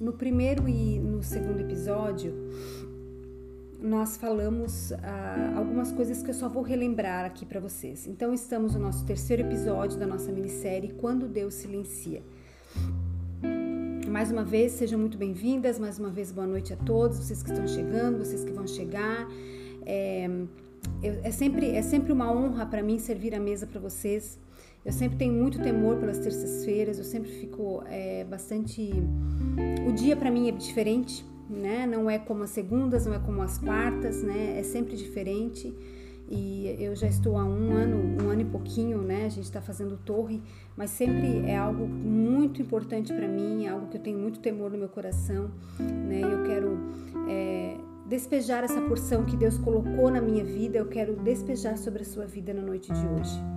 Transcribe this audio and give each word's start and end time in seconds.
no 0.00 0.12
primeiro 0.12 0.68
e 0.68 0.98
no 0.98 1.22
segundo 1.22 1.60
episódio, 1.60 2.34
nós 3.80 4.16
falamos 4.16 4.92
ah, 4.92 5.54
algumas 5.56 5.92
coisas 5.92 6.22
que 6.22 6.30
eu 6.30 6.34
só 6.34 6.48
vou 6.48 6.62
relembrar 6.62 7.24
aqui 7.24 7.44
para 7.44 7.60
vocês. 7.60 8.06
Então, 8.06 8.32
estamos 8.32 8.74
no 8.74 8.80
nosso 8.80 9.04
terceiro 9.04 9.42
episódio 9.42 9.98
da 9.98 10.06
nossa 10.06 10.32
minissérie 10.32 10.92
Quando 10.94 11.28
Deus 11.28 11.54
Silencia. 11.54 12.22
Mais 14.08 14.30
uma 14.30 14.44
vez, 14.44 14.72
sejam 14.72 14.98
muito 14.98 15.18
bem-vindas. 15.18 15.78
Mais 15.78 15.98
uma 15.98 16.10
vez, 16.10 16.32
boa 16.32 16.46
noite 16.46 16.72
a 16.72 16.76
todos, 16.76 17.18
vocês 17.18 17.42
que 17.42 17.50
estão 17.50 17.66
chegando, 17.66 18.18
vocês 18.18 18.44
que 18.44 18.52
vão 18.52 18.66
chegar. 18.66 19.28
É, 19.84 20.28
é 21.02 21.30
sempre, 21.30 21.70
é 21.70 21.82
sempre 21.82 22.12
uma 22.12 22.32
honra 22.32 22.64
para 22.66 22.82
mim 22.82 22.98
servir 22.98 23.34
a 23.34 23.40
mesa 23.40 23.66
para 23.66 23.80
vocês. 23.80 24.38
Eu 24.86 24.92
sempre 24.92 25.18
tenho 25.18 25.32
muito 25.32 25.60
temor 25.60 25.96
pelas 25.96 26.16
terças-feiras, 26.20 26.96
eu 26.96 27.04
sempre 27.04 27.28
fico 27.28 27.82
é, 27.86 28.22
bastante. 28.22 28.92
O 29.84 29.92
dia 29.92 30.14
para 30.14 30.30
mim 30.30 30.48
é 30.48 30.52
diferente, 30.52 31.26
né? 31.50 31.84
Não 31.84 32.08
é 32.08 32.20
como 32.20 32.44
as 32.44 32.50
segundas, 32.50 33.04
não 33.04 33.12
é 33.12 33.18
como 33.18 33.42
as 33.42 33.58
quartas, 33.58 34.22
né? 34.22 34.56
É 34.56 34.62
sempre 34.62 34.96
diferente. 34.96 35.74
E 36.30 36.76
eu 36.78 36.94
já 36.94 37.08
estou 37.08 37.36
há 37.36 37.44
um 37.44 37.72
ano, 37.72 38.22
um 38.22 38.30
ano 38.30 38.42
e 38.42 38.44
pouquinho, 38.44 39.02
né? 39.02 39.24
A 39.26 39.28
gente 39.28 39.46
está 39.46 39.60
fazendo 39.60 39.96
torre, 39.96 40.40
mas 40.76 40.90
sempre 40.90 41.40
é 41.46 41.56
algo 41.56 41.84
muito 41.84 42.62
importante 42.62 43.12
para 43.12 43.26
mim, 43.26 43.66
é 43.66 43.70
algo 43.70 43.88
que 43.88 43.96
eu 43.96 44.00
tenho 44.00 44.18
muito 44.18 44.38
temor 44.38 44.70
no 44.70 44.78
meu 44.78 44.88
coração, 44.88 45.50
né? 45.80 46.20
Eu 46.22 46.44
quero 46.44 46.78
é, 47.28 47.76
despejar 48.08 48.62
essa 48.62 48.80
porção 48.82 49.24
que 49.24 49.36
Deus 49.36 49.58
colocou 49.58 50.12
na 50.12 50.20
minha 50.20 50.44
vida, 50.44 50.78
eu 50.78 50.86
quero 50.86 51.16
despejar 51.16 51.76
sobre 51.76 52.02
a 52.02 52.06
sua 52.06 52.24
vida 52.24 52.54
na 52.54 52.62
noite 52.62 52.92
de 52.92 53.06
hoje. 53.06 53.55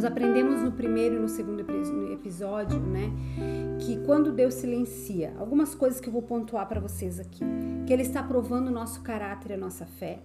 Nós 0.00 0.10
aprendemos 0.10 0.62
no 0.62 0.72
primeiro 0.72 1.16
e 1.16 1.18
no 1.18 1.28
segundo 1.28 1.60
episódio, 2.10 2.80
né, 2.80 3.12
que 3.80 3.98
quando 4.06 4.32
Deus 4.32 4.54
silencia, 4.54 5.34
algumas 5.38 5.74
coisas 5.74 6.00
que 6.00 6.08
eu 6.08 6.12
vou 6.14 6.22
pontuar 6.22 6.66
para 6.66 6.80
vocês 6.80 7.20
aqui, 7.20 7.44
que 7.86 7.92
Ele 7.92 8.00
está 8.00 8.22
provando 8.22 8.68
o 8.68 8.70
nosso 8.70 9.02
caráter 9.02 9.50
e 9.50 9.54
a 9.56 9.58
nossa 9.58 9.84
fé. 9.84 10.20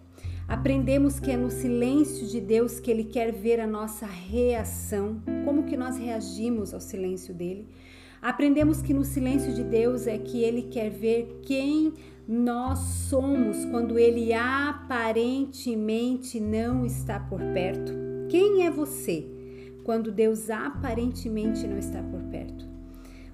Aprendemos 0.47 1.19
que 1.19 1.29
é 1.29 1.35
no 1.35 1.51
silêncio 1.51 2.25
de 2.25 2.39
Deus 2.39 2.79
que 2.79 2.89
Ele 2.89 3.03
quer 3.03 3.33
ver 3.33 3.59
a 3.59 3.67
nossa 3.67 4.05
reação, 4.05 5.21
como 5.43 5.63
que 5.63 5.75
nós 5.75 5.97
reagimos 5.97 6.73
ao 6.73 6.79
silêncio 6.79 7.33
dele. 7.33 7.67
Aprendemos 8.21 8.81
que 8.81 8.93
no 8.93 9.03
silêncio 9.03 9.53
de 9.53 9.65
Deus 9.65 10.07
é 10.07 10.17
que 10.17 10.41
Ele 10.41 10.69
quer 10.71 10.89
ver 10.89 11.41
quem 11.41 11.91
nós 12.25 12.79
somos 12.79 13.65
quando 13.65 13.99
Ele 13.99 14.31
aparentemente 14.31 16.39
não 16.39 16.85
está 16.85 17.19
por 17.19 17.41
perto. 17.53 17.91
Quem 18.29 18.65
é 18.65 18.71
você? 18.71 19.34
Quando 19.85 20.11
Deus 20.11 20.49
aparentemente 20.49 21.65
não 21.65 21.77
está 21.77 22.01
por 22.01 22.21
perto. 22.23 22.67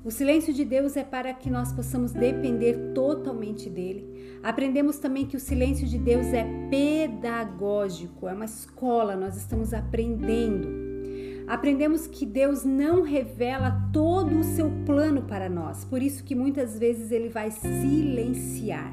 O 0.04 0.12
silêncio 0.12 0.54
de 0.54 0.66
Deus 0.66 0.98
é 0.98 1.04
para 1.04 1.34
que 1.34 1.50
nós 1.50 1.72
possamos 1.72 2.12
depender 2.12 2.92
totalmente 2.94 3.70
dele. 3.70 4.40
Aprendemos 4.44 4.98
também 4.98 5.26
que 5.26 5.38
o 5.38 5.40
silêncio 5.40 5.88
de 5.88 5.98
Deus 5.98 6.26
é 6.28 6.44
pedagógico, 6.70 8.28
é 8.28 8.34
uma 8.34 8.46
escola, 8.46 9.16
nós 9.16 9.38
estamos 9.38 9.74
aprendendo. 9.74 10.68
Aprendemos 11.48 12.08
que 12.08 12.26
Deus 12.26 12.66
não 12.66 13.04
revela 13.04 13.90
todo 13.94 14.40
o 14.40 14.44
seu 14.44 14.72
plano 14.86 15.22
para 15.22 15.48
nós, 15.48 15.86
por 15.86 16.02
isso 16.02 16.24
que 16.24 16.36
muitas 16.36 16.78
vezes 16.78 17.12
ele 17.12 17.30
vai 17.30 17.52
silenciar. 17.52 18.92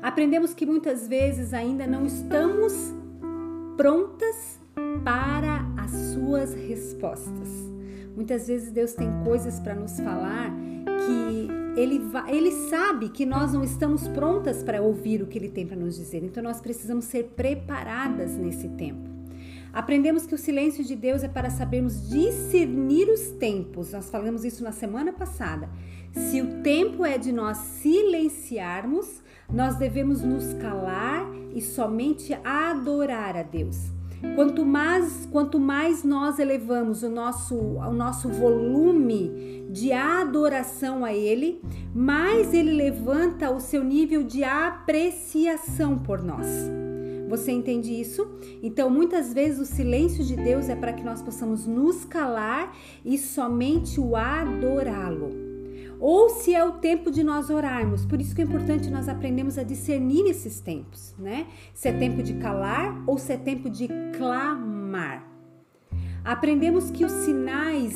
Aprendemos 0.00 0.54
que 0.54 0.66
muitas 0.66 1.06
vezes 1.06 1.52
ainda 1.52 1.86
não 1.86 2.06
estamos 2.06 2.72
prontas 3.76 4.61
para 5.04 5.66
as 5.76 5.90
suas 5.90 6.54
respostas. 6.54 7.48
Muitas 8.14 8.46
vezes 8.46 8.70
Deus 8.70 8.92
tem 8.92 9.08
coisas 9.24 9.58
para 9.60 9.74
nos 9.74 9.98
falar 9.98 10.50
que 11.06 11.48
ele, 11.80 12.00
ele 12.28 12.52
sabe 12.68 13.08
que 13.08 13.24
nós 13.24 13.52
não 13.52 13.64
estamos 13.64 14.06
prontas 14.08 14.62
para 14.62 14.82
ouvir 14.82 15.22
o 15.22 15.26
que 15.26 15.38
ele 15.38 15.48
tem 15.48 15.66
para 15.66 15.76
nos 15.76 15.96
dizer. 15.96 16.22
Então 16.22 16.42
nós 16.42 16.60
precisamos 16.60 17.06
ser 17.06 17.32
preparadas 17.34 18.36
nesse 18.36 18.68
tempo. 18.70 19.10
Aprendemos 19.72 20.26
que 20.26 20.34
o 20.34 20.38
silêncio 20.38 20.84
de 20.84 20.94
Deus 20.94 21.22
é 21.22 21.28
para 21.28 21.48
sabermos 21.48 22.10
discernir 22.10 23.08
os 23.08 23.30
tempos. 23.30 23.92
Nós 23.92 24.10
falamos 24.10 24.44
isso 24.44 24.62
na 24.62 24.72
semana 24.72 25.12
passada. 25.12 25.68
Se 26.12 26.42
o 26.42 26.62
tempo 26.62 27.06
é 27.06 27.16
de 27.16 27.32
nós 27.32 27.56
silenciarmos, 27.56 29.22
nós 29.50 29.76
devemos 29.76 30.20
nos 30.20 30.52
calar 30.54 31.26
e 31.54 31.62
somente 31.62 32.34
adorar 32.44 33.34
a 33.34 33.42
Deus. 33.42 33.90
Quanto 34.34 34.64
mais, 34.64 35.28
quanto 35.30 35.60
mais 35.60 36.04
nós 36.04 36.38
elevamos 36.38 37.02
o 37.02 37.10
nosso, 37.10 37.54
o 37.54 37.92
nosso 37.92 38.28
volume 38.28 39.66
de 39.70 39.92
adoração 39.92 41.04
a 41.04 41.12
Ele, 41.12 41.60
mais 41.94 42.54
Ele 42.54 42.72
levanta 42.72 43.50
o 43.50 43.60
seu 43.60 43.84
nível 43.84 44.22
de 44.22 44.42
apreciação 44.42 45.98
por 45.98 46.22
nós. 46.22 46.46
Você 47.28 47.50
entende 47.50 47.98
isso? 47.98 48.28
Então, 48.62 48.88
muitas 48.90 49.32
vezes 49.32 49.58
o 49.58 49.66
silêncio 49.66 50.24
de 50.24 50.36
Deus 50.36 50.68
é 50.68 50.76
para 50.76 50.92
que 50.92 51.02
nós 51.02 51.20
possamos 51.20 51.66
nos 51.66 52.04
calar 52.04 52.74
e 53.04 53.18
somente 53.18 53.98
o 53.98 54.14
adorá-lo 54.16 55.51
ou 56.02 56.28
se 56.28 56.52
é 56.52 56.64
o 56.64 56.72
tempo 56.72 57.12
de 57.12 57.22
nós 57.22 57.48
orarmos. 57.48 58.04
Por 58.04 58.20
isso 58.20 58.34
que 58.34 58.42
é 58.42 58.44
importante 58.44 58.90
nós 58.90 59.08
aprendemos 59.08 59.56
a 59.56 59.62
discernir 59.62 60.28
esses 60.28 60.58
tempos, 60.58 61.14
né? 61.16 61.46
Se 61.72 61.88
é 61.88 61.92
tempo 61.92 62.24
de 62.24 62.34
calar 62.34 63.04
ou 63.06 63.16
se 63.16 63.32
é 63.32 63.36
tempo 63.36 63.70
de 63.70 63.86
clamar. 64.18 65.24
Aprendemos 66.24 66.90
que 66.90 67.04
os 67.04 67.12
sinais 67.12 67.94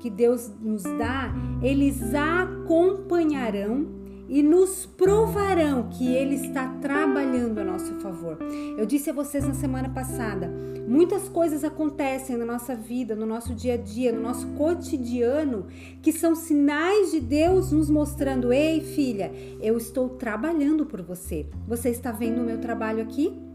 que 0.00 0.10
Deus 0.10 0.50
nos 0.60 0.82
dá, 0.82 1.32
eles 1.62 2.12
acompanharão 2.12 3.86
e 4.28 4.42
nos 4.42 4.84
provarão 4.84 5.88
que 5.88 6.12
Ele 6.12 6.34
está 6.34 6.68
trabalhando 6.80 7.58
a 7.58 7.64
nosso 7.64 7.94
favor. 7.96 8.38
Eu 8.76 8.84
disse 8.84 9.10
a 9.10 9.12
vocês 9.12 9.46
na 9.46 9.54
semana 9.54 9.88
passada: 9.88 10.52
muitas 10.86 11.28
coisas 11.28 11.64
acontecem 11.64 12.36
na 12.36 12.44
nossa 12.44 12.74
vida, 12.74 13.16
no 13.16 13.26
nosso 13.26 13.54
dia 13.54 13.74
a 13.74 13.76
dia, 13.76 14.12
no 14.12 14.20
nosso 14.20 14.46
cotidiano, 14.48 15.66
que 16.02 16.12
são 16.12 16.34
sinais 16.34 17.10
de 17.10 17.20
Deus 17.20 17.72
nos 17.72 17.88
mostrando: 17.88 18.52
ei, 18.52 18.80
filha, 18.80 19.32
eu 19.60 19.76
estou 19.76 20.10
trabalhando 20.10 20.84
por 20.84 21.00
você. 21.02 21.46
Você 21.66 21.88
está 21.88 22.12
vendo 22.12 22.42
o 22.42 22.44
meu 22.44 22.58
trabalho 22.58 23.02
aqui? 23.02 23.47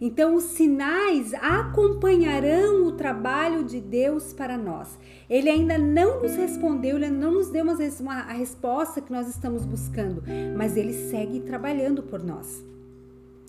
Então, 0.00 0.34
os 0.34 0.44
sinais 0.44 1.34
acompanharão 1.34 2.86
o 2.86 2.92
trabalho 2.92 3.62
de 3.62 3.80
Deus 3.80 4.32
para 4.32 4.56
nós. 4.56 4.98
Ele 5.28 5.50
ainda 5.50 5.76
não 5.76 6.22
nos 6.22 6.34
respondeu, 6.34 6.96
ele 6.96 7.10
não 7.10 7.32
nos 7.32 7.50
deu 7.50 7.62
uma, 7.62 7.76
uma, 8.00 8.14
a 8.14 8.32
resposta 8.32 9.02
que 9.02 9.12
nós 9.12 9.28
estamos 9.28 9.66
buscando, 9.66 10.22
mas 10.56 10.76
ele 10.76 10.94
segue 11.10 11.40
trabalhando 11.40 12.02
por 12.02 12.22
nós. 12.22 12.64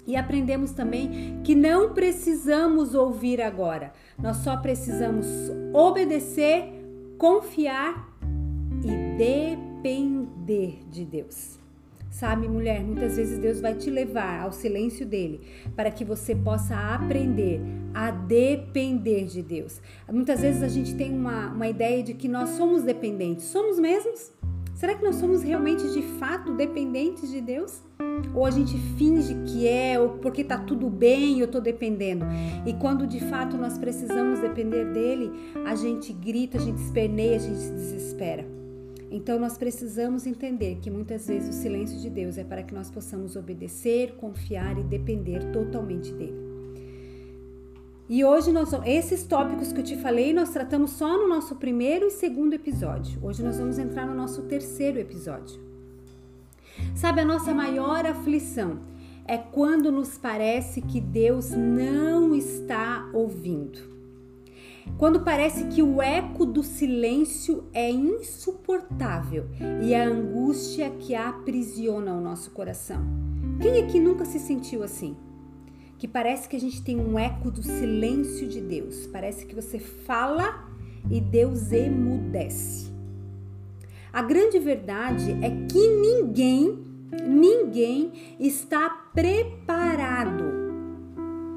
E 0.05 0.15
aprendemos 0.15 0.71
também 0.71 1.39
que 1.43 1.55
não 1.55 1.93
precisamos 1.93 2.95
ouvir 2.95 3.39
agora, 3.39 3.93
nós 4.17 4.37
só 4.37 4.57
precisamos 4.57 5.25
obedecer, 5.73 6.65
confiar 7.17 8.09
e 8.83 9.17
depender 9.17 10.79
de 10.89 11.05
Deus. 11.05 11.60
Sabe, 12.11 12.45
mulher, 12.49 12.83
muitas 12.83 13.15
vezes 13.15 13.39
Deus 13.39 13.61
vai 13.61 13.73
te 13.73 13.89
levar 13.89 14.41
ao 14.41 14.51
silêncio 14.51 15.05
dele 15.05 15.39
para 15.77 15.89
que 15.89 16.03
você 16.03 16.35
possa 16.35 16.75
aprender 16.75 17.61
a 17.93 18.11
depender 18.11 19.23
de 19.23 19.41
Deus. 19.41 19.81
Muitas 20.11 20.41
vezes 20.41 20.61
a 20.61 20.67
gente 20.67 20.93
tem 20.93 21.13
uma, 21.13 21.47
uma 21.47 21.69
ideia 21.69 22.03
de 22.03 22.13
que 22.13 22.27
nós 22.27 22.49
somos 22.49 22.83
dependentes. 22.83 23.45
Somos 23.45 23.79
mesmos? 23.79 24.29
Será 24.75 24.93
que 24.93 25.03
nós 25.03 25.15
somos 25.15 25.41
realmente 25.41 25.89
de 25.93 26.01
fato 26.19 26.53
dependentes 26.53 27.31
de 27.31 27.39
Deus? 27.39 27.81
Ou 28.35 28.45
a 28.45 28.51
gente 28.51 28.77
finge 28.97 29.33
que 29.45 29.65
é, 29.65 29.97
ou 29.97 30.09
porque 30.17 30.43
tá 30.43 30.57
tudo 30.57 30.89
bem, 30.89 31.39
eu 31.39 31.47
tô 31.47 31.61
dependendo. 31.61 32.25
E 32.65 32.73
quando 32.73 33.07
de 33.07 33.21
fato 33.21 33.55
nós 33.57 33.77
precisamos 33.77 34.39
depender 34.39 34.91
dele, 34.91 35.31
a 35.65 35.75
gente 35.75 36.11
grita, 36.11 36.57
a 36.57 36.61
gente 36.61 36.81
esperneia, 36.81 37.37
a 37.37 37.39
gente 37.39 37.59
se 37.59 37.71
desespera. 37.71 38.60
Então 39.11 39.37
nós 39.37 39.57
precisamos 39.57 40.25
entender 40.25 40.77
que 40.81 40.89
muitas 40.89 41.27
vezes 41.27 41.53
o 41.53 41.61
silêncio 41.61 41.99
de 41.99 42.09
Deus 42.09 42.37
é 42.37 42.45
para 42.45 42.63
que 42.63 42.73
nós 42.73 42.89
possamos 42.89 43.35
obedecer, 43.35 44.15
confiar 44.15 44.77
e 44.79 44.83
depender 44.83 45.51
totalmente 45.51 46.13
dele. 46.13 46.49
E 48.07 48.23
hoje 48.23 48.53
nós 48.53 48.71
esses 48.85 49.23
tópicos 49.25 49.73
que 49.73 49.81
eu 49.81 49.83
te 49.83 49.97
falei, 49.97 50.33
nós 50.33 50.51
tratamos 50.51 50.91
só 50.91 51.17
no 51.17 51.27
nosso 51.27 51.57
primeiro 51.57 52.07
e 52.07 52.11
segundo 52.11 52.53
episódio. 52.53 53.19
Hoje 53.21 53.43
nós 53.43 53.57
vamos 53.57 53.77
entrar 53.77 54.07
no 54.07 54.15
nosso 54.15 54.43
terceiro 54.43 54.97
episódio. 54.97 55.59
Sabe, 56.95 57.19
a 57.19 57.25
nossa 57.25 57.53
maior 57.53 58.05
aflição 58.05 58.79
é 59.25 59.37
quando 59.37 59.91
nos 59.91 60.17
parece 60.17 60.81
que 60.81 61.01
Deus 61.01 61.51
não 61.51 62.33
está 62.33 63.09
ouvindo. 63.13 63.90
Quando 64.97 65.21
parece 65.21 65.65
que 65.65 65.81
o 65.81 66.01
eco 66.01 66.45
do 66.45 66.63
silêncio 66.63 67.63
é 67.73 67.89
insuportável 67.89 69.47
e 69.83 69.93
a 69.93 70.05
angústia 70.05 70.89
que 70.89 71.15
aprisiona 71.15 72.13
o 72.13 72.21
nosso 72.21 72.51
coração. 72.51 73.03
Quem 73.61 73.77
é 73.77 73.85
que 73.87 73.99
nunca 73.99 74.25
se 74.25 74.39
sentiu 74.39 74.83
assim? 74.83 75.15
Que 75.97 76.07
parece 76.07 76.49
que 76.49 76.55
a 76.55 76.59
gente 76.59 76.81
tem 76.81 76.99
um 76.99 77.17
eco 77.17 77.51
do 77.51 77.61
silêncio 77.61 78.47
de 78.47 78.59
Deus. 78.59 79.05
Parece 79.07 79.45
que 79.45 79.53
você 79.53 79.77
fala 79.79 80.67
e 81.09 81.21
Deus 81.21 81.71
emudece. 81.71 82.91
A 84.13 84.21
grande 84.21 84.59
verdade 84.59 85.31
é 85.41 85.49
que 85.67 85.87
ninguém, 85.87 86.83
ninguém 87.25 88.11
está 88.39 88.89
preparado 89.13 90.43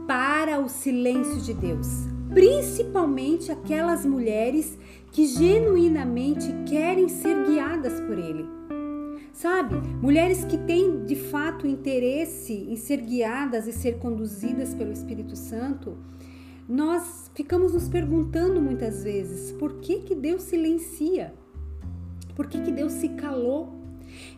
para 0.07 0.61
o 0.61 0.69
silêncio 0.69 1.41
de 1.41 1.55
Deus, 1.55 1.89
principalmente 2.35 3.53
aquelas 3.53 4.05
mulheres 4.05 4.77
que 5.13 5.25
genuinamente 5.25 6.53
querem 6.69 7.09
ser 7.09 7.47
guiadas 7.47 8.01
por 8.01 8.19
Ele. 8.19 8.45
Sabe? 9.33 9.77
Mulheres 10.03 10.45
que 10.45 10.59
têm 10.59 11.05
de 11.05 11.15
fato 11.15 11.67
interesse 11.67 12.53
em 12.53 12.77
ser 12.77 13.01
guiadas 13.01 13.69
e 13.69 13.73
ser 13.73 13.99
conduzidas 13.99 14.75
pelo 14.75 14.93
Espírito 14.93 15.37
Santo, 15.37 15.97
nós 16.69 17.31
ficamos 17.35 17.73
nos 17.73 17.89
perguntando 17.89 18.61
muitas 18.61 19.05
vezes 19.05 19.53
por 19.53 19.75
que, 19.75 20.01
que 20.01 20.15
Deus 20.15 20.43
silencia? 20.43 21.33
Por 22.35 22.49
que, 22.49 22.61
que 22.61 22.73
Deus 22.73 22.93
se 22.95 23.11
calou? 23.11 23.73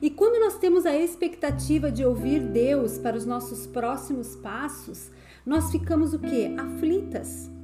E 0.02 0.10
quando 0.10 0.38
nós 0.40 0.58
temos 0.58 0.84
a 0.84 0.94
expectativa 0.94 1.90
de 1.90 2.04
ouvir 2.04 2.40
Deus 2.40 2.98
para 2.98 3.16
os 3.16 3.24
nossos 3.24 3.66
próximos 3.66 4.36
passos, 4.36 5.10
nós 5.44 5.70
ficamos 5.70 6.12
o 6.12 6.18
que? 6.18 6.54
Aflitas. 6.58 7.55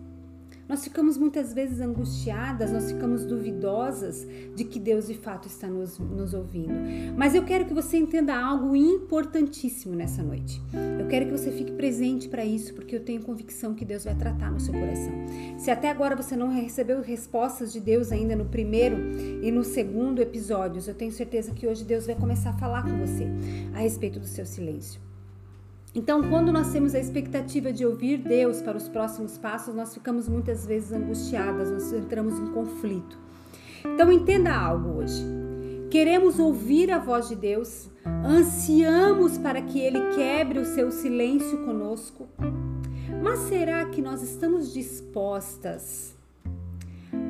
Nós 0.73 0.85
ficamos 0.85 1.19
muitas 1.19 1.53
vezes 1.53 1.83
angustiadas, 1.83 2.73
nós 2.73 2.91
ficamos 2.91 3.27
duvidosas 3.27 4.27
de 4.57 4.65
que 4.65 4.81
Deus 4.81 5.07
de 5.07 5.13
fato 5.13 5.47
está 5.47 5.67
nos, 5.67 5.99
nos 5.99 6.33
ouvindo. 6.33 6.73
Mas 7.15 7.35
eu 7.35 7.45
quero 7.45 7.67
que 7.67 7.75
você 7.75 7.99
entenda 7.99 8.35
algo 8.35 8.75
importantíssimo 8.75 9.95
nessa 9.95 10.23
noite. 10.23 10.63
Eu 10.99 11.07
quero 11.09 11.27
que 11.27 11.33
você 11.33 11.51
fique 11.51 11.73
presente 11.73 12.27
para 12.27 12.43
isso, 12.43 12.73
porque 12.73 12.97
eu 12.97 13.05
tenho 13.05 13.21
convicção 13.21 13.75
que 13.75 13.85
Deus 13.85 14.07
vai 14.07 14.15
tratar 14.15 14.51
no 14.51 14.59
seu 14.59 14.73
coração. 14.73 15.13
Se 15.59 15.71
até 15.71 15.91
agora 15.91 16.17
você 16.17 16.35
não 16.35 16.49
recebeu 16.49 17.03
respostas 17.03 17.71
de 17.71 17.79
Deus 17.79 18.11
ainda 18.11 18.35
no 18.35 18.47
primeiro 18.47 18.97
e 19.43 19.53
no 19.53 19.65
segundo 19.65 20.23
episódios, 20.23 20.89
eu 20.89 20.95
tenho 20.95 21.13
certeza 21.13 21.53
que 21.53 21.67
hoje 21.67 21.85
Deus 21.85 22.07
vai 22.07 22.15
começar 22.15 22.49
a 22.49 22.57
falar 22.57 22.83
com 22.83 22.97
você 22.97 23.27
a 23.75 23.81
respeito 23.81 24.19
do 24.19 24.27
seu 24.27 24.47
silêncio. 24.47 25.12
Então, 25.94 26.23
quando 26.31 26.50
nós 26.50 26.73
temos 26.73 26.94
a 26.94 26.99
expectativa 26.99 27.71
de 27.71 27.85
ouvir 27.85 28.17
Deus 28.17 28.62
para 28.62 28.79
os 28.79 28.89
próximos 28.89 29.37
passos, 29.37 29.75
nós 29.75 29.93
ficamos 29.93 30.27
muitas 30.27 30.67
vezes 30.67 30.91
angustiadas, 30.91 31.71
nós 31.71 31.93
entramos 31.93 32.39
em 32.39 32.47
conflito. 32.47 33.19
Então, 33.85 34.11
entenda 34.11 34.55
algo 34.55 35.00
hoje. 35.00 35.23
Queremos 35.91 36.39
ouvir 36.39 36.91
a 36.91 36.99
voz 36.99 37.29
de 37.29 37.37
Deus, 37.37 37.91
ansiamos 38.25 39.37
para 39.37 39.61
que 39.61 39.79
Ele 39.79 40.00
quebre 40.15 40.59
o 40.61 40.65
seu 40.65 40.91
silêncio 40.91 41.59
conosco, 41.67 42.27
mas 43.23 43.41
será 43.41 43.85
que 43.85 44.00
nós 44.00 44.23
estamos 44.23 44.73
dispostas 44.73 46.15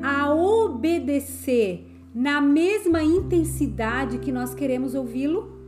a 0.01 0.33
obedecer 0.33 1.85
na 2.15 2.39
mesma 2.39 3.03
intensidade 3.03 4.19
que 4.19 4.31
nós 4.31 4.55
queremos 4.55 4.95
ouvi-lo? 4.95 5.62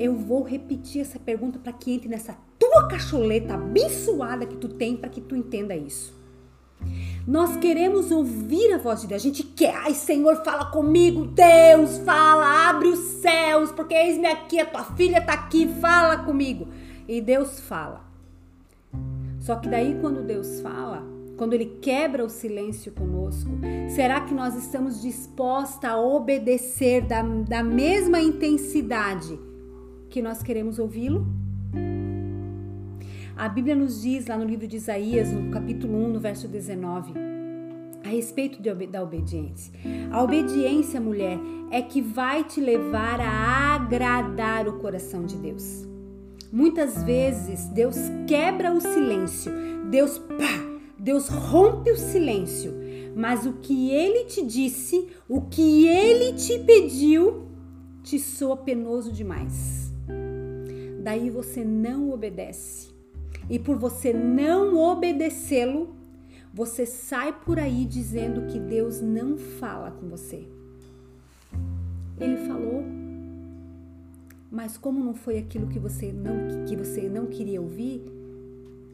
Eu 0.00 0.16
vou 0.16 0.42
repetir 0.42 1.02
essa 1.02 1.18
pergunta 1.18 1.58
para 1.58 1.74
que 1.74 1.92
entre 1.92 2.08
nessa 2.08 2.34
tua 2.58 2.88
cacholeta 2.88 3.52
abençoada 3.52 4.46
que 4.46 4.56
tu 4.56 4.66
tem 4.66 4.96
para 4.96 5.10
que 5.10 5.20
tu 5.20 5.36
entenda 5.36 5.76
isso. 5.76 6.18
Nós 7.26 7.58
queremos 7.58 8.10
ouvir 8.10 8.72
a 8.72 8.78
voz 8.78 9.02
de 9.02 9.08
Deus. 9.08 9.20
A 9.20 9.26
gente 9.26 9.42
quer. 9.42 9.76
Ai, 9.76 9.92
Senhor, 9.92 10.42
fala 10.42 10.70
comigo. 10.70 11.26
Deus, 11.26 11.98
fala. 11.98 12.70
Abre 12.70 12.88
os 12.88 12.98
céus. 13.20 13.70
Porque 13.70 13.92
eis-me 13.92 14.26
aqui. 14.26 14.58
A 14.58 14.64
tua 14.64 14.84
filha 14.84 15.18
está 15.18 15.34
aqui. 15.34 15.68
Fala 15.68 16.24
comigo. 16.24 16.68
E 17.06 17.20
Deus 17.20 17.60
fala. 17.60 18.02
Só 19.38 19.56
que 19.56 19.68
daí, 19.68 19.98
quando 20.00 20.24
Deus 20.24 20.62
fala, 20.62 21.06
quando 21.36 21.52
Ele 21.52 21.78
quebra 21.82 22.24
o 22.24 22.30
silêncio 22.30 22.92
conosco, 22.92 23.50
será 23.94 24.22
que 24.22 24.32
nós 24.32 24.54
estamos 24.54 25.02
dispostas 25.02 25.90
a 25.90 26.00
obedecer 26.00 27.02
da, 27.02 27.20
da 27.22 27.62
mesma 27.62 28.18
intensidade 28.18 29.38
que 30.10 30.20
nós 30.20 30.42
queremos 30.42 30.78
ouvi-lo? 30.80 31.24
A 33.36 33.48
Bíblia 33.48 33.76
nos 33.76 34.02
diz 34.02 34.26
lá 34.26 34.36
no 34.36 34.44
livro 34.44 34.66
de 34.66 34.76
Isaías, 34.76 35.32
no 35.32 35.50
capítulo 35.50 35.96
1, 35.96 36.08
no 36.08 36.20
verso 36.20 36.48
19, 36.48 37.14
a 38.04 38.08
respeito 38.08 38.60
de, 38.60 38.86
da 38.88 39.02
obediência. 39.02 39.72
A 40.10 40.22
obediência, 40.22 41.00
mulher, 41.00 41.38
é 41.70 41.80
que 41.80 42.02
vai 42.02 42.42
te 42.44 42.60
levar 42.60 43.20
a 43.20 43.74
agradar 43.76 44.68
o 44.68 44.78
coração 44.78 45.24
de 45.24 45.36
Deus. 45.36 45.88
Muitas 46.52 47.04
vezes 47.04 47.66
Deus 47.68 47.96
quebra 48.26 48.72
o 48.72 48.80
silêncio, 48.80 49.52
Deus 49.90 50.18
pá, 50.18 50.80
Deus 50.98 51.28
rompe 51.28 51.92
o 51.92 51.96
silêncio, 51.96 52.74
mas 53.14 53.46
o 53.46 53.54
que 53.54 53.90
ele 53.92 54.24
te 54.24 54.44
disse, 54.44 55.08
o 55.28 55.42
que 55.42 55.86
ele 55.86 56.32
te 56.32 56.58
pediu, 56.58 57.46
te 58.02 58.18
soa 58.18 58.56
penoso 58.56 59.12
demais 59.12 59.89
daí 61.00 61.30
você 61.30 61.64
não 61.64 62.10
obedece. 62.10 62.90
E 63.48 63.58
por 63.58 63.76
você 63.76 64.12
não 64.12 64.76
obedecê-lo, 64.76 65.94
você 66.52 66.84
sai 66.84 67.32
por 67.32 67.58
aí 67.58 67.84
dizendo 67.84 68.46
que 68.46 68.58
Deus 68.58 69.00
não 69.00 69.36
fala 69.36 69.90
com 69.90 70.08
você. 70.08 70.46
Ele 72.18 72.36
falou, 72.46 72.84
mas 74.50 74.76
como 74.76 75.02
não 75.02 75.14
foi 75.14 75.38
aquilo 75.38 75.68
que 75.68 75.78
você 75.78 76.12
não 76.12 76.64
que 76.66 76.76
você 76.76 77.08
não 77.08 77.26
queria 77.26 77.60
ouvir, 77.60 78.02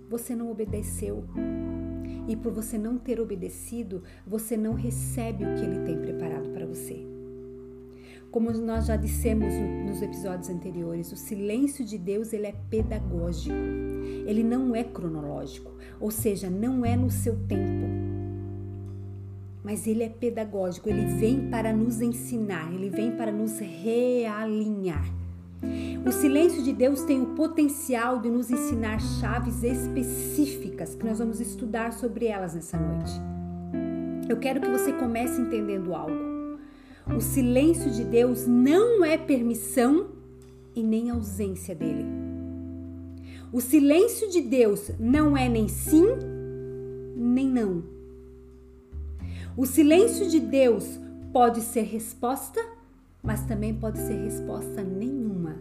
você 0.08 0.34
não 0.34 0.50
obedeceu. 0.50 1.24
E 2.28 2.36
por 2.36 2.52
você 2.52 2.76
não 2.76 2.98
ter 2.98 3.20
obedecido, 3.20 4.02
você 4.26 4.56
não 4.56 4.74
recebe 4.74 5.44
o 5.44 5.54
que 5.54 5.64
ele 5.64 5.84
tem 5.84 5.98
preparado 5.98 6.50
para 6.50 6.66
você. 6.66 7.15
Como 8.36 8.52
nós 8.52 8.84
já 8.84 8.96
dissemos 8.96 9.50
nos 9.86 10.02
episódios 10.02 10.50
anteriores, 10.50 11.10
o 11.10 11.16
silêncio 11.16 11.82
de 11.82 11.96
Deus 11.96 12.34
ele 12.34 12.46
é 12.46 12.54
pedagógico. 12.68 13.56
Ele 14.26 14.42
não 14.42 14.76
é 14.76 14.84
cronológico, 14.84 15.72
ou 15.98 16.10
seja, 16.10 16.50
não 16.50 16.84
é 16.84 16.94
no 16.98 17.10
seu 17.10 17.34
tempo. 17.48 17.86
Mas 19.64 19.86
ele 19.86 20.02
é 20.02 20.10
pedagógico, 20.10 20.86
ele 20.86 21.06
vem 21.18 21.48
para 21.48 21.72
nos 21.72 22.02
ensinar, 22.02 22.70
ele 22.74 22.90
vem 22.90 23.10
para 23.12 23.32
nos 23.32 23.58
realinhar. 23.58 25.10
O 26.06 26.12
silêncio 26.12 26.62
de 26.62 26.74
Deus 26.74 27.04
tem 27.04 27.22
o 27.22 27.28
potencial 27.28 28.20
de 28.20 28.28
nos 28.28 28.50
ensinar 28.50 29.00
chaves 29.00 29.62
específicas 29.62 30.94
que 30.94 31.06
nós 31.06 31.20
vamos 31.20 31.40
estudar 31.40 31.94
sobre 31.94 32.26
elas 32.26 32.54
nessa 32.54 32.76
noite. 32.76 33.12
Eu 34.28 34.36
quero 34.36 34.60
que 34.60 34.68
você 34.68 34.92
comece 34.92 35.40
entendendo 35.40 35.94
algo. 35.94 36.25
O 37.14 37.20
silêncio 37.20 37.90
de 37.92 38.02
Deus 38.02 38.46
não 38.46 39.04
é 39.04 39.16
permissão 39.16 40.08
e 40.74 40.82
nem 40.82 41.08
ausência 41.08 41.74
dele. 41.74 42.04
O 43.52 43.60
silêncio 43.60 44.28
de 44.28 44.40
Deus 44.40 44.90
não 44.98 45.36
é 45.36 45.48
nem 45.48 45.68
sim, 45.68 46.04
nem 47.16 47.48
não. 47.48 47.84
O 49.56 49.64
silêncio 49.64 50.28
de 50.28 50.40
Deus 50.40 50.98
pode 51.32 51.60
ser 51.60 51.82
resposta, 51.82 52.60
mas 53.22 53.46
também 53.46 53.72
pode 53.72 53.98
ser 53.98 54.24
resposta 54.24 54.82
nenhuma. 54.82 55.56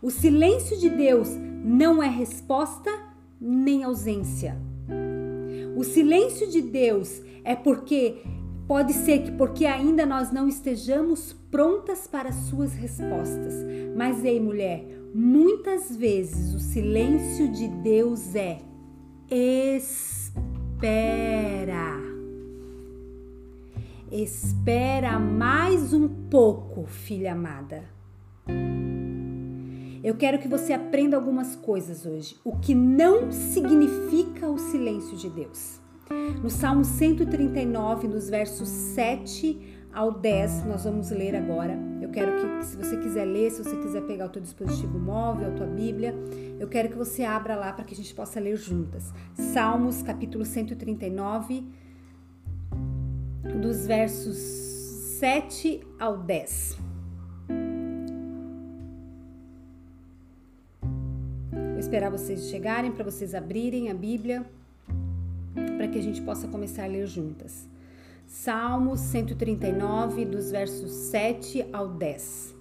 O 0.00 0.10
silêncio 0.10 0.76
de 0.78 0.88
Deus 0.88 1.28
não 1.62 2.02
é 2.02 2.08
resposta 2.08 2.90
nem 3.38 3.84
ausência. 3.84 4.56
O 5.76 5.84
silêncio 5.84 6.50
de 6.50 6.62
Deus 6.62 7.20
é 7.44 7.54
porque 7.54 8.22
Pode 8.72 8.94
ser 8.94 9.24
que 9.24 9.32
porque 9.32 9.66
ainda 9.66 10.06
nós 10.06 10.32
não 10.32 10.48
estejamos 10.48 11.34
prontas 11.50 12.06
para 12.06 12.32
suas 12.32 12.72
respostas. 12.72 13.52
Mas 13.94 14.24
ei, 14.24 14.40
mulher, 14.40 14.82
muitas 15.14 15.94
vezes 15.94 16.54
o 16.54 16.58
silêncio 16.58 17.52
de 17.52 17.68
Deus 17.68 18.34
é 18.34 18.60
espera. 19.30 20.40
Espera 24.10 25.18
mais 25.18 25.92
um 25.92 26.08
pouco, 26.08 26.86
filha 26.86 27.32
amada. 27.32 27.84
Eu 30.02 30.14
quero 30.16 30.38
que 30.38 30.48
você 30.48 30.72
aprenda 30.72 31.14
algumas 31.14 31.54
coisas 31.54 32.06
hoje. 32.06 32.38
O 32.42 32.56
que 32.56 32.74
não 32.74 33.30
significa 33.32 34.48
o 34.48 34.56
silêncio 34.56 35.14
de 35.14 35.28
Deus. 35.28 35.81
No 36.42 36.50
Salmo 36.50 36.84
139, 36.84 38.08
nos 38.08 38.28
versos 38.28 38.68
7 38.68 39.86
ao 39.92 40.10
10, 40.10 40.64
nós 40.64 40.84
vamos 40.84 41.10
ler 41.10 41.36
agora. 41.36 41.78
Eu 42.00 42.08
quero 42.08 42.32
que, 42.34 42.64
se 42.64 42.76
você 42.76 42.96
quiser 42.96 43.24
ler, 43.24 43.50
se 43.50 43.62
você 43.62 43.76
quiser 43.76 44.02
pegar 44.02 44.26
o 44.26 44.28
teu 44.28 44.42
dispositivo 44.42 44.98
móvel, 44.98 45.48
a 45.48 45.50
tua 45.52 45.66
Bíblia, 45.66 46.14
eu 46.58 46.66
quero 46.66 46.88
que 46.88 46.96
você 46.96 47.22
abra 47.24 47.54
lá 47.54 47.72
para 47.72 47.84
que 47.84 47.94
a 47.94 47.96
gente 47.96 48.14
possa 48.14 48.40
ler 48.40 48.56
juntas. 48.56 49.12
Salmos, 49.34 50.02
capítulo 50.02 50.44
139, 50.44 51.64
dos 53.60 53.86
versos 53.86 54.36
7 55.20 55.80
ao 56.00 56.18
10. 56.18 56.78
Vou 61.52 61.78
esperar 61.78 62.10
vocês 62.10 62.48
chegarem 62.48 62.90
para 62.90 63.04
vocês 63.04 63.34
abrirem 63.34 63.90
a 63.90 63.94
Bíblia 63.94 64.44
para 65.82 65.90
que 65.90 65.98
a 65.98 66.02
gente 66.02 66.22
possa 66.22 66.46
começar 66.46 66.84
a 66.84 66.86
ler 66.86 67.08
juntas. 67.08 67.68
Salmos 68.24 69.00
139, 69.00 70.24
dos 70.26 70.52
versos 70.52 70.92
7 70.92 71.66
ao 71.72 71.88
10. 71.88 72.54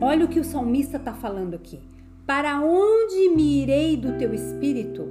Olha 0.00 0.24
o 0.24 0.28
que 0.28 0.40
o 0.40 0.44
salmista 0.44 0.96
está 0.96 1.12
falando 1.12 1.52
aqui. 1.52 1.78
Para 2.24 2.58
onde 2.62 3.28
me 3.36 3.60
irei 3.60 3.98
do 3.98 4.16
teu 4.16 4.32
espírito? 4.32 5.06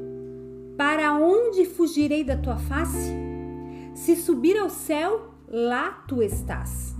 Para 0.76 1.14
onde 1.14 1.66
fugirei 1.66 2.24
da 2.24 2.36
tua 2.36 2.58
face? 2.58 3.14
Se 3.94 4.16
subir 4.16 4.58
ao 4.58 4.72
céu, 4.72 5.32
lá 5.48 5.92
tu 6.08 6.24
estás. 6.24 6.96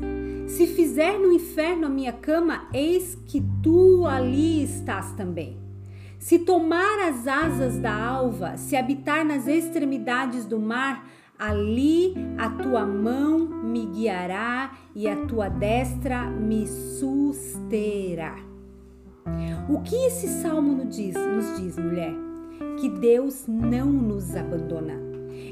Se 0.46 0.68
fizer 0.68 1.18
no 1.18 1.32
inferno 1.32 1.88
a 1.88 1.90
minha 1.90 2.14
cama, 2.14 2.70
eis 2.72 3.16
que 3.26 3.44
tu 3.64 4.06
ali 4.06 4.64
estás 4.64 5.14
também. 5.14 5.65
Se 6.26 6.40
tomar 6.40 7.08
as 7.08 7.28
asas 7.28 7.78
da 7.78 7.96
alva, 7.96 8.58
se 8.58 8.76
habitar 8.76 9.24
nas 9.24 9.46
extremidades 9.48 10.44
do 10.44 10.58
mar, 10.58 11.08
ali 11.38 12.16
a 12.36 12.50
tua 12.50 12.84
mão 12.84 13.48
me 13.64 13.86
guiará 13.86 14.76
e 14.96 15.08
a 15.08 15.16
tua 15.28 15.50
destra 15.50 16.26
me 16.26 16.66
susterá. 16.66 18.38
O 19.70 19.84
que 19.84 19.96
esse 19.96 20.42
salmo 20.42 20.74
nos 20.74 20.96
diz, 20.96 21.14
nos 21.14 21.62
diz, 21.62 21.78
mulher? 21.78 22.16
Que 22.80 22.90
Deus 22.90 23.46
não 23.48 23.86
nos 23.86 24.36
abandona. 24.36 25.00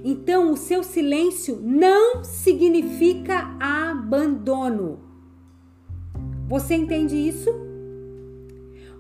Então, 0.04 0.52
o 0.52 0.58
seu 0.58 0.82
silêncio 0.82 1.60
não 1.62 2.24
significa 2.24 3.56
abandono. 3.60 5.02
Você 6.48 6.74
entende 6.74 7.16
isso? 7.16 7.73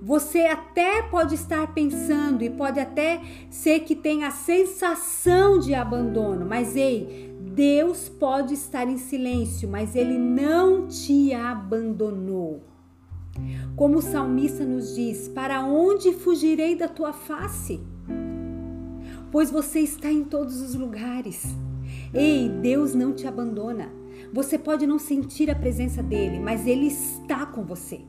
Você 0.03 0.39
até 0.39 1.01
pode 1.03 1.33
estar 1.33 1.74
pensando 1.74 2.43
e 2.43 2.50
pode 2.50 2.77
até 2.77 3.22
ser 3.50 3.79
que 3.79 3.95
tenha 3.95 4.27
a 4.27 4.31
sensação 4.31 5.57
de 5.57 5.74
abandono, 5.74 6.45
mas 6.45 6.75
ei, 6.75 7.33
Deus 7.39 8.10
pode 8.10 8.53
estar 8.53 8.86
em 8.86 8.98
silêncio, 8.98 9.69
mas 9.69 9.95
ele 9.95 10.17
não 10.17 10.88
te 10.88 11.33
abandonou. 11.33 12.62
Como 13.77 14.00
o 14.00 14.01
salmista 14.01 14.65
nos 14.65 14.93
diz: 14.93 15.29
Para 15.29 15.63
onde 15.63 16.12
fugirei 16.12 16.75
da 16.75 16.89
tua 16.89 17.13
face? 17.13 17.79
Pois 19.31 19.50
você 19.50 19.79
está 19.79 20.12
em 20.12 20.25
todos 20.25 20.62
os 20.62 20.75
lugares. 20.75 21.45
Ei, 22.13 22.50
Deus 22.50 22.93
não 22.93 23.13
te 23.13 23.25
abandona. 23.25 23.89
Você 24.33 24.57
pode 24.57 24.86
não 24.86 25.00
sentir 25.00 25.50
a 25.50 25.55
presença 25.55 26.03
dele, 26.03 26.41
mas 26.41 26.67
ele 26.67 26.88
está 26.88 27.45
com 27.45 27.63
você. 27.63 28.01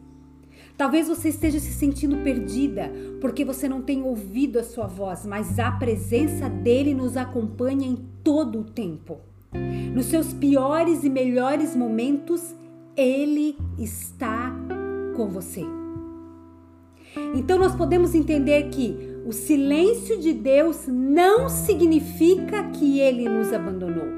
Talvez 0.77 1.07
você 1.07 1.29
esteja 1.29 1.61
se 1.61 1.73
sentindo 1.73 2.17
perdida 2.19 2.93
porque 3.21 3.45
você 3.45 3.69
não 3.69 3.81
tem 3.81 4.03
ouvido 4.03 4.59
a 4.59 4.65
sua 4.65 4.87
voz, 4.87 5.25
mas 5.25 5.59
a 5.59 5.71
presença 5.71 6.49
dele 6.49 6.93
nos 6.93 7.17
acompanha 7.17 7.87
em 7.87 7.97
todo 8.25 8.61
o 8.61 8.65
tempo. 8.65 9.21
Nos 9.95 10.07
seus 10.07 10.33
piores 10.33 11.05
e 11.05 11.09
melhores 11.09 11.77
momentos, 11.77 12.55
ele 12.97 13.57
está 13.79 14.53
com 15.17 15.29
você. 15.29 15.65
Então 17.35 17.57
nós 17.57 17.77
podemos 17.77 18.13
entender 18.13 18.69
que 18.71 19.15
o 19.25 19.33
silêncio 19.33 20.19
de 20.19 20.33
Deus 20.33 20.89
não 20.89 21.49
significa 21.49 22.65
que 22.71 22.99
ele 22.99 23.29
nos 23.29 23.53
abandonou. 23.53 24.09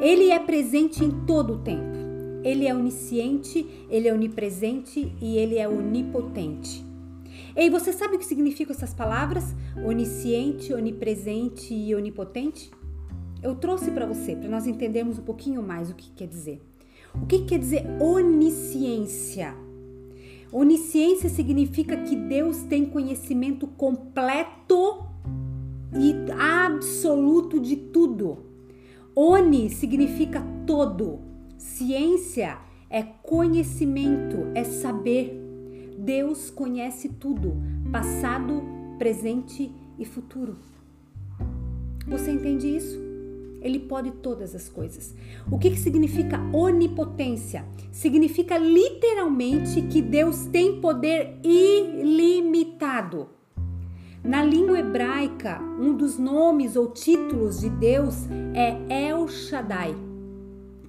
Ele 0.00 0.30
é 0.30 0.38
presente 0.38 1.04
em 1.04 1.10
todo 1.26 1.54
o 1.54 1.58
tempo. 1.58 1.99
Ele 2.42 2.66
é 2.66 2.74
onisciente, 2.74 3.66
ele 3.88 4.08
é 4.08 4.14
onipresente 4.14 5.12
e 5.20 5.36
ele 5.36 5.56
é 5.56 5.68
onipotente. 5.68 6.84
Ei, 7.54 7.68
você 7.68 7.92
sabe 7.92 8.16
o 8.16 8.18
que 8.18 8.24
significam 8.24 8.74
essas 8.74 8.94
palavras? 8.94 9.54
Onisciente, 9.84 10.72
onipresente 10.72 11.74
e 11.74 11.94
onipotente? 11.94 12.70
Eu 13.42 13.54
trouxe 13.54 13.90
para 13.90 14.06
você, 14.06 14.36
para 14.36 14.48
nós 14.48 14.66
entendermos 14.66 15.18
um 15.18 15.22
pouquinho 15.22 15.62
mais 15.62 15.90
o 15.90 15.94
que 15.94 16.10
quer 16.10 16.28
dizer. 16.28 16.60
O 17.14 17.26
que 17.26 17.44
quer 17.44 17.58
dizer 17.58 17.84
onisciência? 18.00 19.54
Onisciência 20.52 21.28
significa 21.28 21.96
que 21.96 22.16
Deus 22.16 22.62
tem 22.64 22.84
conhecimento 22.84 23.66
completo 23.66 25.04
e 25.94 26.14
absoluto 26.38 27.58
de 27.60 27.76
tudo. 27.76 28.38
Oni 29.14 29.70
significa 29.70 30.44
todo. 30.66 31.29
Ciência 31.76 32.58
é 32.90 33.02
conhecimento, 33.02 34.48
é 34.54 34.64
saber. 34.64 35.32
Deus 35.96 36.50
conhece 36.50 37.08
tudo, 37.08 37.54
passado, 37.92 38.62
presente 38.98 39.72
e 39.98 40.04
futuro. 40.04 40.56
Você 42.06 42.32
entende 42.32 42.76
isso? 42.76 42.98
Ele 43.62 43.78
pode 43.78 44.10
todas 44.10 44.54
as 44.54 44.68
coisas. 44.68 45.14
O 45.50 45.58
que, 45.58 45.70
que 45.70 45.78
significa 45.78 46.40
onipotência? 46.52 47.64
Significa 47.92 48.58
literalmente 48.58 49.80
que 49.82 50.02
Deus 50.02 50.46
tem 50.46 50.80
poder 50.80 51.38
ilimitado. 51.42 53.28
Na 54.24 54.44
língua 54.44 54.78
hebraica, 54.78 55.62
um 55.78 55.96
dos 55.96 56.18
nomes 56.18 56.74
ou 56.76 56.90
títulos 56.90 57.60
de 57.60 57.70
Deus 57.70 58.26
é 58.54 59.08
El 59.08 59.28
Shaddai 59.28 60.09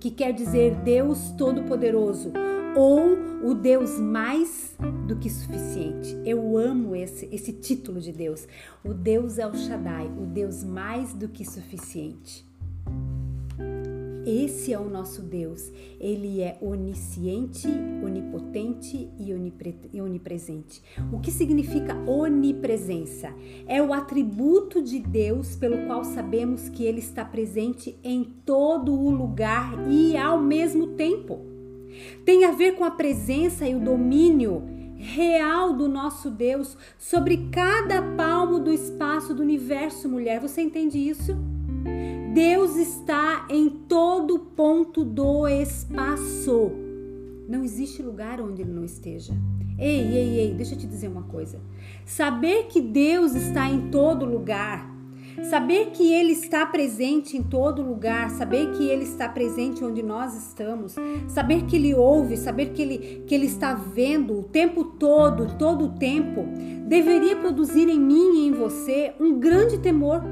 que 0.01 0.09
quer 0.09 0.33
dizer 0.33 0.73
Deus 0.77 1.31
Todo-Poderoso 1.37 2.33
ou 2.75 3.47
o 3.47 3.53
Deus 3.53 3.99
mais 3.99 4.75
do 5.07 5.15
que 5.15 5.29
suficiente. 5.29 6.17
Eu 6.25 6.57
amo 6.57 6.95
esse, 6.95 7.29
esse 7.31 7.53
título 7.53 8.01
de 8.01 8.11
Deus. 8.11 8.47
O 8.83 8.95
Deus 8.95 9.37
El 9.37 9.53
Shaddai, 9.53 10.07
o 10.07 10.25
Deus 10.25 10.63
mais 10.63 11.13
do 11.13 11.29
que 11.29 11.45
suficiente. 11.45 12.50
Esse 14.25 14.71
é 14.71 14.79
o 14.79 14.89
nosso 14.89 15.21
Deus. 15.21 15.71
Ele 15.99 16.41
é 16.41 16.57
onisciente, 16.61 17.67
onipotente 18.03 19.09
e, 19.17 19.33
onipre, 19.33 19.75
onipresente. 19.95 20.81
O 21.11 21.19
que 21.19 21.31
significa 21.31 21.95
onipresença? 22.07 23.33
É 23.67 23.81
o 23.81 23.93
atributo 23.93 24.81
de 24.81 24.99
Deus 24.99 25.55
pelo 25.55 25.85
qual 25.87 26.03
sabemos 26.03 26.69
que 26.69 26.83
ele 26.83 26.99
está 26.99 27.25
presente 27.25 27.97
em 28.03 28.23
todo 28.23 28.93
o 28.93 29.09
lugar 29.09 29.73
e 29.89 30.15
ao 30.15 30.39
mesmo 30.39 30.87
tempo. 30.89 31.39
Tem 32.23 32.45
a 32.45 32.51
ver 32.51 32.75
com 32.75 32.83
a 32.83 32.91
presença 32.91 33.67
e 33.67 33.75
o 33.75 33.79
domínio 33.79 34.63
real 34.95 35.73
do 35.73 35.87
nosso 35.87 36.29
Deus 36.29 36.77
sobre 36.97 37.49
cada 37.51 38.01
palmo 38.15 38.59
do 38.59 38.71
espaço 38.71 39.33
do 39.33 39.41
universo, 39.41 40.07
mulher. 40.07 40.39
Você 40.39 40.61
entende 40.61 40.97
isso? 40.97 41.35
Deus 42.33 42.77
está 42.77 43.45
em 43.49 43.69
todo 43.69 44.39
ponto 44.39 45.03
do 45.03 45.49
espaço. 45.49 46.71
Não 47.45 47.61
existe 47.61 48.01
lugar 48.01 48.39
onde 48.39 48.61
ele 48.61 48.71
não 48.71 48.85
esteja. 48.85 49.33
Ei, 49.77 49.99
ei, 49.99 50.39
ei, 50.39 50.53
deixa 50.53 50.75
eu 50.75 50.79
te 50.79 50.87
dizer 50.87 51.09
uma 51.09 51.23
coisa. 51.23 51.59
Saber 52.05 52.67
que 52.67 52.79
Deus 52.79 53.35
está 53.35 53.69
em 53.69 53.89
todo 53.89 54.25
lugar, 54.25 54.89
saber 55.49 55.87
que 55.87 56.09
Ele 56.09 56.31
está 56.31 56.65
presente 56.65 57.35
em 57.35 57.43
todo 57.43 57.81
lugar, 57.81 58.29
saber 58.29 58.71
que 58.77 58.87
Ele 58.87 59.03
está 59.03 59.27
presente 59.27 59.83
onde 59.83 60.01
nós 60.01 60.33
estamos, 60.33 60.95
saber 61.27 61.65
que 61.65 61.75
Ele 61.75 61.93
ouve, 61.93 62.37
saber 62.37 62.67
que 62.67 62.81
Ele, 62.81 63.23
que 63.27 63.35
ele 63.35 63.47
está 63.47 63.73
vendo 63.73 64.39
o 64.39 64.43
tempo 64.43 64.85
todo, 64.85 65.57
todo 65.57 65.85
o 65.85 65.89
tempo, 65.97 66.45
deveria 66.87 67.35
produzir 67.35 67.89
em 67.89 67.99
mim 67.99 68.37
e 68.37 68.47
em 68.47 68.51
você 68.53 69.13
um 69.19 69.37
grande 69.37 69.79
temor 69.79 70.23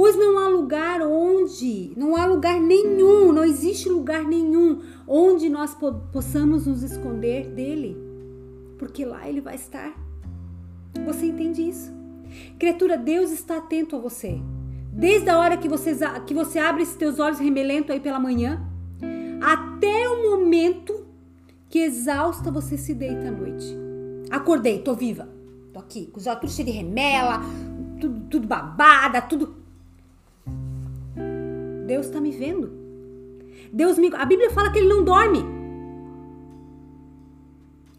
Pois 0.00 0.16
não 0.16 0.38
há 0.38 0.48
lugar 0.48 1.02
onde, 1.02 1.92
não 1.94 2.16
há 2.16 2.24
lugar 2.24 2.58
nenhum, 2.58 3.32
não 3.32 3.44
existe 3.44 3.86
lugar 3.86 4.24
nenhum 4.24 4.80
onde 5.06 5.50
nós 5.50 5.74
po 5.74 5.92
possamos 6.10 6.66
nos 6.66 6.82
esconder 6.82 7.50
dele, 7.50 7.98
porque 8.78 9.04
lá 9.04 9.28
ele 9.28 9.42
vai 9.42 9.56
estar. 9.56 9.92
Você 11.04 11.26
entende 11.26 11.68
isso? 11.68 11.92
Criatura, 12.58 12.96
Deus 12.96 13.30
está 13.30 13.58
atento 13.58 13.94
a 13.94 13.98
você. 13.98 14.40
Desde 14.90 15.28
a 15.28 15.38
hora 15.38 15.58
que 15.58 15.68
você, 15.68 15.94
que 16.26 16.32
você 16.32 16.58
abre 16.58 16.82
esses 16.82 16.96
teus 16.96 17.18
olhos 17.18 17.38
remelento 17.38 17.92
aí 17.92 18.00
pela 18.00 18.18
manhã, 18.18 18.58
até 19.38 20.08
o 20.08 20.30
momento 20.30 21.04
que 21.68 21.78
exausta 21.78 22.50
você 22.50 22.78
se 22.78 22.94
deita 22.94 23.28
à 23.28 23.30
noite. 23.30 23.76
Acordei, 24.30 24.78
tô 24.78 24.94
viva. 24.94 25.28
Tô 25.74 25.78
aqui, 25.78 26.06
com 26.06 26.18
os 26.18 26.26
olhos 26.26 26.40
tudo 26.40 26.52
cheio 26.52 26.68
de 26.68 26.72
remela, 26.72 27.42
tudo, 28.00 28.20
tudo 28.30 28.48
babada, 28.48 29.20
tudo 29.20 29.59
Deus 31.90 32.06
está 32.06 32.20
me 32.20 32.30
vendo. 32.30 32.70
Deus 33.72 33.98
me, 33.98 34.14
a 34.14 34.24
Bíblia 34.24 34.48
fala 34.50 34.70
que 34.70 34.78
ele 34.78 34.86
não 34.86 35.02
dorme. 35.02 35.44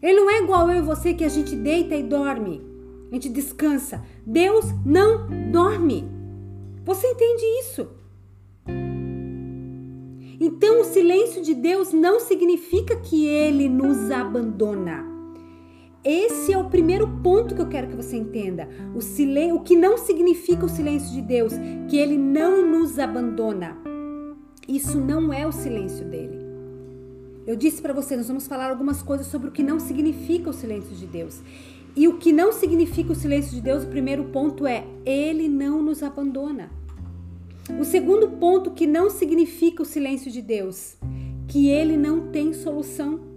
Ele 0.00 0.18
não 0.18 0.30
é 0.30 0.42
igual 0.42 0.70
eu 0.70 0.78
e 0.78 0.86
você 0.86 1.12
que 1.12 1.22
a 1.22 1.28
gente 1.28 1.54
deita 1.54 1.94
e 1.94 2.02
dorme. 2.02 2.62
A 3.10 3.14
gente 3.14 3.28
descansa. 3.28 4.02
Deus 4.24 4.64
não 4.86 5.28
dorme. 5.50 6.10
Você 6.86 7.06
entende 7.06 7.44
isso? 7.60 7.86
Então, 10.40 10.80
o 10.80 10.84
silêncio 10.84 11.42
de 11.42 11.52
Deus 11.52 11.92
não 11.92 12.18
significa 12.18 12.96
que 12.96 13.26
ele 13.26 13.68
nos 13.68 14.10
abandona. 14.10 15.11
Esse 16.04 16.52
é 16.52 16.58
o 16.58 16.68
primeiro 16.68 17.06
ponto 17.22 17.54
que 17.54 17.60
eu 17.60 17.68
quero 17.68 17.86
que 17.86 17.94
você 17.96 18.16
entenda. 18.16 18.68
O 18.94 19.00
silêncio, 19.00 19.56
o 19.56 19.60
que 19.60 19.76
não 19.76 19.96
significa 19.96 20.66
o 20.66 20.68
silêncio 20.68 21.12
de 21.12 21.22
Deus, 21.22 21.52
que 21.88 21.96
ele 21.96 22.18
não 22.18 22.66
nos 22.66 22.98
abandona. 22.98 23.76
Isso 24.66 24.98
não 24.98 25.32
é 25.32 25.46
o 25.46 25.52
silêncio 25.52 26.04
dele. 26.04 26.40
Eu 27.46 27.56
disse 27.56 27.80
para 27.80 27.92
você, 27.92 28.16
nós 28.16 28.28
vamos 28.28 28.46
falar 28.46 28.70
algumas 28.70 29.02
coisas 29.02 29.26
sobre 29.26 29.48
o 29.48 29.52
que 29.52 29.62
não 29.62 29.78
significa 29.78 30.50
o 30.50 30.52
silêncio 30.52 30.94
de 30.96 31.06
Deus. 31.06 31.40
E 31.94 32.08
o 32.08 32.18
que 32.18 32.32
não 32.32 32.52
significa 32.52 33.12
o 33.12 33.16
silêncio 33.16 33.52
de 33.52 33.60
Deus, 33.60 33.84
o 33.84 33.88
primeiro 33.88 34.24
ponto 34.24 34.66
é: 34.66 34.84
ele 35.04 35.48
não 35.48 35.82
nos 35.82 36.02
abandona. 36.02 36.70
O 37.78 37.84
segundo 37.84 38.28
ponto 38.28 38.70
que 38.70 38.86
não 38.86 39.08
significa 39.08 39.82
o 39.82 39.86
silêncio 39.86 40.30
de 40.30 40.42
Deus, 40.42 40.96
que 41.46 41.68
ele 41.68 41.96
não 41.96 42.28
tem 42.28 42.52
solução. 42.52 43.31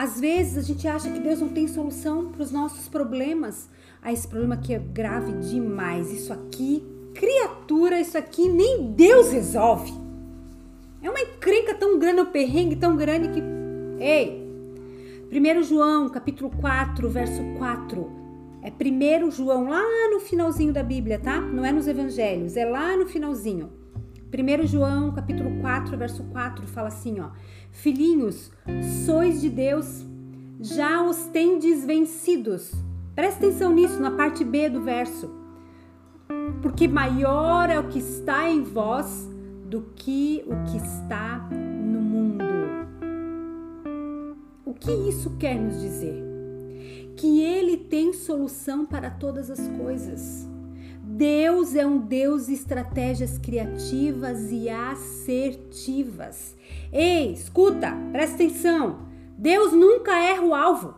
Às 0.00 0.18
vezes 0.18 0.56
a 0.56 0.62
gente 0.62 0.88
acha 0.88 1.10
que 1.10 1.20
Deus 1.20 1.40
não 1.40 1.50
tem 1.50 1.68
solução 1.68 2.32
para 2.32 2.42
os 2.42 2.50
nossos 2.50 2.88
problemas. 2.88 3.68
Ah, 4.00 4.10
esse 4.10 4.26
problema 4.26 4.54
aqui 4.54 4.72
é 4.72 4.78
grave 4.78 5.30
demais. 5.46 6.10
Isso 6.10 6.32
aqui, 6.32 6.82
criatura, 7.14 8.00
isso 8.00 8.16
aqui 8.16 8.48
nem 8.48 8.92
Deus 8.92 9.30
resolve. 9.30 9.92
É 11.02 11.10
uma 11.10 11.20
encrenca 11.20 11.74
tão 11.74 11.98
grande, 11.98 12.22
um 12.22 12.32
perrengue 12.32 12.76
tão 12.76 12.96
grande 12.96 13.28
que. 13.28 13.42
Ei! 14.02 14.42
1 15.30 15.62
João, 15.64 16.08
capítulo 16.08 16.48
4, 16.48 17.06
verso 17.10 17.42
4. 17.58 18.10
É 18.62 18.72
1 19.22 19.30
João, 19.30 19.68
lá 19.68 19.82
no 20.10 20.18
finalzinho 20.20 20.72
da 20.72 20.82
Bíblia, 20.82 21.18
tá? 21.18 21.38
Não 21.42 21.62
é 21.62 21.70
nos 21.70 21.86
evangelhos, 21.86 22.56
é 22.56 22.64
lá 22.64 22.96
no 22.96 23.06
finalzinho. 23.06 23.70
1 24.32 24.66
João, 24.66 25.12
capítulo 25.12 25.60
4, 25.60 25.98
verso 25.98 26.24
4, 26.24 26.66
fala 26.68 26.88
assim, 26.88 27.20
ó: 27.20 27.30
Filhinhos, 27.70 28.50
sois 29.06 29.40
de 29.40 29.48
Deus, 29.48 30.04
já 30.60 31.02
os 31.02 31.24
tendes 31.26 31.84
vencidos. 31.84 32.72
Presta 33.14 33.46
atenção 33.46 33.72
nisso, 33.72 34.00
na 34.00 34.10
parte 34.10 34.44
B 34.44 34.68
do 34.68 34.82
verso. 34.82 35.30
Porque 36.60 36.86
maior 36.86 37.70
é 37.70 37.78
o 37.78 37.88
que 37.88 37.98
está 37.98 38.50
em 38.50 38.62
vós 38.62 39.28
do 39.64 39.82
que 39.94 40.44
o 40.46 40.70
que 40.70 40.76
está 40.76 41.38
no 41.50 42.00
mundo. 42.00 42.44
O 44.64 44.74
que 44.74 44.90
isso 45.08 45.36
quer 45.38 45.58
nos 45.58 45.80
dizer? 45.80 46.22
Que 47.16 47.40
Ele 47.42 47.76
tem 47.76 48.12
solução 48.12 48.84
para 48.84 49.10
todas 49.10 49.50
as 49.50 49.68
coisas. 49.68 50.49
Deus 51.20 51.74
é 51.74 51.84
um 51.84 51.98
Deus 51.98 52.46
de 52.46 52.54
estratégias 52.54 53.36
criativas 53.36 54.50
e 54.50 54.70
assertivas. 54.70 56.56
Ei, 56.90 57.34
escuta, 57.34 57.94
presta 58.10 58.36
atenção. 58.36 59.00
Deus 59.36 59.74
nunca 59.74 60.18
erra 60.18 60.42
o 60.42 60.54
alvo. 60.54 60.94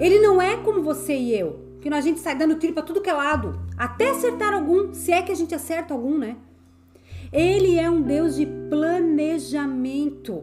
Ele 0.00 0.18
não 0.18 0.40
é 0.40 0.56
como 0.56 0.82
você 0.82 1.14
e 1.14 1.38
eu, 1.38 1.60
que 1.82 1.90
a 1.90 2.00
gente 2.00 2.20
sai 2.20 2.34
dando 2.34 2.54
tiro 2.54 2.72
para 2.72 2.84
tudo 2.84 3.02
que 3.02 3.10
é 3.10 3.12
lado, 3.12 3.60
até 3.76 4.12
acertar 4.12 4.54
algum, 4.54 4.94
se 4.94 5.12
é 5.12 5.20
que 5.20 5.30
a 5.30 5.36
gente 5.36 5.54
acerta 5.54 5.92
algum, 5.92 6.16
né? 6.16 6.38
Ele 7.30 7.78
é 7.78 7.90
um 7.90 8.00
Deus 8.00 8.36
de 8.36 8.46
planejamento, 8.46 10.42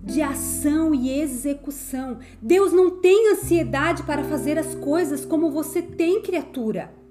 de 0.00 0.22
ação 0.22 0.94
e 0.94 1.20
execução. 1.20 2.20
Deus 2.40 2.72
não 2.72 3.00
tem 3.00 3.32
ansiedade 3.32 4.04
para 4.04 4.22
fazer 4.22 4.60
as 4.60 4.76
coisas 4.76 5.24
como 5.24 5.50
você 5.50 5.82
tem, 5.82 6.22
criatura. 6.22 7.01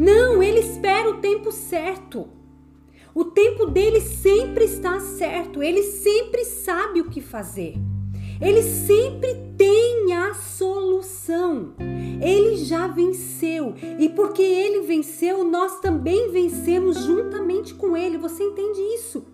Não, 0.00 0.42
ele 0.42 0.60
espera 0.60 1.10
o 1.10 1.18
tempo 1.18 1.52
certo. 1.52 2.26
O 3.14 3.22
tempo 3.22 3.66
dele 3.66 4.00
sempre 4.00 4.64
está 4.64 4.98
certo, 4.98 5.62
ele 5.62 5.82
sempre 5.82 6.42
sabe 6.42 7.02
o 7.02 7.10
que 7.10 7.20
fazer. 7.20 7.74
Ele 8.40 8.62
sempre 8.62 9.34
tem 9.58 10.14
a 10.14 10.32
solução. 10.32 11.74
Ele 12.18 12.56
já 12.56 12.86
venceu. 12.86 13.74
E 13.98 14.08
porque 14.08 14.40
ele 14.40 14.86
venceu, 14.86 15.44
nós 15.44 15.80
também 15.80 16.30
vencemos 16.30 17.04
juntamente 17.04 17.74
com 17.74 17.94
ele. 17.94 18.16
Você 18.16 18.42
entende 18.42 18.80
isso? 18.80 19.26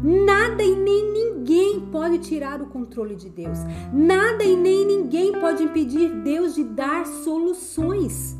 Nada 0.00 0.62
e 0.62 0.76
nem 0.76 1.12
ninguém 1.12 1.80
pode 1.80 2.18
tirar 2.18 2.62
o 2.62 2.66
controle 2.66 3.16
de 3.16 3.28
Deus. 3.28 3.58
Nada 3.92 4.44
e 4.44 4.54
nem 4.54 4.86
ninguém 4.86 5.32
pode 5.32 5.64
impedir 5.64 6.08
Deus 6.22 6.54
de 6.54 6.62
dar 6.62 7.04
soluções. 7.04 8.36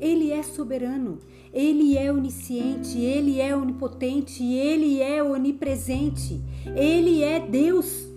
Ele 0.00 0.30
é 0.30 0.42
soberano, 0.42 1.18
ele 1.52 1.98
é 1.98 2.10
onisciente, 2.10 2.98
ele 2.98 3.38
é 3.40 3.54
onipotente, 3.54 4.42
ele 4.42 5.00
é 5.00 5.22
onipresente, 5.22 6.40
ele 6.74 7.22
é 7.22 7.38
Deus. 7.38 8.08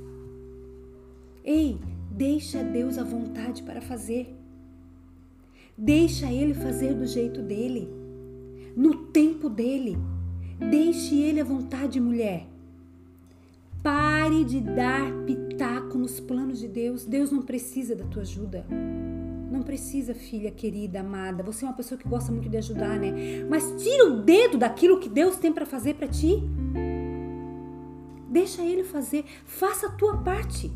Ei, 1.44 1.78
deixa 2.10 2.64
Deus 2.64 2.98
à 2.98 3.04
vontade 3.04 3.64
para 3.64 3.82
fazer. 3.82 4.34
Deixa 5.78 6.32
ele 6.32 6.54
fazer 6.54 6.94
do 6.94 7.06
jeito 7.06 7.42
dele, 7.42 7.90
no 8.76 9.08
tempo 9.08 9.50
dele. 9.50 9.98
Deixe 10.70 11.16
ele 11.16 11.42
à 11.42 11.44
vontade, 11.44 12.00
mulher. 12.00 12.48
Pare 13.82 14.46
de 14.46 14.62
dar 14.62 15.12
pitaco 15.26 15.98
nos 15.98 16.20
planos 16.20 16.60
de 16.60 16.70
Deus. 16.70 17.04
Deus 17.04 17.32
não 17.32 17.42
precisa 17.42 17.96
da 17.96 18.06
tua 18.06 18.22
ajuda. 18.22 18.66
Não 19.64 19.68
precisa, 19.68 20.14
filha 20.14 20.52
querida, 20.52 21.00
amada. 21.00 21.42
Você 21.42 21.64
é 21.64 21.68
uma 21.70 21.74
pessoa 21.74 21.98
que 21.98 22.06
gosta 22.06 22.30
muito 22.34 22.50
de 22.50 22.58
ajudar, 22.58 23.00
né? 23.00 23.46
Mas 23.50 23.82
tira 23.82 24.10
o 24.10 24.20
dedo 24.22 24.58
daquilo 24.58 25.00
que 25.00 25.08
Deus 25.08 25.38
tem 25.38 25.54
para 25.54 25.66
fazer 25.66 25.94
para 25.94 26.06
ti. 26.06 26.44
Deixa 28.28 28.62
ele 28.62 28.84
fazer. 28.84 29.24
Faça 29.46 29.88
a 29.88 29.92
tua 29.92 30.18
parte. 30.18 30.70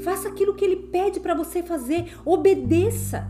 Faça 0.00 0.26
aquilo 0.26 0.54
que 0.54 0.64
ele 0.64 0.76
pede 0.76 1.20
para 1.20 1.34
você 1.34 1.62
fazer, 1.62 2.18
obedeça. 2.24 3.28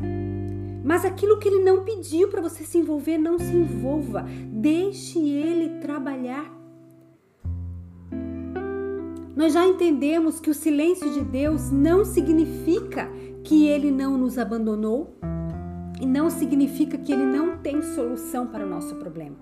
Mas 0.85 1.05
aquilo 1.05 1.41
que 1.41 1.49
ele 1.49 1.64
não 1.64 1.83
pediu 1.83 2.29
para 2.29 2.41
você 2.41 2.62
se 2.62 2.79
envolver, 2.79 3.19
não 3.19 3.37
se 3.37 3.53
envolva. 3.53 4.25
Deixe 4.47 5.19
ele 5.19 5.81
trabalhar. 5.81 6.57
Nós 9.35 9.53
já 9.53 9.67
entendemos 9.67 10.38
que 10.38 10.51
o 10.51 10.55
silêncio 10.55 11.12
de 11.12 11.23
Deus 11.23 11.69
não 11.73 12.05
significa 12.05 13.11
que 13.44 13.66
ele 13.66 13.90
não 13.90 14.16
nos 14.16 14.38
abandonou 14.38 15.16
e 16.01 16.07
não 16.07 16.31
significa 16.31 16.96
que 16.96 17.12
ele 17.12 17.24
não 17.24 17.59
tem 17.59 17.83
solução 17.83 18.46
para 18.46 18.64
o 18.64 18.68
nosso 18.68 18.94
problema. 18.96 19.37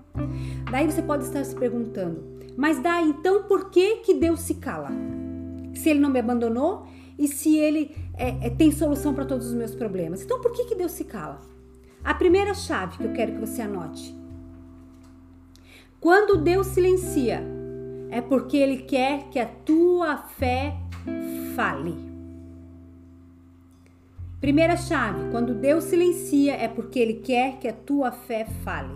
Daí 0.71 0.89
você 0.89 1.01
pode 1.01 1.23
estar 1.23 1.43
se 1.43 1.55
perguntando, 1.55 2.23
mas 2.55 2.79
daí 2.79 3.09
então 3.09 3.43
por 3.43 3.69
que 3.69 3.97
que 3.97 4.13
Deus 4.13 4.41
se 4.41 4.55
cala? 4.55 4.89
Se 5.75 5.89
ele 5.89 5.99
não 5.99 6.09
me 6.09 6.19
abandonou, 6.19 6.87
e 7.17 7.27
se 7.27 7.57
ele 7.57 7.95
é, 8.13 8.47
é, 8.47 8.49
tem 8.49 8.71
solução 8.71 9.13
para 9.13 9.25
todos 9.25 9.47
os 9.47 9.53
meus 9.53 9.73
problemas. 9.73 10.21
Então, 10.21 10.39
por 10.39 10.51
que, 10.51 10.65
que 10.65 10.75
Deus 10.75 10.91
se 10.91 11.03
cala? 11.03 11.41
A 12.03 12.13
primeira 12.13 12.53
chave 12.53 12.97
que 12.97 13.03
eu 13.03 13.13
quero 13.13 13.33
que 13.33 13.39
você 13.39 13.61
anote. 13.61 14.15
Quando 15.99 16.37
Deus 16.37 16.67
silencia, 16.67 17.43
é 18.09 18.21
porque 18.21 18.55
Ele 18.55 18.77
quer 18.83 19.29
que 19.29 19.39
a 19.39 19.45
tua 19.45 20.17
fé 20.17 20.77
fale. 21.55 22.06
Primeira 24.47 24.77
chave, 24.77 25.29
quando 25.29 25.53
Deus 25.53 25.83
silencia, 25.83 26.53
é 26.53 26.69
porque 26.69 26.97
Ele 26.97 27.15
quer 27.15 27.59
que 27.59 27.67
a 27.67 27.73
tua 27.73 28.13
fé 28.13 28.45
fale. 28.63 28.95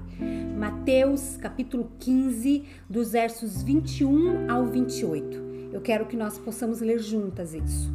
Mateus 0.58 1.36
capítulo 1.36 1.92
15, 2.00 2.64
dos 2.90 3.12
versos 3.12 3.62
21 3.62 4.50
ao 4.50 4.66
28. 4.68 5.70
Eu 5.74 5.82
quero 5.82 6.06
que 6.06 6.16
nós 6.16 6.40
possamos 6.40 6.80
ler 6.80 7.00
juntas 7.00 7.54
isso. 7.54 7.92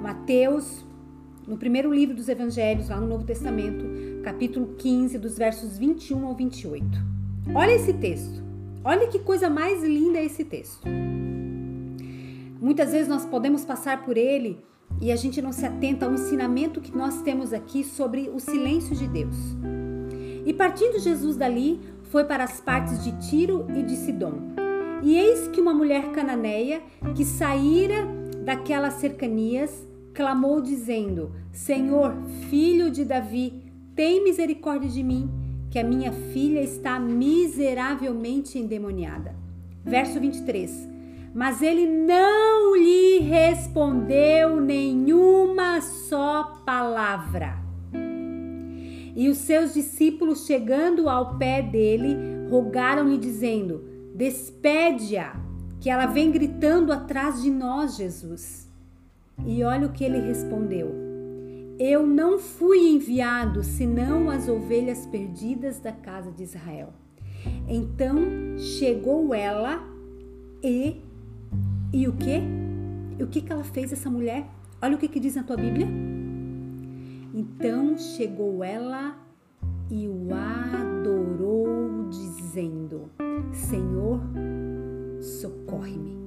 Mateus, 0.00 0.86
no 1.48 1.56
primeiro 1.56 1.92
livro 1.92 2.14
dos 2.14 2.28
Evangelhos, 2.28 2.90
lá 2.90 3.00
no 3.00 3.08
Novo 3.08 3.24
Testamento, 3.24 3.84
capítulo 4.22 4.76
15, 4.78 5.18
dos 5.18 5.36
versos 5.36 5.76
21 5.76 6.24
ao 6.24 6.36
28. 6.36 6.86
Olha 7.56 7.72
esse 7.72 7.92
texto. 7.94 8.40
Olha 8.84 9.08
que 9.08 9.18
coisa 9.18 9.50
mais 9.50 9.82
linda 9.82 10.20
esse 10.20 10.44
texto. 10.44 10.86
Muitas 12.60 12.92
vezes 12.92 13.08
nós 13.08 13.26
podemos 13.26 13.64
passar 13.64 14.04
por 14.04 14.16
ele 14.16 14.60
e 15.00 15.10
a 15.10 15.16
gente 15.16 15.42
não 15.42 15.52
se 15.52 15.64
atenta 15.66 16.06
ao 16.06 16.12
ensinamento 16.12 16.80
que 16.80 16.96
nós 16.96 17.22
temos 17.22 17.52
aqui 17.52 17.82
sobre 17.82 18.30
o 18.32 18.38
silêncio 18.38 18.94
de 18.94 19.06
Deus. 19.06 19.36
E 20.44 20.52
partindo 20.52 20.98
Jesus 20.98 21.36
dali, 21.36 21.80
foi 22.04 22.24
para 22.24 22.44
as 22.44 22.60
partes 22.60 23.02
de 23.02 23.12
Tiro 23.28 23.66
e 23.74 23.82
de 23.82 23.96
Sidom. 23.96 24.52
E 25.02 25.16
eis 25.16 25.48
que 25.48 25.60
uma 25.60 25.74
mulher 25.74 26.12
cananeia 26.12 26.82
que 27.14 27.24
saíra 27.24 28.06
daquelas 28.44 28.94
cercanias 28.94 29.86
clamou 30.12 30.60
dizendo: 30.60 31.32
Senhor, 31.52 32.14
filho 32.50 32.90
de 32.90 33.04
Davi, 33.04 33.62
tem 33.94 34.22
misericórdia 34.22 34.88
de 34.88 35.02
mim, 35.02 35.30
que 35.70 35.78
a 35.78 35.84
minha 35.84 36.12
filha 36.12 36.60
está 36.60 37.00
miseravelmente 37.00 38.58
endemoniada. 38.58 39.34
Verso 39.84 40.20
23. 40.20 40.91
Mas 41.34 41.62
ele 41.62 41.86
não 41.86 42.76
lhe 42.76 43.20
respondeu 43.20 44.60
nenhuma 44.60 45.80
só 45.80 46.62
palavra. 46.66 47.56
E 49.14 49.28
os 49.28 49.38
seus 49.38 49.74
discípulos, 49.74 50.46
chegando 50.46 51.08
ao 51.08 51.36
pé 51.38 51.62
dele, 51.62 52.16
rogaram-lhe, 52.50 53.18
dizendo: 53.18 53.84
Despede-a, 54.14 55.34
que 55.80 55.90
ela 55.90 56.06
vem 56.06 56.30
gritando 56.30 56.92
atrás 56.92 57.42
de 57.42 57.50
nós, 57.50 57.96
Jesus. 57.96 58.70
E 59.44 59.64
olha 59.64 59.86
o 59.86 59.92
que 59.92 60.04
ele 60.04 60.18
respondeu: 60.18 60.90
Eu 61.78 62.06
não 62.06 62.38
fui 62.38 62.78
enviado 62.90 63.62
senão 63.62 64.30
as 64.30 64.48
ovelhas 64.48 65.06
perdidas 65.06 65.80
da 65.80 65.92
casa 65.92 66.30
de 66.30 66.42
Israel. 66.42 66.92
Então 67.68 68.16
chegou 68.58 69.34
ela 69.34 69.82
e 70.62 71.00
e 71.92 72.08
o 72.08 72.12
que? 72.12 72.40
O 73.20 73.26
que 73.26 73.42
que 73.42 73.52
ela 73.52 73.64
fez 73.64 73.92
essa 73.92 74.10
mulher? 74.10 74.46
Olha 74.80 74.96
o 74.96 74.98
que 74.98 75.08
que 75.08 75.20
diz 75.20 75.36
na 75.36 75.42
tua 75.42 75.56
Bíblia. 75.56 75.86
Então 77.34 77.96
chegou 77.98 78.64
ela 78.64 79.16
e 79.90 80.08
o 80.08 80.28
adorou, 80.34 82.08
dizendo: 82.08 83.10
Senhor, 83.52 84.20
socorre-me. 85.20 86.20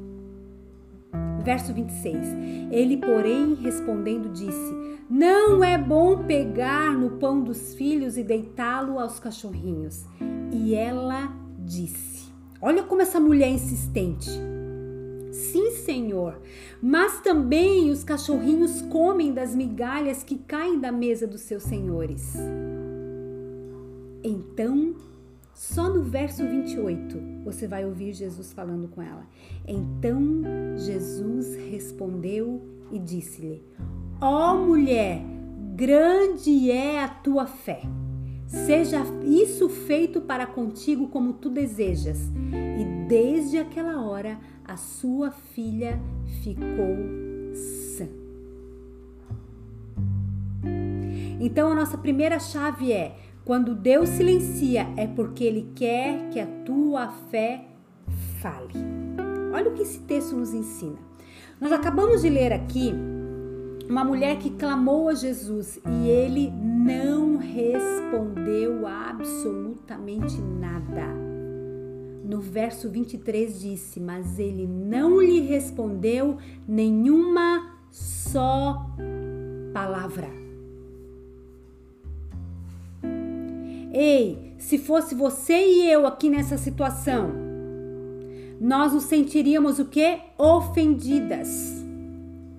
Verso 1.44 1.74
26. 1.74 2.18
Ele, 2.72 2.98
porém, 2.98 3.56
respondendo, 3.56 4.30
disse: 4.30 4.74
Não 5.10 5.64
é 5.64 5.78
bom 5.78 6.24
pegar 6.24 6.94
no 6.94 7.18
pão 7.18 7.42
dos 7.42 7.74
filhos 7.74 8.18
e 8.18 8.24
deitá-lo 8.24 9.00
aos 9.00 9.20
cachorrinhos. 9.20 10.06
E 10.52 10.76
ela 10.76 11.36
disse: 11.60 12.32
Olha 12.62 12.84
como 12.84 13.02
essa 13.02 13.20
mulher 13.20 13.48
é 13.48 13.52
insistente. 13.52 14.30
Senhor, 15.86 16.42
mas 16.82 17.22
também 17.22 17.92
os 17.92 18.04
cachorrinhos 18.04 18.82
comem 18.82 19.32
das 19.34 19.56
migalhas 19.56 20.24
que 20.24 20.38
caem 20.38 20.80
da 20.80 20.92
mesa 20.92 21.28
dos 21.28 21.42
seus 21.42 21.64
senhores. 21.64 22.34
Então, 24.24 24.96
só 25.54 25.88
no 25.90 26.04
verso 26.04 26.44
28 26.44 27.44
você 27.46 27.68
vai 27.68 27.86
ouvir 27.86 28.14
Jesus 28.14 28.52
falando 28.52 28.88
com 28.90 29.02
ela. 29.02 29.26
Então 29.66 30.42
Jesus 30.76 31.56
respondeu 31.56 32.62
e 32.92 33.00
disse-lhe: 33.00 33.64
Ó 34.20 34.54
oh, 34.54 34.66
mulher, 34.66 35.22
grande 35.76 36.70
é 36.70 37.02
a 37.02 37.08
tua 37.08 37.46
fé. 37.46 37.84
Seja 38.48 39.02
isso 39.24 39.70
feito 39.70 40.22
para 40.22 40.46
contigo 40.46 41.08
como 41.08 41.34
tu 41.34 41.50
desejas. 41.50 42.20
E 42.80 43.08
desde 43.08 43.58
aquela 43.58 44.02
hora 44.02 44.40
a 44.68 44.78
sua 44.78 45.32
filha 45.32 46.00
ficou 46.44 46.98
sã. 47.54 48.08
Então 51.40 51.72
a 51.72 51.76
nossa 51.76 51.98
primeira 51.98 52.40
chave 52.40 52.92
é: 52.92 53.16
quando 53.44 53.76
Deus 53.76 54.10
silencia, 54.10 54.88
é 54.98 55.08
porque 55.08 55.44
Ele 55.44 55.72
quer 55.76 56.30
que 56.30 56.40
a 56.40 56.48
tua 56.66 57.10
fé 57.30 57.66
fale. 58.42 58.74
Olha 59.54 59.70
o 59.70 59.74
que 59.74 59.84
esse 59.84 60.00
texto 60.00 60.36
nos 60.36 60.54
ensina. 60.54 60.98
Nós 61.60 61.72
acabamos 61.72 62.22
de 62.22 62.30
ler 62.30 62.52
aqui 62.52 62.94
uma 63.90 64.04
mulher 64.04 64.38
que 64.38 64.50
clamou 64.50 65.08
a 65.10 65.14
Jesus 65.14 65.80
e 65.86 66.10
ele 66.10 66.52
não 66.52 67.38
respondeu 67.38 68.86
absolutamente 68.88 70.42
nada. 70.42 71.25
No 72.26 72.42
verso 72.42 72.90
23 72.90 73.60
disse: 73.60 74.00
Mas 74.00 74.40
ele 74.40 74.66
não 74.66 75.22
lhe 75.22 75.42
respondeu 75.42 76.38
nenhuma 76.68 77.78
só 77.92 78.90
palavra. 79.72 80.28
Ei, 83.94 84.56
se 84.58 84.80
fosse 84.80 85.14
você 85.14 85.54
e 85.54 85.92
eu 85.92 86.08
aqui 86.08 86.28
nessa 86.28 86.58
situação, 86.58 87.32
nós 88.60 88.92
nos 88.92 89.04
sentiríamos 89.04 89.78
o 89.78 89.86
quê? 89.86 90.20
Ofendidas. 90.36 91.86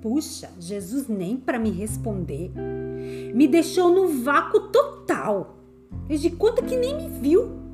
Puxa, 0.01 0.49
Jesus 0.61 1.09
nem 1.09 1.37
para 1.37 1.59
me 1.59 1.71
responder. 1.71 2.53
Me 3.35 3.49
deixou 3.49 3.93
no 3.93 4.23
vácuo 4.23 4.69
total. 4.69 5.57
Fez 6.07 6.23
de 6.23 6.31
conta 6.31 6.63
que 6.63 6.77
nem 6.77 6.97
me 6.97 7.09
viu. 7.19 7.66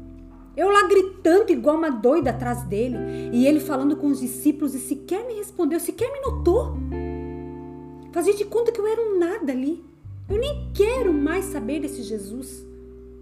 Eu 0.56 0.70
lá 0.70 0.86
gritando 0.86 1.50
igual 1.50 1.76
uma 1.76 1.90
doida 1.90 2.30
atrás 2.30 2.62
dele 2.64 2.96
e 3.32 3.46
ele 3.46 3.58
falando 3.58 3.96
com 3.96 4.08
os 4.08 4.20
discípulos 4.20 4.74
e 4.74 4.78
sequer 4.78 5.26
me 5.26 5.34
respondeu, 5.34 5.80
sequer 5.80 6.12
me 6.12 6.20
notou. 6.20 6.76
Fazia 8.12 8.34
de 8.34 8.44
conta 8.44 8.70
que 8.70 8.78
eu 8.78 8.86
era 8.86 9.00
um 9.00 9.18
nada 9.18 9.52
ali. 9.52 9.82
Eu 10.28 10.38
nem 10.38 10.70
quero 10.74 11.12
mais 11.12 11.46
saber 11.46 11.80
desse 11.80 12.02
Jesus. 12.02 12.64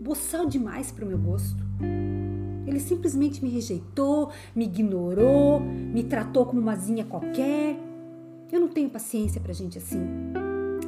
Boçal 0.00 0.46
demais 0.46 0.90
para 0.90 1.04
o 1.04 1.08
meu 1.08 1.18
gosto. 1.18 1.62
Ele 2.66 2.80
simplesmente 2.80 3.42
me 3.42 3.50
rejeitou, 3.50 4.30
me 4.54 4.64
ignorou, 4.64 5.60
me 5.60 6.02
tratou 6.04 6.46
como 6.46 6.60
uma 6.60 6.74
zinha 6.74 7.04
qualquer. 7.04 7.76
Eu 8.50 8.60
não 8.60 8.68
tenho 8.68 8.90
paciência 8.90 9.40
para 9.40 9.52
gente 9.52 9.78
assim. 9.78 10.00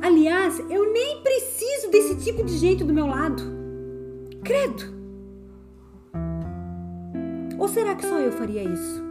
Aliás, 0.01 0.59
eu 0.69 0.93
nem 0.93 1.23
preciso 1.23 1.91
desse 1.91 2.17
tipo 2.17 2.45
de 2.45 2.59
gente 2.59 2.83
do 2.83 2.93
meu 2.93 3.07
lado. 3.07 3.43
Credo! 4.43 5.02
Será 7.73 7.95
que 7.95 8.05
só 8.05 8.19
eu 8.19 8.31
faria 8.33 8.63
isso? 8.63 9.03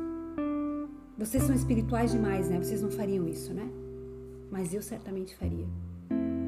Vocês 1.17 1.41
são 1.41 1.55
espirituais 1.55 2.11
demais, 2.11 2.47
né? 2.47 2.59
Vocês 2.59 2.79
não 2.79 2.91
fariam 2.91 3.27
isso, 3.27 3.51
né? 3.55 3.67
Mas 4.51 4.71
eu 4.71 4.83
certamente 4.83 5.35
faria. 5.35 5.65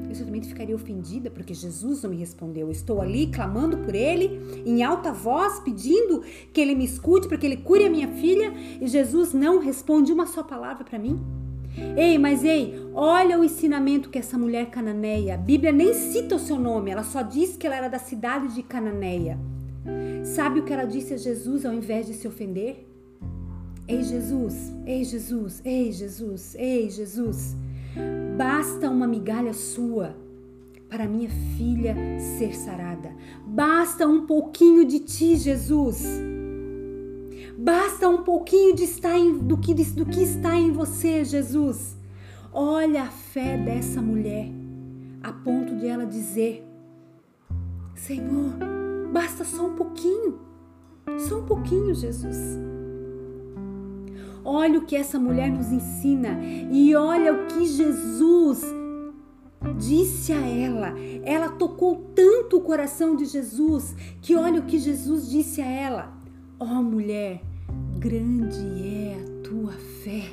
Eu 0.08 0.14
certamente 0.14 0.46
ficaria 0.46 0.76
ofendida 0.76 1.28
porque 1.28 1.52
Jesus 1.52 2.04
não 2.04 2.10
me 2.10 2.16
respondeu. 2.16 2.70
estou 2.70 3.00
ali 3.00 3.26
clamando 3.26 3.78
por 3.78 3.96
ele, 3.96 4.40
em 4.64 4.84
alta 4.84 5.12
voz, 5.12 5.58
pedindo 5.58 6.22
que 6.52 6.60
ele 6.60 6.76
me 6.76 6.84
escute 6.84 7.26
para 7.26 7.36
que 7.36 7.46
ele 7.46 7.56
cure 7.56 7.84
a 7.84 7.90
minha 7.90 8.06
filha 8.06 8.54
e 8.80 8.86
Jesus 8.86 9.32
não 9.32 9.58
responde 9.58 10.12
uma 10.12 10.28
só 10.28 10.44
palavra 10.44 10.84
para 10.84 11.00
mim. 11.00 11.20
Ei, 11.96 12.16
mas 12.16 12.44
ei, 12.44 12.80
olha 12.94 13.40
o 13.40 13.42
ensinamento 13.42 14.08
que 14.08 14.20
essa 14.20 14.38
mulher 14.38 14.70
cananeia. 14.70 15.34
A 15.34 15.38
Bíblia 15.38 15.72
nem 15.72 15.92
cita 15.92 16.36
o 16.36 16.38
seu 16.38 16.60
nome, 16.60 16.92
ela 16.92 17.02
só 17.02 17.22
diz 17.22 17.56
que 17.56 17.66
ela 17.66 17.74
era 17.74 17.88
da 17.88 17.98
cidade 17.98 18.54
de 18.54 18.62
Cananeia. 18.62 19.36
Sabe 20.24 20.60
o 20.60 20.64
que 20.64 20.72
ela 20.72 20.86
disse 20.86 21.12
a 21.12 21.18
Jesus 21.18 21.66
ao 21.66 21.74
invés 21.74 22.06
de 22.06 22.14
se 22.14 22.26
ofender? 22.26 22.88
Ei 23.86 24.02
Jesus, 24.02 24.72
ei 24.86 25.04
Jesus, 25.04 25.60
ei 25.62 25.92
Jesus, 25.92 26.54
ei 26.54 26.88
Jesus, 26.88 27.54
basta 28.34 28.88
uma 28.88 29.06
migalha 29.06 29.52
sua 29.52 30.16
para 30.88 31.06
minha 31.06 31.28
filha 31.58 31.94
ser 32.38 32.56
sarada. 32.56 33.12
Basta 33.46 34.06
um 34.08 34.26
pouquinho 34.26 34.86
de 34.86 35.00
ti, 35.00 35.36
Jesus. 35.36 36.02
Basta 37.58 38.08
um 38.08 38.22
pouquinho 38.22 38.74
de 38.74 38.84
estar 38.84 39.18
em, 39.18 39.36
do, 39.36 39.58
que, 39.58 39.74
do 39.74 40.06
que 40.06 40.22
está 40.22 40.56
em 40.56 40.72
você, 40.72 41.22
Jesus. 41.22 41.98
Olha 42.50 43.02
a 43.02 43.10
fé 43.10 43.58
dessa 43.58 44.00
mulher, 44.00 44.50
a 45.22 45.32
ponto 45.32 45.76
de 45.76 45.86
ela 45.86 46.06
dizer: 46.06 46.66
Senhor, 47.94 48.54
Basta 49.14 49.44
só 49.44 49.66
um 49.66 49.76
pouquinho. 49.76 50.40
Só 51.28 51.38
um 51.38 51.44
pouquinho, 51.46 51.94
Jesus. 51.94 52.36
Olha 54.44 54.80
o 54.80 54.84
que 54.84 54.96
essa 54.96 55.20
mulher 55.20 55.52
nos 55.52 55.70
ensina 55.70 56.36
e 56.42 56.96
olha 56.96 57.32
o 57.32 57.46
que 57.46 57.64
Jesus 57.64 58.64
disse 59.78 60.32
a 60.32 60.44
ela. 60.44 60.94
Ela 61.22 61.48
tocou 61.48 62.10
tanto 62.12 62.56
o 62.56 62.60
coração 62.60 63.14
de 63.14 63.26
Jesus 63.26 63.94
que 64.20 64.34
olha 64.34 64.60
o 64.60 64.66
que 64.66 64.80
Jesus 64.80 65.30
disse 65.30 65.62
a 65.62 65.66
ela: 65.66 66.12
Ó 66.58 66.64
oh, 66.64 66.82
mulher, 66.82 67.40
grande 68.00 68.66
é 68.84 69.16
a 69.16 69.48
tua 69.48 69.74
fé. 70.02 70.24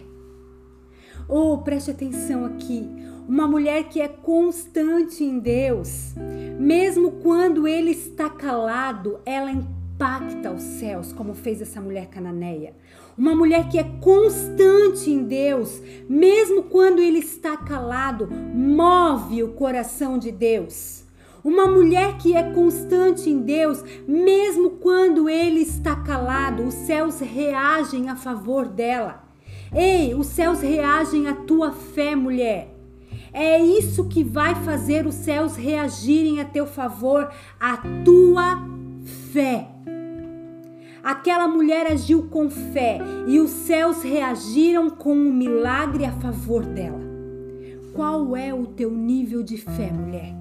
Oh, 1.30 1.60
preste 1.60 1.92
atenção 1.92 2.46
aqui. 2.46 2.90
Uma 3.32 3.48
mulher 3.48 3.86
que 3.86 4.02
é 4.02 4.10
constante 4.10 5.24
em 5.24 5.40
Deus, 5.40 6.14
mesmo 6.60 7.12
quando 7.24 7.66
ele 7.66 7.92
está 7.92 8.30
calado, 8.30 9.22
ela 9.26 9.50
impacta 9.50 10.52
os 10.52 10.62
céus, 10.62 11.14
como 11.14 11.34
fez 11.34 11.62
essa 11.62 11.80
mulher 11.80 12.08
cananeia. 12.08 12.74
Uma 13.18 13.34
mulher 13.34 13.70
que 13.70 13.80
é 13.80 13.86
constante 14.02 15.10
em 15.10 15.24
Deus, 15.24 15.82
mesmo 16.10 16.64
quando 16.64 17.00
ele 17.00 17.20
está 17.20 17.56
calado, 17.56 18.28
move 18.28 19.44
o 19.44 19.54
coração 19.54 20.18
de 20.18 20.30
Deus. 20.30 21.06
Uma 21.42 21.68
mulher 21.68 22.18
que 22.18 22.36
é 22.36 22.52
constante 22.52 23.30
em 23.30 23.40
Deus, 23.40 23.82
mesmo 24.06 24.72
quando 24.72 25.30
ele 25.30 25.62
está 25.62 25.96
calado, 25.96 26.64
os 26.64 26.74
céus 26.74 27.22
reagem 27.22 28.10
a 28.10 28.18
favor 28.18 28.68
dela. 28.68 29.24
Ei, 29.74 30.14
os 30.14 30.28
céus 30.28 30.60
reagem 30.60 31.30
à 31.30 31.34
tua 31.34 31.72
fé, 31.72 32.14
mulher. 32.14 32.71
É 33.34 33.60
isso 33.60 34.10
que 34.10 34.24
vai 34.24 34.56
fazer 34.56 35.08
os 35.08 35.16
céus 35.16 35.56
reagirem 35.56 36.42
a 36.42 36.46
teu 36.46 36.68
favor, 36.68 37.32
a 37.60 37.78
tua 38.04 38.62
fé. 39.32 39.68
Aquela 41.04 41.48
mulher 41.48 41.88
agiu 41.88 42.28
com 42.28 42.50
fé 42.50 43.00
e 43.28 43.40
os 43.40 43.50
céus 43.50 44.04
reagiram 44.04 44.90
com 44.90 45.14
um 45.14 45.34
milagre 45.34 46.06
a 46.06 46.12
favor 46.12 46.64
dela. 46.64 47.00
Qual 47.94 48.36
é 48.36 48.54
o 48.54 48.68
teu 48.68 48.92
nível 48.92 49.42
de 49.42 49.58
fé, 49.58 49.92
mulher? 49.92 50.34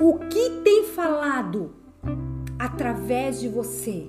O 0.00 0.18
que 0.28 0.50
tem 0.62 0.84
falado 0.84 1.72
através 2.58 3.40
de 3.40 3.48
você 3.48 4.08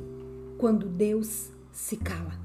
quando 0.58 0.88
Deus 0.88 1.50
se 1.72 1.98
cala? 1.98 2.45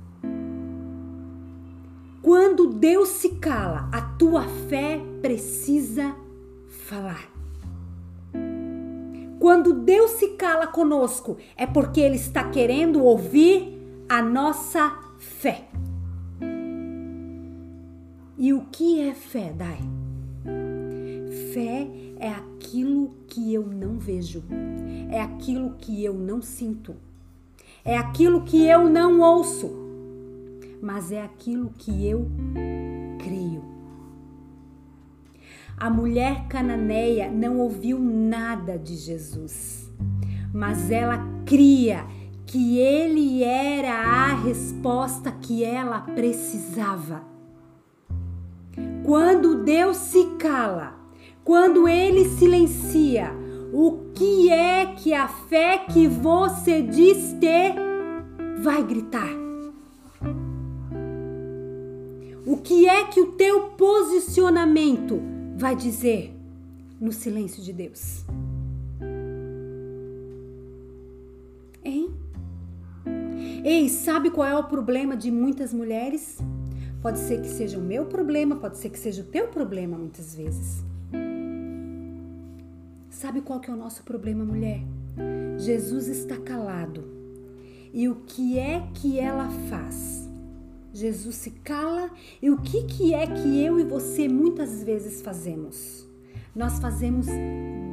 Quando 2.22 2.66
Deus 2.66 3.08
se 3.08 3.30
cala, 3.36 3.88
a 3.90 4.02
tua 4.02 4.42
fé 4.68 5.00
precisa 5.22 6.14
falar. 6.68 7.30
Quando 9.38 9.72
Deus 9.72 10.10
se 10.12 10.28
cala 10.36 10.66
conosco, 10.66 11.38
é 11.56 11.66
porque 11.66 11.98
Ele 11.98 12.16
está 12.16 12.50
querendo 12.50 13.02
ouvir 13.02 13.78
a 14.06 14.20
nossa 14.20 14.98
fé. 15.18 15.66
E 18.36 18.52
o 18.52 18.66
que 18.70 19.00
é 19.00 19.14
fé, 19.14 19.52
Dai? 19.56 19.78
Fé 21.54 21.88
é 22.18 22.28
aquilo 22.28 23.14
que 23.28 23.54
eu 23.54 23.66
não 23.66 23.98
vejo, 23.98 24.44
é 25.10 25.22
aquilo 25.22 25.74
que 25.78 26.04
eu 26.04 26.12
não 26.12 26.42
sinto, 26.42 26.94
é 27.82 27.96
aquilo 27.96 28.42
que 28.42 28.66
eu 28.66 28.90
não 28.90 29.20
ouço, 29.20 29.89
mas 30.80 31.12
é 31.12 31.22
aquilo 31.22 31.70
que 31.76 32.06
eu 32.06 32.30
creio. 33.18 33.62
A 35.76 35.88
mulher 35.88 36.46
cananeia 36.48 37.30
não 37.30 37.58
ouviu 37.58 37.98
nada 37.98 38.78
de 38.78 38.96
Jesus, 38.96 39.90
mas 40.52 40.90
ela 40.90 41.18
cria 41.46 42.04
que 42.44 42.78
ele 42.78 43.42
era 43.42 43.94
a 43.94 44.34
resposta 44.34 45.30
que 45.30 45.64
ela 45.64 46.00
precisava. 46.00 47.22
Quando 49.04 49.62
Deus 49.64 49.96
se 49.96 50.24
cala, 50.38 50.94
quando 51.44 51.88
ele 51.88 52.28
silencia, 52.28 53.32
o 53.72 54.10
que 54.14 54.50
é 54.50 54.86
que 54.86 55.14
a 55.14 55.28
fé 55.28 55.78
que 55.78 56.06
você 56.06 56.82
diz 56.82 57.32
ter 57.40 57.74
vai 58.62 58.82
gritar? 58.82 59.39
O 62.50 62.56
que 62.56 62.88
é 62.88 63.06
que 63.06 63.20
o 63.20 63.30
teu 63.34 63.68
posicionamento 63.76 65.22
vai 65.56 65.76
dizer 65.76 66.34
no 67.00 67.12
silêncio 67.12 67.62
de 67.62 67.72
Deus? 67.72 68.24
Hein? 71.84 72.10
Ei, 73.64 73.88
sabe 73.88 74.30
qual 74.30 74.48
é 74.48 74.56
o 74.56 74.64
problema 74.64 75.16
de 75.16 75.30
muitas 75.30 75.72
mulheres? 75.72 76.38
Pode 77.00 77.20
ser 77.20 77.40
que 77.40 77.46
seja 77.46 77.78
o 77.78 77.80
meu 77.80 78.06
problema, 78.06 78.56
pode 78.56 78.78
ser 78.78 78.90
que 78.90 78.98
seja 78.98 79.22
o 79.22 79.26
teu 79.26 79.46
problema 79.46 79.96
muitas 79.96 80.34
vezes. 80.34 80.82
Sabe 83.10 83.42
qual 83.42 83.60
que 83.60 83.70
é 83.70 83.72
o 83.72 83.76
nosso 83.76 84.02
problema, 84.02 84.44
mulher? 84.44 84.80
Jesus 85.56 86.08
está 86.08 86.36
calado. 86.36 87.04
E 87.94 88.08
o 88.08 88.16
que 88.26 88.58
é 88.58 88.88
que 88.92 89.20
ela 89.20 89.48
faz? 89.68 90.29
Jesus 90.92 91.36
se 91.36 91.50
cala 91.50 92.10
e 92.42 92.50
o 92.50 92.58
que, 92.58 92.84
que 92.84 93.14
é 93.14 93.26
que 93.26 93.64
eu 93.64 93.78
e 93.78 93.84
você 93.84 94.28
muitas 94.28 94.82
vezes 94.82 95.22
fazemos? 95.22 96.06
Nós 96.54 96.78
fazemos 96.80 97.26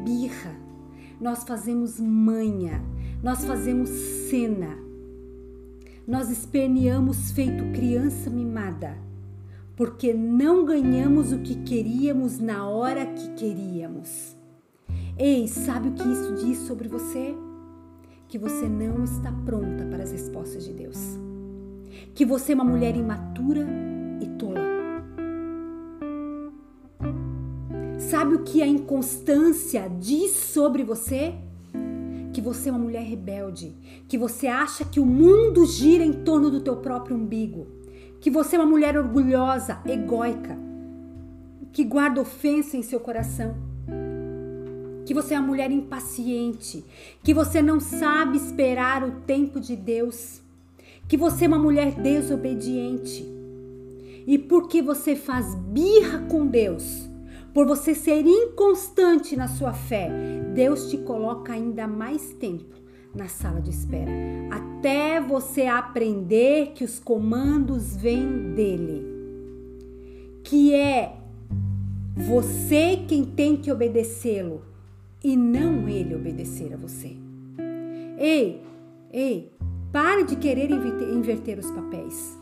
birra, 0.03 0.55
nós 1.21 1.43
fazemos 1.43 1.99
manha, 1.99 2.83
nós 3.21 3.45
fazemos 3.45 3.89
cena, 4.29 4.77
nós 6.07 6.29
esperneamos 6.29 7.31
feito 7.31 7.71
criança 7.73 8.29
mimada, 8.29 8.97
porque 9.75 10.11
não 10.13 10.65
ganhamos 10.65 11.31
o 11.31 11.39
que 11.39 11.55
queríamos 11.63 12.39
na 12.39 12.67
hora 12.67 13.05
que 13.05 13.33
queríamos. 13.35 14.35
Ei, 15.17 15.47
sabe 15.47 15.89
o 15.89 15.93
que 15.93 16.07
isso 16.07 16.35
diz 16.35 16.59
sobre 16.59 16.87
você? 16.87 17.35
Que 18.27 18.39
você 18.39 18.67
não 18.67 19.03
está 19.03 19.31
pronta 19.45 19.85
para 19.85 20.03
as 20.03 20.11
respostas 20.11 20.65
de 20.65 20.73
Deus. 20.73 21.26
Que 22.13 22.25
você 22.25 22.51
é 22.51 22.55
uma 22.55 22.63
mulher 22.63 22.95
imatura 22.95 23.65
e 24.21 24.25
tola. 24.37 24.61
Sabe 27.99 28.35
o 28.35 28.43
que 28.43 28.61
a 28.61 28.67
inconstância 28.67 29.89
diz 29.99 30.31
sobre 30.31 30.83
você? 30.83 31.33
Que 32.33 32.41
você 32.41 32.69
é 32.69 32.71
uma 32.71 32.79
mulher 32.79 33.03
rebelde, 33.03 33.75
que 34.07 34.17
você 34.17 34.47
acha 34.47 34.85
que 34.85 34.99
o 34.99 35.05
mundo 35.05 35.65
gira 35.65 36.03
em 36.03 36.13
torno 36.13 36.51
do 36.51 36.61
teu 36.61 36.77
próprio 36.77 37.15
umbigo, 37.15 37.67
que 38.21 38.29
você 38.29 38.55
é 38.55 38.59
uma 38.59 38.69
mulher 38.69 38.97
orgulhosa, 38.97 39.79
egóica, 39.85 40.57
que 41.73 41.83
guarda 41.83 42.21
ofensa 42.21 42.77
em 42.77 42.83
seu 42.83 42.99
coração 42.99 43.67
que 45.07 45.13
você 45.13 45.35
é 45.35 45.39
uma 45.39 45.47
mulher 45.47 45.71
impaciente, 45.71 46.83
que 47.23 47.33
você 47.33 47.61
não 47.61 47.79
sabe 47.79 48.35
esperar 48.35 49.05
o 49.05 49.21
tempo 49.21 49.57
de 49.57 49.73
Deus, 49.73 50.41
que 51.07 51.17
você 51.17 51.45
é 51.45 51.47
uma 51.47 51.59
mulher 51.59 51.93
desobediente. 51.93 53.25
E 54.25 54.37
porque 54.37 54.81
você 54.81 55.15
faz 55.15 55.55
birra 55.55 56.19
com 56.29 56.45
Deus, 56.45 57.09
por 57.53 57.65
você 57.65 57.95
ser 57.95 58.25
inconstante 58.25 59.35
na 59.35 59.47
sua 59.47 59.73
fé, 59.73 60.09
Deus 60.53 60.89
te 60.89 60.97
coloca 60.97 61.53
ainda 61.53 61.87
mais 61.87 62.33
tempo 62.33 62.75
na 63.15 63.27
sala 63.27 63.61
de 63.61 63.71
espera, 63.71 64.11
até 64.51 65.19
você 65.19 65.65
aprender 65.65 66.73
que 66.75 66.83
os 66.83 66.99
comandos 66.99 67.95
vêm 67.95 68.53
dele. 68.53 69.07
Que 70.43 70.75
é 70.75 71.15
você 72.15 72.99
quem 73.07 73.23
tem 73.23 73.55
que 73.55 73.71
obedecê-lo 73.71 74.61
e 75.23 75.35
não 75.35 75.87
ele 75.87 76.15
obedecer 76.15 76.73
a 76.73 76.77
você. 76.77 77.15
Ei, 78.19 78.61
ei, 79.11 79.51
pare 79.91 80.23
de 80.23 80.35
querer 80.35 80.69
inverter 80.69 81.59
os 81.59 81.69
papéis. 81.71 82.37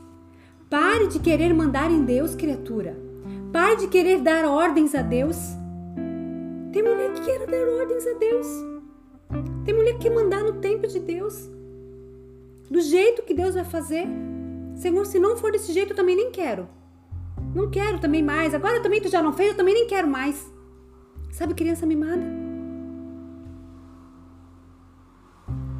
Pare 0.69 1.07
de 1.07 1.19
querer 1.19 1.53
mandar 1.53 1.91
em 1.91 2.03
Deus, 2.03 2.35
criatura. 2.35 2.97
Pare 3.51 3.77
de 3.77 3.87
querer 3.87 4.21
dar 4.21 4.45
ordens 4.45 4.93
a 4.95 5.01
Deus. 5.01 5.37
Tem 6.73 6.83
mulher 6.83 7.13
que 7.13 7.21
quer 7.21 7.45
dar 7.45 7.67
ordens 7.67 8.05
a 8.07 8.13
Deus. 8.17 8.47
Tem 9.63 9.73
mulher 9.73 9.93
que 9.93 10.09
quer 10.09 10.13
mandar 10.13 10.43
no 10.43 10.53
tempo 10.53 10.87
de 10.87 10.99
Deus. 10.99 11.49
Do 12.69 12.81
jeito 12.81 13.23
que 13.23 13.33
Deus 13.33 13.55
vai 13.55 13.63
fazer. 13.63 14.05
Senhor, 14.75 15.05
se 15.05 15.19
não 15.19 15.37
for 15.37 15.51
desse 15.51 15.71
jeito, 15.71 15.93
eu 15.93 15.95
também 15.95 16.15
nem 16.15 16.31
quero. 16.31 16.67
Não 17.53 17.69
quero 17.69 17.99
também 17.99 18.21
mais. 18.21 18.53
Agora 18.53 18.81
também 18.81 18.99
tu 18.99 19.07
já 19.07 19.21
não 19.21 19.31
fez, 19.31 19.51
eu 19.51 19.57
também 19.57 19.73
nem 19.73 19.87
quero 19.87 20.07
mais. 20.07 20.51
Sabe, 21.31 21.53
criança 21.53 21.85
mimada? 21.85 22.44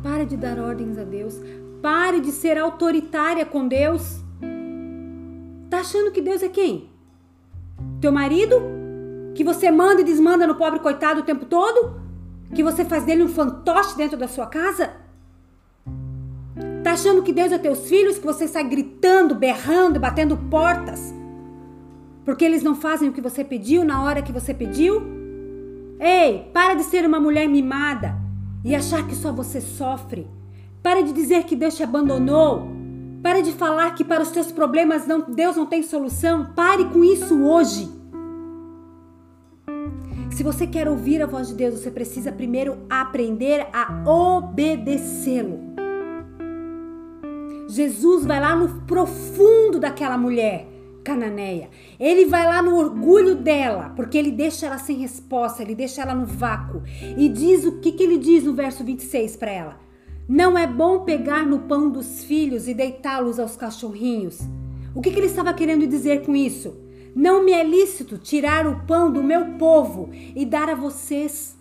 Pare 0.05 0.23
de 0.23 0.37
dar 0.37 0.59
ordens 0.59 0.99
a 0.99 1.03
Deus. 1.03 1.33
Pare 1.81 2.19
de 2.19 2.31
ser 2.31 2.59
autoritária 2.59 3.43
com 3.43 3.67
Deus. 3.67 4.23
Tá 5.67 5.79
achando 5.79 6.11
que 6.11 6.21
Deus 6.21 6.43
é 6.43 6.47
quem? 6.47 6.91
Teu 7.99 8.11
marido? 8.11 8.61
Que 9.33 9.43
você 9.43 9.71
manda 9.71 10.01
e 10.01 10.03
desmanda 10.03 10.45
no 10.45 10.53
pobre 10.53 10.79
coitado 10.79 11.21
o 11.21 11.23
tempo 11.23 11.45
todo? 11.45 11.99
Que 12.53 12.61
você 12.61 12.85
faz 12.85 13.03
dele 13.03 13.23
um 13.23 13.27
fantoche 13.27 13.97
dentro 13.97 14.15
da 14.15 14.27
sua 14.27 14.45
casa? 14.45 14.93
Tá 16.83 16.91
achando 16.91 17.23
que 17.23 17.33
Deus 17.33 17.51
é 17.51 17.57
teus 17.57 17.89
filhos? 17.89 18.19
Que 18.19 18.27
você 18.27 18.47
sai 18.47 18.63
gritando, 18.63 19.33
berrando, 19.33 19.99
batendo 19.99 20.37
portas? 20.37 21.15
Porque 22.23 22.45
eles 22.45 22.61
não 22.61 22.75
fazem 22.75 23.09
o 23.09 23.11
que 23.11 23.21
você 23.21 23.43
pediu 23.43 23.83
na 23.83 24.03
hora 24.03 24.21
que 24.21 24.31
você 24.31 24.53
pediu? 24.53 25.01
Ei, 25.99 26.47
para 26.53 26.75
de 26.75 26.83
ser 26.83 27.07
uma 27.07 27.19
mulher 27.19 27.49
mimada 27.49 28.23
e 28.65 28.73
achar 28.73 29.07
que 29.07 29.15
só 29.15 29.31
você 29.31 29.61
sofre. 29.61 30.27
Pare 30.81 31.03
de 31.03 31.13
dizer 31.13 31.43
que 31.43 31.55
Deus 31.55 31.75
te 31.75 31.83
abandonou. 31.83 32.67
Pare 33.21 33.43
de 33.43 33.51
falar 33.51 33.91
que 33.91 34.03
para 34.03 34.23
os 34.23 34.31
teus 34.31 34.51
problemas 34.51 35.05
não, 35.05 35.21
Deus 35.21 35.55
não 35.55 35.67
tem 35.67 35.83
solução. 35.83 36.47
Pare 36.55 36.85
com 36.85 37.03
isso 37.03 37.43
hoje. 37.43 37.87
Se 40.31 40.43
você 40.43 40.65
quer 40.65 40.87
ouvir 40.87 41.21
a 41.21 41.27
voz 41.27 41.47
de 41.47 41.53
Deus, 41.53 41.79
você 41.79 41.91
precisa 41.91 42.31
primeiro 42.31 42.79
aprender 42.89 43.67
a 43.71 44.03
obedecê-lo. 44.09 45.59
Jesus 47.69 48.25
vai 48.25 48.39
lá 48.39 48.55
no 48.55 48.81
profundo 48.81 49.79
daquela 49.79 50.17
mulher 50.17 50.74
cananeia. 51.05 51.69
Ele 51.99 52.25
vai 52.25 52.45
lá 52.45 52.61
no 52.61 52.75
orgulho 52.75 53.35
dela, 53.35 53.93
porque 53.95 54.17
ele 54.17 54.31
deixa 54.31 54.65
ela 54.65 54.79
sem 54.79 54.97
resposta, 54.97 55.61
ele 55.61 55.75
deixa 55.75 56.01
ela 56.01 56.15
no 56.15 56.25
vácuo. 56.25 56.81
E 57.15 57.29
diz 57.29 57.63
o 57.63 57.79
que, 57.79 57.91
que 57.91 58.03
ele 58.03 58.17
diz 58.17 58.43
no 58.43 58.53
verso 58.53 58.83
26 58.83 59.35
para 59.37 59.51
ela: 59.51 59.79
Não 60.27 60.57
é 60.57 60.65
bom 60.65 61.05
pegar 61.05 61.45
no 61.45 61.59
pão 61.59 61.89
dos 61.89 62.23
filhos 62.23 62.67
e 62.67 62.73
deitá-los 62.73 63.39
aos 63.39 63.55
cachorrinhos. 63.55 64.39
O 64.95 65.01
que, 65.01 65.11
que 65.11 65.19
ele 65.19 65.27
estava 65.27 65.53
querendo 65.53 65.85
dizer 65.85 66.25
com 66.25 66.35
isso? 66.35 66.75
Não 67.15 67.45
me 67.45 67.53
é 67.53 67.63
lícito 67.63 68.17
tirar 68.17 68.67
o 68.67 68.85
pão 68.85 69.09
do 69.09 69.23
meu 69.23 69.53
povo 69.57 70.09
e 70.35 70.43
dar 70.45 70.69
a 70.69 70.75
vocês. 70.75 71.55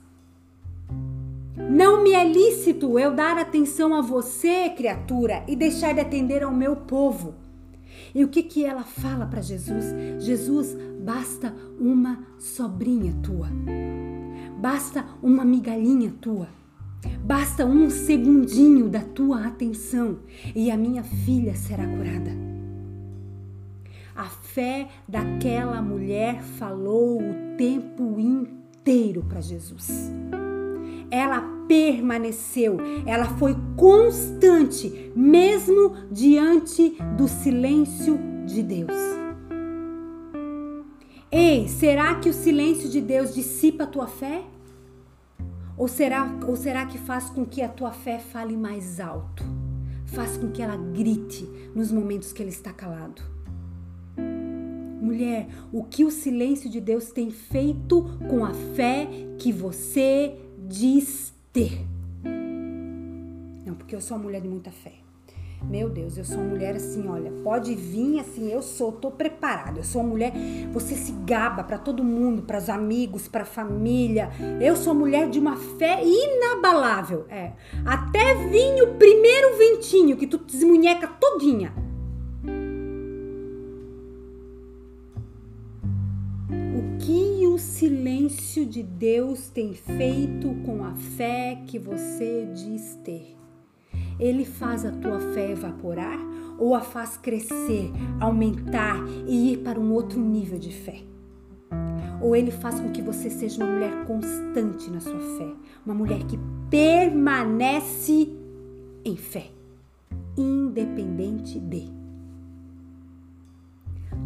Não 1.57 2.03
me 2.03 2.13
é 2.13 2.25
lícito 2.25 2.99
eu 2.99 3.13
dar 3.13 3.39
atenção 3.39 3.95
a 3.95 4.01
você, 4.01 4.71
criatura, 4.71 5.45
e 5.47 5.55
deixar 5.55 5.95
de 5.95 6.01
atender 6.01 6.43
ao 6.43 6.53
meu 6.53 6.75
povo. 6.75 7.44
E 8.15 8.23
o 8.23 8.29
que 8.29 8.43
que 8.43 8.65
ela 8.65 8.85
fala 8.85 9.27
para 9.27 9.43
Jesus? 9.43 9.85
Jesus, 10.21 10.77
basta 11.01 11.55
uma 11.81 12.25
sobrinha 12.39 13.13
tua. 13.23 13.49
Basta 14.61 15.05
uma 15.23 15.45
migalhinha 15.45 16.13
tua. 16.21 16.49
Basta 17.25 17.67
um 17.67 17.91
segundinho 17.91 18.89
da 18.89 19.01
tua 19.01 19.47
atenção 19.47 20.19
e 20.55 20.71
a 20.71 20.77
minha 20.77 21.03
filha 21.03 21.55
será 21.55 21.87
curada. 21.87 22.31
A 24.15 24.27
fé 24.27 24.89
daquela 25.09 25.83
mulher 25.83 26.43
falou 26.43 27.21
o 27.21 27.57
tempo 27.59 28.19
inteiro 28.21 29.25
para 29.25 29.41
Jesus. 29.41 30.13
Ela 31.11 31.54
permaneceu, 31.69 32.79
ela 33.07 33.27
foi 33.37 33.57
constante, 33.77 35.13
mesmo 35.15 35.95
diante 36.11 36.97
do 37.17 37.29
silêncio 37.29 38.19
de 38.47 38.63
Deus. 38.63 38.93
Ei, 41.31 41.67
será 41.67 42.15
que 42.15 42.29
o 42.29 42.33
silêncio 42.33 42.89
de 42.89 43.01
Deus 43.01 43.35
dissipa 43.35 43.85
a 43.85 43.87
tua 43.89 44.07
fé? 44.07 44.45
Ou 45.77 45.89
será, 45.89 46.39
ou 46.47 46.55
será 46.55 46.87
que 46.87 46.97
faz 46.97 47.29
com 47.29 47.45
que 47.45 47.61
a 47.61 47.69
tua 47.69 47.91
fé 47.91 48.21
fale 48.21 48.57
mais 48.57 49.01
alto? 49.01 49.43
Faz 50.07 50.37
com 50.37 50.53
que 50.53 50.63
ela 50.63 50.77
grite 50.77 51.45
nos 51.75 51.91
momentos 51.91 52.33
que 52.33 52.41
ele 52.41 52.51
está 52.51 52.73
calado? 52.73 53.21
Mulher, 55.03 55.49
o 55.73 55.83
que 55.83 56.05
o 56.05 56.11
silêncio 56.11 56.71
de 56.71 56.81
Deus 56.81 57.11
tem 57.11 57.31
feito 57.31 58.17
com 58.31 58.45
a 58.45 58.55
fé 58.55 59.09
que 59.39 59.53
você 59.53 60.39
diz 60.67 61.34
ter? 61.55 61.87
Não, 63.65 63.75
porque 63.75 63.95
eu 63.95 64.01
sou 64.01 64.17
uma 64.17 64.25
mulher 64.25 64.43
de 64.43 64.49
muita 64.49 64.73
fé. 64.73 64.93
Meu 65.63 65.89
Deus, 65.89 66.19
eu 66.19 66.25
sou 66.27 66.39
uma 66.39 66.51
mulher 66.51 66.75
assim, 66.75 67.09
olha, 67.09 67.31
pode 67.43 67.75
vir 67.75 68.21
assim, 68.21 68.53
eu 68.53 68.61
sou, 68.61 68.93
tô 68.93 69.11
preparada. 69.11 69.79
Eu 69.79 69.85
sou 69.85 70.03
uma 70.03 70.11
mulher, 70.11 70.33
você 70.73 70.95
se 70.95 71.13
gaba 71.25 71.65
para 71.65 71.79
todo 71.79 72.05
mundo, 72.05 72.43
para 72.43 72.59
os 72.59 72.69
amigos, 72.69 73.29
para 73.29 73.43
a 73.43 73.47
família. 73.47 74.31
Eu 74.61 74.77
sou 74.77 74.95
mulher 74.95 75.31
de 75.31 75.39
uma 75.39 75.57
fé 75.57 76.03
inabalável, 76.05 77.25
é. 77.31 77.53
Até 77.87 78.35
vir 78.35 78.83
o 78.83 78.97
primeiro 78.97 79.57
ventinho 79.57 80.17
que 80.17 80.27
tu 80.27 80.39
desmunheca 80.39 81.07
todinha. 81.07 81.73
Silêncio 87.65 88.65
de 88.65 88.83
Deus 88.83 89.49
tem 89.49 89.75
feito 89.75 90.55
com 90.65 90.85
a 90.85 90.95
fé 90.95 91.63
que 91.67 91.79
você 91.79 92.49
diz 92.55 92.99
ter? 93.05 93.35
ele 94.19 94.45
faz 94.45 94.85
a 94.85 94.91
tua 94.91 95.19
fé 95.33 95.53
evaporar 95.53 96.19
ou 96.59 96.75
a 96.75 96.81
faz 96.81 97.17
crescer, 97.17 97.91
aumentar 98.21 98.97
e 99.27 99.53
ir 99.53 99.59
para 99.59 99.79
um 99.79 99.93
outro 99.93 100.21
nível 100.21 100.59
de 100.59 100.73
fé? 100.73 101.03
Ou 102.21 102.35
ele 102.37 102.51
faz 102.51 102.79
com 102.79 102.91
que 102.91 103.03
você 103.03 103.29
seja 103.29 103.63
uma 103.63 103.73
mulher 103.73 104.05
constante 104.07 104.91
na 104.91 105.01
sua 105.01 105.19
fé, 105.37 105.53
uma 105.85 105.95
mulher 105.95 106.25
que 106.25 106.39
permanece 106.71 108.33
em 109.05 109.17
fé, 109.17 109.51
independente 110.37 111.59
de. 111.59 112.04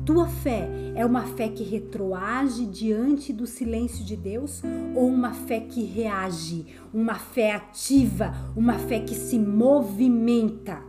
Tua 0.08 0.26
fé 0.26 0.66
é 0.94 1.04
uma 1.04 1.26
fé 1.26 1.50
que 1.50 1.62
retroage 1.62 2.64
diante 2.64 3.30
do 3.30 3.46
silêncio 3.46 4.02
de 4.02 4.16
Deus 4.16 4.62
ou 4.94 5.06
uma 5.06 5.34
fé 5.34 5.60
que 5.60 5.84
reage, 5.84 6.64
uma 6.94 7.16
fé 7.16 7.52
ativa, 7.52 8.32
uma 8.56 8.78
fé 8.78 9.00
que 9.00 9.14
se 9.14 9.38
movimenta? 9.38 10.82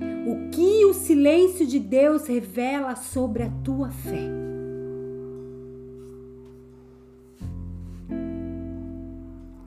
O 0.00 0.50
que 0.50 0.84
o 0.84 0.92
silêncio 0.92 1.64
de 1.64 1.78
Deus 1.78 2.26
revela 2.26 2.96
sobre 2.96 3.44
a 3.44 3.50
tua 3.62 3.88
fé? 3.88 4.28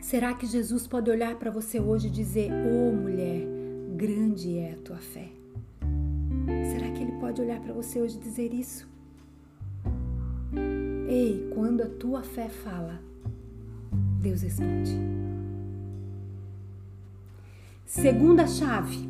Será 0.01 0.33
que 0.33 0.45
Jesus 0.45 0.87
pode 0.87 1.09
olhar 1.09 1.35
para 1.39 1.49
você 1.49 1.79
hoje 1.79 2.09
e 2.09 2.11
dizer: 2.11 2.51
"Oh, 2.51 2.91
mulher, 2.91 3.47
grande 3.95 4.57
é 4.57 4.73
a 4.73 4.77
tua 4.83 4.97
fé"? 4.97 5.40
Pode 7.19 7.41
olhar 7.41 7.59
para 7.59 7.73
você 7.73 8.01
hoje 8.01 8.17
e 8.17 8.19
dizer 8.19 8.53
isso. 8.53 8.87
Ei, 11.07 11.49
quando 11.53 11.81
a 11.81 11.87
tua 11.87 12.23
fé 12.23 12.49
fala, 12.49 13.01
Deus 14.21 14.41
responde. 14.41 14.97
Segunda 17.85 18.47
chave. 18.47 19.09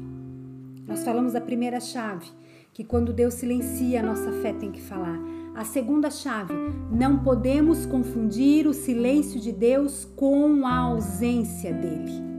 Nós 0.87 1.03
falamos 1.03 1.33
da 1.33 1.41
primeira 1.41 1.79
chave, 1.79 2.31
que 2.73 2.83
quando 2.83 3.13
Deus 3.13 3.35
silencia, 3.35 3.99
a 3.99 4.03
nossa 4.03 4.31
fé 4.41 4.53
tem 4.53 4.71
que 4.71 4.81
falar. 4.81 5.19
A 5.53 5.63
segunda 5.63 6.09
chave, 6.09 6.53
não 6.91 7.19
podemos 7.19 7.85
confundir 7.85 8.65
o 8.65 8.73
silêncio 8.73 9.39
de 9.39 9.51
Deus 9.51 10.05
com 10.15 10.65
a 10.65 10.77
ausência 10.77 11.73
dele. 11.73 12.31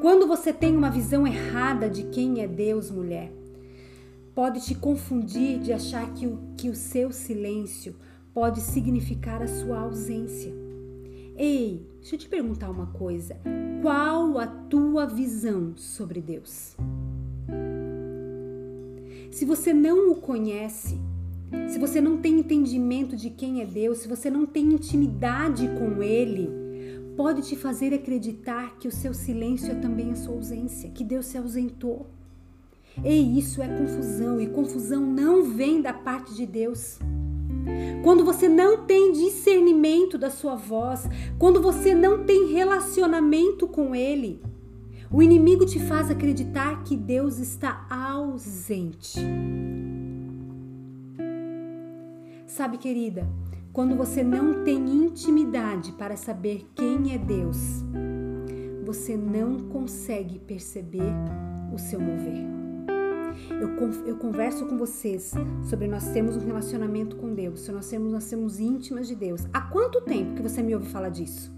Quando 0.00 0.26
você 0.26 0.52
tem 0.52 0.76
uma 0.76 0.90
visão 0.90 1.26
errada 1.26 1.88
de 1.88 2.04
quem 2.04 2.40
é 2.40 2.46
Deus, 2.46 2.90
mulher, 2.90 3.32
pode 4.38 4.60
te 4.60 4.72
confundir 4.72 5.58
de 5.58 5.72
achar 5.72 6.14
que 6.14 6.24
o, 6.24 6.38
que 6.56 6.68
o 6.68 6.74
seu 6.76 7.10
silêncio 7.10 7.96
pode 8.32 8.60
significar 8.60 9.42
a 9.42 9.48
sua 9.48 9.80
ausência. 9.80 10.54
Ei, 11.36 11.84
deixa 11.98 12.14
eu 12.14 12.20
te 12.20 12.28
perguntar 12.28 12.70
uma 12.70 12.86
coisa. 12.86 13.36
Qual 13.82 14.38
a 14.38 14.46
tua 14.46 15.06
visão 15.06 15.76
sobre 15.76 16.20
Deus? 16.20 16.76
Se 19.32 19.44
você 19.44 19.74
não 19.74 20.12
o 20.12 20.20
conhece, 20.20 20.96
se 21.66 21.76
você 21.80 22.00
não 22.00 22.18
tem 22.18 22.38
entendimento 22.38 23.16
de 23.16 23.30
quem 23.30 23.60
é 23.60 23.66
Deus, 23.66 23.98
se 23.98 24.08
você 24.08 24.30
não 24.30 24.46
tem 24.46 24.66
intimidade 24.66 25.66
com 25.70 26.00
Ele, 26.00 26.48
pode 27.16 27.42
te 27.42 27.56
fazer 27.56 27.92
acreditar 27.92 28.78
que 28.78 28.86
o 28.86 28.92
seu 28.92 29.12
silêncio 29.12 29.72
é 29.72 29.74
também 29.74 30.12
a 30.12 30.14
sua 30.14 30.36
ausência, 30.36 30.90
que 30.90 31.02
Deus 31.02 31.26
se 31.26 31.36
ausentou. 31.36 32.17
E 33.04 33.38
isso 33.38 33.62
é 33.62 33.68
confusão, 33.68 34.40
e 34.40 34.46
confusão 34.46 35.00
não 35.00 35.44
vem 35.44 35.80
da 35.80 35.92
parte 35.92 36.34
de 36.34 36.46
Deus. 36.46 36.98
Quando 38.02 38.24
você 38.24 38.48
não 38.48 38.84
tem 38.86 39.12
discernimento 39.12 40.16
da 40.16 40.30
sua 40.30 40.54
voz, 40.54 41.08
quando 41.38 41.60
você 41.60 41.94
não 41.94 42.24
tem 42.24 42.52
relacionamento 42.52 43.66
com 43.66 43.94
Ele, 43.94 44.40
o 45.10 45.22
inimigo 45.22 45.64
te 45.64 45.78
faz 45.78 46.10
acreditar 46.10 46.82
que 46.84 46.96
Deus 46.96 47.38
está 47.38 47.86
ausente. 47.90 49.18
Sabe, 52.46 52.78
querida, 52.78 53.28
quando 53.72 53.94
você 53.94 54.24
não 54.24 54.64
tem 54.64 54.76
intimidade 54.76 55.92
para 55.92 56.16
saber 56.16 56.66
quem 56.74 57.14
é 57.14 57.18
Deus, 57.18 57.84
você 58.84 59.16
não 59.16 59.58
consegue 59.60 60.38
perceber 60.38 61.12
o 61.72 61.78
seu 61.78 62.00
mover. 62.00 62.57
Eu, 63.50 63.70
eu 64.06 64.16
converso 64.16 64.66
com 64.66 64.76
vocês 64.76 65.32
sobre 65.68 65.86
nós 65.86 66.08
termos 66.08 66.36
um 66.36 66.44
relacionamento 66.44 67.16
com 67.16 67.34
Deus, 67.34 67.60
se 67.60 67.72
nós 67.72 67.88
temos, 67.88 68.12
nós 68.12 68.24
sermos 68.24 68.60
íntimas 68.60 69.08
de 69.08 69.14
Deus. 69.14 69.46
Há 69.52 69.60
quanto 69.60 70.00
tempo 70.02 70.34
que 70.34 70.42
você 70.42 70.62
me 70.62 70.74
ouve 70.74 70.88
falar 70.88 71.08
disso? 71.08 71.50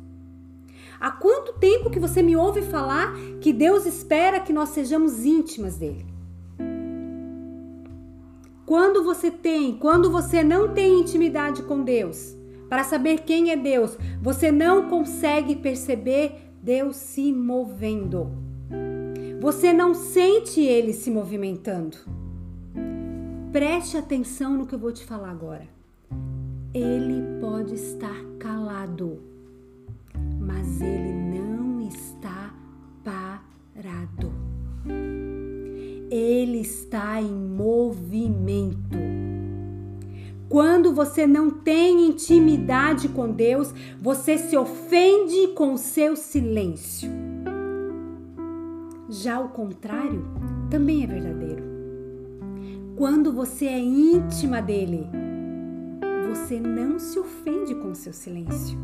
Há 1.01 1.11
quanto 1.11 1.55
tempo 1.55 1.91
que 1.91 1.99
você 1.99 2.23
me 2.23 2.37
ouve 2.37 2.63
falar 2.63 3.15
que 3.41 3.53
Deus 3.53 3.87
espera 3.87 4.39
que 4.39 4.53
nós 4.53 4.69
sejamos 4.69 5.25
íntimas 5.25 5.77
dele? 5.77 6.07
Quando 8.67 9.03
você 9.03 9.31
tem, 9.31 9.77
quando 9.77 10.11
você 10.11 10.45
não 10.45 10.73
tem 10.73 11.01
intimidade 11.01 11.63
com 11.63 11.83
Deus, 11.83 12.37
para 12.69 12.85
saber 12.85 13.23
quem 13.23 13.51
é 13.51 13.57
Deus, 13.57 13.99
você 14.23 14.53
não 14.53 14.89
consegue 14.89 15.57
perceber 15.57 16.53
Deus 16.63 16.97
se 16.97 17.33
movendo. 17.33 18.50
Você 19.41 19.73
não 19.73 19.95
sente 19.95 20.61
ele 20.61 20.93
se 20.93 21.11
movimentando. 21.11 21.97
Preste 23.51 23.97
atenção 23.97 24.53
no 24.55 24.67
que 24.67 24.75
eu 24.75 24.79
vou 24.79 24.93
te 24.93 25.03
falar 25.03 25.31
agora. 25.31 25.67
Ele 26.75 27.41
pode 27.41 27.75
estar 27.75 28.23
calado, 28.39 29.23
mas 30.39 30.83
ele 30.83 31.39
não 31.41 31.81
está 31.81 32.55
parado. 33.03 34.31
Ele 36.11 36.61
está 36.61 37.23
em 37.23 37.33
movimento. 37.33 38.99
Quando 40.51 40.93
você 40.93 41.27
não 41.27 41.49
tem 41.49 42.09
intimidade 42.09 43.09
com 43.09 43.33
Deus, 43.33 43.73
você 43.99 44.37
se 44.37 44.55
ofende 44.55 45.49
com 45.55 45.73
o 45.73 45.79
seu 45.79 46.15
silêncio. 46.15 47.30
Já 49.11 49.41
o 49.41 49.49
contrário 49.49 50.25
também 50.71 51.03
é 51.03 51.07
verdadeiro. 51.07 51.65
Quando 52.95 53.33
você 53.33 53.67
é 53.67 53.77
íntima 53.77 54.63
dele, 54.63 55.05
você 56.29 56.61
não 56.61 56.97
se 56.97 57.19
ofende 57.19 57.75
com 57.75 57.93
seu 57.93 58.13
silêncio, 58.13 58.79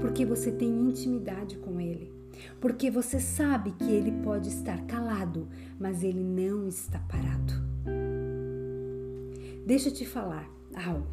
porque 0.00 0.26
você 0.26 0.50
tem 0.50 0.68
intimidade 0.68 1.56
com 1.58 1.80
ele. 1.80 2.12
Porque 2.60 2.90
você 2.90 3.20
sabe 3.20 3.70
que 3.70 3.92
ele 3.92 4.10
pode 4.24 4.48
estar 4.48 4.80
calado, 4.86 5.46
mas 5.78 6.02
ele 6.02 6.24
não 6.24 6.66
está 6.66 6.98
parado. 6.98 7.52
Deixa 9.64 9.88
eu 9.88 9.94
te 9.94 10.04
falar 10.04 10.50
algo. 10.74 11.06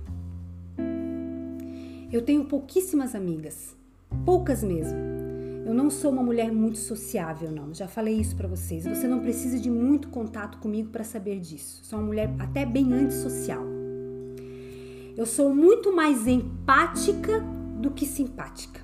Eu 2.11 2.23
tenho 2.23 2.45
pouquíssimas 2.45 3.13
amigas, 3.13 3.77
poucas 4.25 4.63
mesmo 4.63 5.26
eu 5.67 5.73
não 5.73 5.89
sou 5.89 6.11
uma 6.11 6.23
mulher 6.23 6.49
muito 6.49 6.77
sociável, 6.77 7.51
não. 7.51 7.73
Já 7.73 7.89
falei 7.89 8.15
isso 8.15 8.37
para 8.37 8.47
vocês. 8.47 8.85
Você 8.85 9.05
não 9.05 9.19
precisa 9.19 9.59
de 9.59 9.69
muito 9.69 10.07
contato 10.07 10.59
comigo 10.59 10.89
para 10.91 11.03
saber 11.03 11.41
disso. 11.41 11.81
Sou 11.83 11.99
uma 11.99 12.05
mulher 12.05 12.33
até 12.39 12.65
bem 12.65 12.93
antissocial. 12.93 13.65
Eu 15.17 15.25
sou 15.25 15.53
muito 15.53 15.93
mais 15.93 16.25
empática 16.25 17.41
do 17.81 17.91
que 17.91 18.05
simpática. 18.05 18.79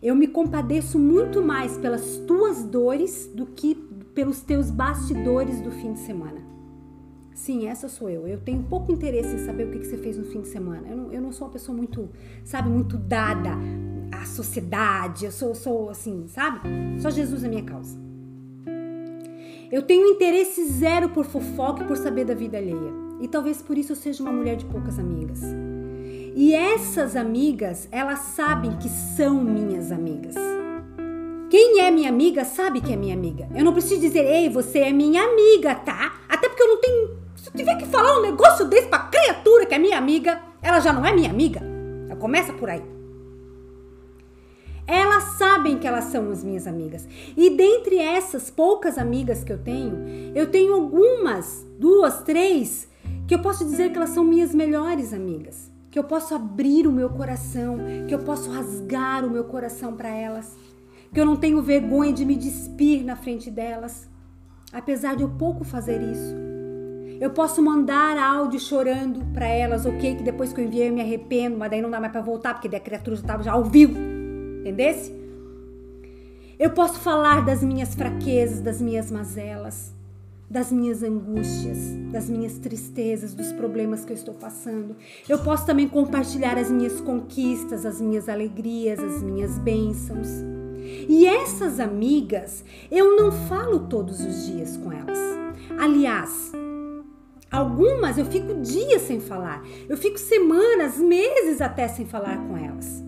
Eu 0.00 0.14
me 0.14 0.28
compadeço 0.28 1.00
muito 1.00 1.42
mais 1.42 1.76
pelas 1.76 2.18
tuas 2.28 2.62
dores 2.62 3.28
do 3.34 3.44
que 3.44 3.74
pelos 4.14 4.40
teus 4.40 4.70
bastidores 4.70 5.60
do 5.60 5.72
fim 5.72 5.94
de 5.94 5.98
semana. 5.98 6.40
Sim, 7.34 7.66
essa 7.66 7.88
sou 7.88 8.08
eu. 8.08 8.28
Eu 8.28 8.38
tenho 8.38 8.62
pouco 8.62 8.92
interesse 8.92 9.34
em 9.34 9.44
saber 9.44 9.66
o 9.66 9.70
que 9.72 9.84
você 9.84 9.96
fez 9.96 10.16
no 10.16 10.26
fim 10.26 10.42
de 10.42 10.48
semana. 10.48 10.86
Eu 10.88 10.96
não, 10.96 11.12
eu 11.12 11.20
não 11.20 11.32
sou 11.32 11.48
uma 11.48 11.52
pessoa 11.52 11.76
muito, 11.76 12.08
sabe, 12.44 12.68
muito 12.68 12.96
dada 12.96 13.50
à 14.12 14.24
sociedade. 14.24 15.24
Eu 15.24 15.32
sou, 15.32 15.54
sou 15.54 15.90
assim, 15.90 16.26
sabe? 16.28 16.60
Só 17.00 17.10
Jesus 17.10 17.42
é 17.42 17.48
minha 17.48 17.62
causa. 17.62 17.98
Eu 19.70 19.82
tenho 19.82 20.06
interesse 20.06 20.64
zero 20.66 21.08
por 21.08 21.24
fofoca 21.24 21.82
e 21.82 21.86
por 21.86 21.96
saber 21.96 22.24
da 22.24 22.34
vida 22.34 22.58
alheia. 22.58 22.92
E 23.20 23.26
talvez 23.26 23.62
por 23.62 23.78
isso 23.78 23.92
eu 23.92 23.96
seja 23.96 24.22
uma 24.22 24.32
mulher 24.32 24.56
de 24.56 24.66
poucas 24.66 24.98
amigas. 24.98 25.40
E 26.34 26.54
essas 26.54 27.16
amigas, 27.16 27.88
elas 27.90 28.18
sabem 28.18 28.76
que 28.78 28.88
são 28.88 29.42
minhas 29.42 29.90
amigas. 29.90 30.34
Quem 31.48 31.80
é 31.80 31.90
minha 31.90 32.08
amiga 32.08 32.44
sabe 32.44 32.80
que 32.80 32.92
é 32.92 32.96
minha 32.96 33.14
amiga. 33.14 33.48
Eu 33.54 33.64
não 33.64 33.72
preciso 33.72 34.00
dizer, 34.00 34.24
ei, 34.24 34.48
você 34.48 34.80
é 34.80 34.92
minha 34.92 35.22
amiga, 35.22 35.74
tá? 35.74 36.20
Até 36.28 36.48
porque 36.48 36.62
eu 36.62 36.68
não 36.68 36.80
tenho 36.80 37.22
se 37.42 37.48
eu 37.48 37.54
tiver 37.54 37.76
que 37.76 37.86
falar 37.86 38.18
um 38.18 38.22
negócio 38.22 38.64
desse 38.66 38.86
pra 38.86 39.00
criatura 39.00 39.66
que 39.66 39.74
é 39.74 39.78
minha 39.78 39.98
amiga, 39.98 40.40
ela 40.62 40.78
já 40.78 40.92
não 40.92 41.04
é 41.04 41.12
minha 41.12 41.28
amiga. 41.28 41.60
Começa 42.20 42.52
por 42.52 42.70
aí. 42.70 42.80
Elas 44.86 45.24
sabem 45.38 45.78
que 45.78 45.86
elas 45.86 46.04
são 46.04 46.30
as 46.30 46.42
minhas 46.42 46.66
amigas. 46.66 47.06
E 47.36 47.50
dentre 47.50 47.98
essas 47.98 48.50
poucas 48.50 48.98
amigas 48.98 49.44
que 49.44 49.52
eu 49.52 49.58
tenho, 49.58 49.96
eu 50.34 50.50
tenho 50.50 50.74
algumas, 50.74 51.64
duas, 51.78 52.22
três, 52.22 52.88
que 53.26 53.34
eu 53.34 53.40
posso 53.40 53.64
dizer 53.64 53.90
que 53.90 53.96
elas 53.96 54.10
são 54.10 54.24
minhas 54.24 54.54
melhores 54.54 55.12
amigas. 55.12 55.70
Que 55.90 55.98
eu 55.98 56.04
posso 56.04 56.34
abrir 56.34 56.86
o 56.86 56.92
meu 56.92 57.10
coração, 57.10 57.78
que 58.08 58.14
eu 58.14 58.20
posso 58.20 58.50
rasgar 58.50 59.24
o 59.24 59.30
meu 59.30 59.44
coração 59.44 59.94
para 59.94 60.08
elas. 60.08 60.56
Que 61.12 61.20
eu 61.20 61.26
não 61.26 61.36
tenho 61.36 61.62
vergonha 61.62 62.12
de 62.12 62.24
me 62.24 62.34
despir 62.34 63.04
na 63.04 63.14
frente 63.14 63.50
delas. 63.50 64.08
Apesar 64.72 65.14
de 65.14 65.22
eu 65.22 65.28
pouco 65.28 65.64
fazer 65.64 66.00
isso. 66.00 66.34
Eu 67.20 67.30
posso 67.30 67.62
mandar 67.62 68.18
áudio 68.18 68.58
chorando 68.58 69.24
para 69.32 69.46
elas, 69.46 69.86
ok? 69.86 70.16
Que 70.16 70.22
depois 70.24 70.52
que 70.52 70.60
eu 70.60 70.64
enviei 70.64 70.88
eu 70.88 70.92
me 70.92 71.00
arrependo, 71.00 71.56
mas 71.56 71.70
daí 71.70 71.80
não 71.80 71.90
dá 71.90 72.00
mais 72.00 72.10
para 72.10 72.20
voltar, 72.20 72.54
porque 72.54 72.74
a 72.74 72.80
criatura 72.80 73.14
já 73.14 73.22
estava 73.22 73.42
já 73.44 73.52
ao 73.52 73.62
vivo. 73.62 74.11
Entendesse? 74.62 75.12
Eu 76.56 76.70
posso 76.70 77.00
falar 77.00 77.44
das 77.44 77.64
minhas 77.64 77.96
fraquezas, 77.96 78.60
das 78.60 78.80
minhas 78.80 79.10
mazelas, 79.10 79.92
das 80.48 80.70
minhas 80.70 81.02
angústias, 81.02 81.78
das 82.12 82.30
minhas 82.30 82.58
tristezas, 82.58 83.34
dos 83.34 83.50
problemas 83.52 84.04
que 84.04 84.12
eu 84.12 84.16
estou 84.16 84.34
passando. 84.34 84.94
Eu 85.28 85.40
posso 85.40 85.66
também 85.66 85.88
compartilhar 85.88 86.56
as 86.56 86.70
minhas 86.70 87.00
conquistas, 87.00 87.84
as 87.84 88.00
minhas 88.00 88.28
alegrias, 88.28 89.00
as 89.00 89.20
minhas 89.20 89.58
bênçãos. 89.58 90.28
E 91.08 91.26
essas 91.26 91.80
amigas, 91.80 92.64
eu 92.88 93.16
não 93.16 93.32
falo 93.32 93.80
todos 93.88 94.20
os 94.20 94.46
dias 94.46 94.76
com 94.76 94.92
elas. 94.92 95.18
Aliás, 95.76 96.52
Algumas 97.50 98.16
eu 98.16 98.24
fico 98.24 98.54
dias 98.62 99.02
sem 99.02 99.20
falar, 99.20 99.62
eu 99.86 99.94
fico 99.94 100.18
semanas, 100.18 100.96
meses 100.96 101.60
até 101.60 101.86
sem 101.86 102.06
falar 102.06 102.38
com 102.48 102.56
elas. 102.56 103.01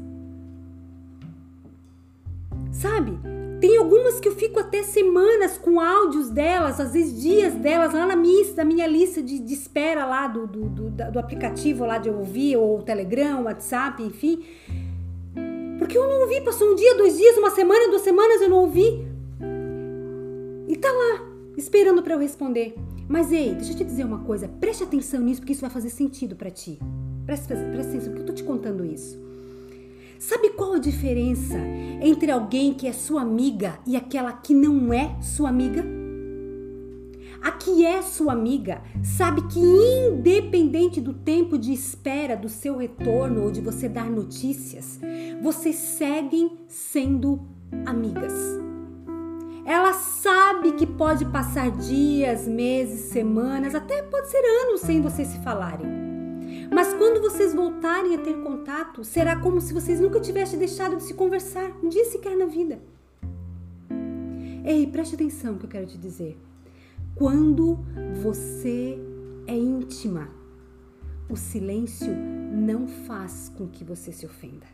Sabe? 2.85 3.18
Tem 3.62 3.78
algumas 3.78 4.20
que 4.20 4.28
eu 4.28 4.35
fico 4.35 4.61
até 4.61 4.82
semanas 4.82 5.57
com 5.57 5.80
áudios 5.80 6.28
delas, 6.28 6.78
às 6.78 6.93
vezes 6.93 7.18
dias 7.18 7.55
delas, 7.55 7.95
lá 7.95 8.07
na 8.07 8.14
minha, 8.14 8.45
na 8.55 8.62
minha 8.62 8.87
lista 8.87 9.22
de, 9.22 9.39
de 9.39 9.55
espera 9.55 10.05
lá 10.05 10.26
do, 10.28 10.47
do, 10.47 10.68
do, 10.68 10.91
do, 10.91 11.18
aplicativo 11.18 11.87
lá 11.87 11.97
de 11.97 12.11
ouvir, 12.11 12.59
ou 12.59 12.82
Telegram, 12.82 13.45
WhatsApp, 13.45 14.03
enfim. 14.03 14.45
Porque 15.78 15.97
eu 15.97 16.07
não 16.07 16.20
ouvi, 16.24 16.43
passou 16.43 16.72
um 16.72 16.74
dia, 16.74 16.95
dois 16.95 17.16
dias, 17.16 17.39
uma 17.39 17.51
semana, 17.53 17.89
duas 17.89 18.03
semanas 18.03 18.43
eu 18.43 18.51
não 18.51 18.59
ouvi. 18.59 19.09
E 20.68 20.76
tá 20.76 20.93
lá, 20.93 21.26
esperando 21.57 22.03
para 22.03 22.12
eu 22.12 22.18
responder. 22.18 22.74
Mas 23.09 23.32
ei, 23.32 23.55
deixa 23.55 23.72
eu 23.72 23.76
te 23.78 23.85
dizer 23.85 24.05
uma 24.05 24.18
coisa, 24.18 24.47
preste 24.47 24.85
atenção 24.85 25.20
nisso 25.20 25.41
porque 25.41 25.55
isso 25.55 25.62
vai 25.62 25.70
fazer 25.70 25.89
sentido 25.89 26.37
para 26.37 26.51
ti. 26.51 26.78
Preste, 27.24 27.47
preste 27.47 27.89
atenção 27.89 28.12
porque 28.12 28.20
eu 28.20 28.26
tô 28.26 28.35
te 28.35 28.45
contando 28.45 28.85
isso. 28.85 29.24
Sabe 30.26 30.48
qual 30.48 30.72
a 30.72 30.78
diferença 30.78 31.58
entre 32.00 32.30
alguém 32.30 32.72
que 32.72 32.86
é 32.86 32.94
sua 32.94 33.20
amiga 33.20 33.78
e 33.86 33.94
aquela 33.94 34.32
que 34.32 34.54
não 34.54 34.90
é 34.90 35.20
sua 35.20 35.50
amiga? 35.50 35.84
A 37.42 37.52
que 37.52 37.84
é 37.84 38.00
sua 38.00 38.32
amiga 38.32 38.80
sabe 39.02 39.46
que, 39.48 39.60
independente 39.60 40.98
do 40.98 41.12
tempo 41.12 41.58
de 41.58 41.74
espera 41.74 42.38
do 42.38 42.48
seu 42.48 42.78
retorno 42.78 43.42
ou 43.42 43.50
de 43.50 43.60
você 43.60 43.86
dar 43.86 44.08
notícias, 44.10 44.98
vocês 45.42 45.76
seguem 45.76 46.56
sendo 46.68 47.42
amigas. 47.84 48.32
Ela 49.66 49.92
sabe 49.92 50.72
que 50.72 50.86
pode 50.86 51.26
passar 51.26 51.70
dias, 51.70 52.48
meses, 52.48 53.10
semanas, 53.10 53.74
até 53.74 54.02
pode 54.04 54.30
ser 54.30 54.42
anos 54.64 54.80
sem 54.80 55.02
vocês 55.02 55.28
se 55.28 55.38
falarem. 55.40 56.03
Mas 56.74 56.92
quando 56.92 57.20
vocês 57.20 57.54
voltarem 57.54 58.16
a 58.16 58.18
ter 58.18 58.34
contato, 58.42 59.04
será 59.04 59.36
como 59.36 59.60
se 59.60 59.72
vocês 59.72 60.00
nunca 60.00 60.18
tivessem 60.18 60.58
deixado 60.58 60.96
de 60.96 61.04
se 61.04 61.14
conversar 61.14 61.70
um 61.80 61.88
dia 61.88 62.04
sequer 62.04 62.36
na 62.36 62.46
vida. 62.46 62.80
Ei, 64.64 64.84
preste 64.88 65.14
atenção 65.14 65.52
no 65.52 65.58
que 65.60 65.66
eu 65.66 65.70
quero 65.70 65.86
te 65.86 65.96
dizer. 65.96 66.36
Quando 67.14 67.78
você 68.20 68.98
é 69.46 69.56
íntima, 69.56 70.28
o 71.28 71.36
silêncio 71.36 72.12
não 72.12 72.88
faz 72.88 73.52
com 73.56 73.68
que 73.68 73.84
você 73.84 74.10
se 74.10 74.26
ofenda. 74.26 74.66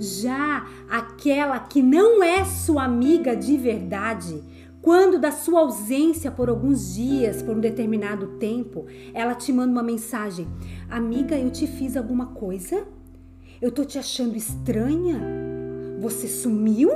Já 0.00 0.66
aquela 0.90 1.60
que 1.60 1.80
não 1.80 2.24
é 2.24 2.44
sua 2.44 2.84
amiga 2.84 3.36
de 3.36 3.56
verdade, 3.56 4.42
quando 4.82 5.18
da 5.18 5.30
sua 5.30 5.60
ausência 5.60 6.30
por 6.30 6.48
alguns 6.48 6.94
dias, 6.94 7.42
por 7.42 7.56
um 7.56 7.60
determinado 7.60 8.38
tempo, 8.38 8.86
ela 9.12 9.34
te 9.34 9.52
manda 9.52 9.72
uma 9.72 9.82
mensagem: 9.82 10.46
Amiga, 10.88 11.38
eu 11.38 11.50
te 11.50 11.66
fiz 11.66 11.96
alguma 11.96 12.26
coisa? 12.26 12.86
Eu 13.60 13.70
tô 13.70 13.84
te 13.84 13.98
achando 13.98 14.36
estranha? 14.36 15.20
Você 16.00 16.26
sumiu? 16.26 16.90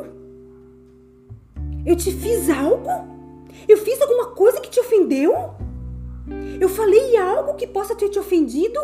Eu 1.85 1.95
te 1.95 2.11
fiz 2.11 2.49
algo? 2.49 2.89
Eu 3.69 3.77
fiz 3.77 4.01
alguma 4.01 4.29
coisa 4.29 4.61
que 4.61 4.71
te 4.71 4.81
ofendeu? 4.81 5.55
Eu 6.59 6.71
falei 6.71 7.19
algo 7.19 7.55
que 7.55 7.67
possa 7.67 7.95
ter 7.95 8.09
te 8.09 8.19
ofendido? 8.19 8.81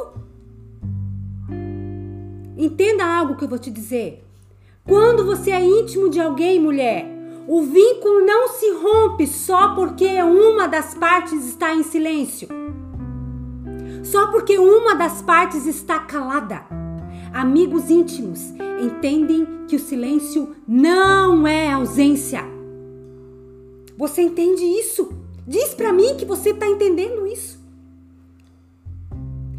Entenda 2.54 3.06
algo 3.06 3.36
que 3.36 3.44
eu 3.44 3.48
vou 3.48 3.58
te 3.58 3.70
dizer. 3.70 4.22
Quando 4.86 5.24
você 5.24 5.50
é 5.50 5.64
íntimo 5.64 6.10
de 6.10 6.20
alguém, 6.20 6.60
mulher, 6.60 7.19
o 7.52 7.62
vínculo 7.62 8.24
não 8.24 8.46
se 8.46 8.70
rompe 8.74 9.26
só 9.26 9.74
porque 9.74 10.06
uma 10.22 10.68
das 10.68 10.94
partes 10.94 11.44
está 11.46 11.74
em 11.74 11.82
silêncio. 11.82 12.46
Só 14.04 14.28
porque 14.30 14.56
uma 14.56 14.94
das 14.94 15.20
partes 15.20 15.66
está 15.66 15.98
calada. 15.98 16.64
Amigos 17.34 17.90
íntimos 17.90 18.52
entendem 18.80 19.64
que 19.66 19.74
o 19.74 19.80
silêncio 19.80 20.54
não 20.66 21.44
é 21.44 21.72
ausência. 21.72 22.44
Você 23.98 24.22
entende 24.22 24.62
isso? 24.62 25.12
Diz 25.44 25.74
para 25.74 25.92
mim 25.92 26.14
que 26.16 26.24
você 26.24 26.50
está 26.50 26.68
entendendo 26.68 27.26
isso. 27.26 27.58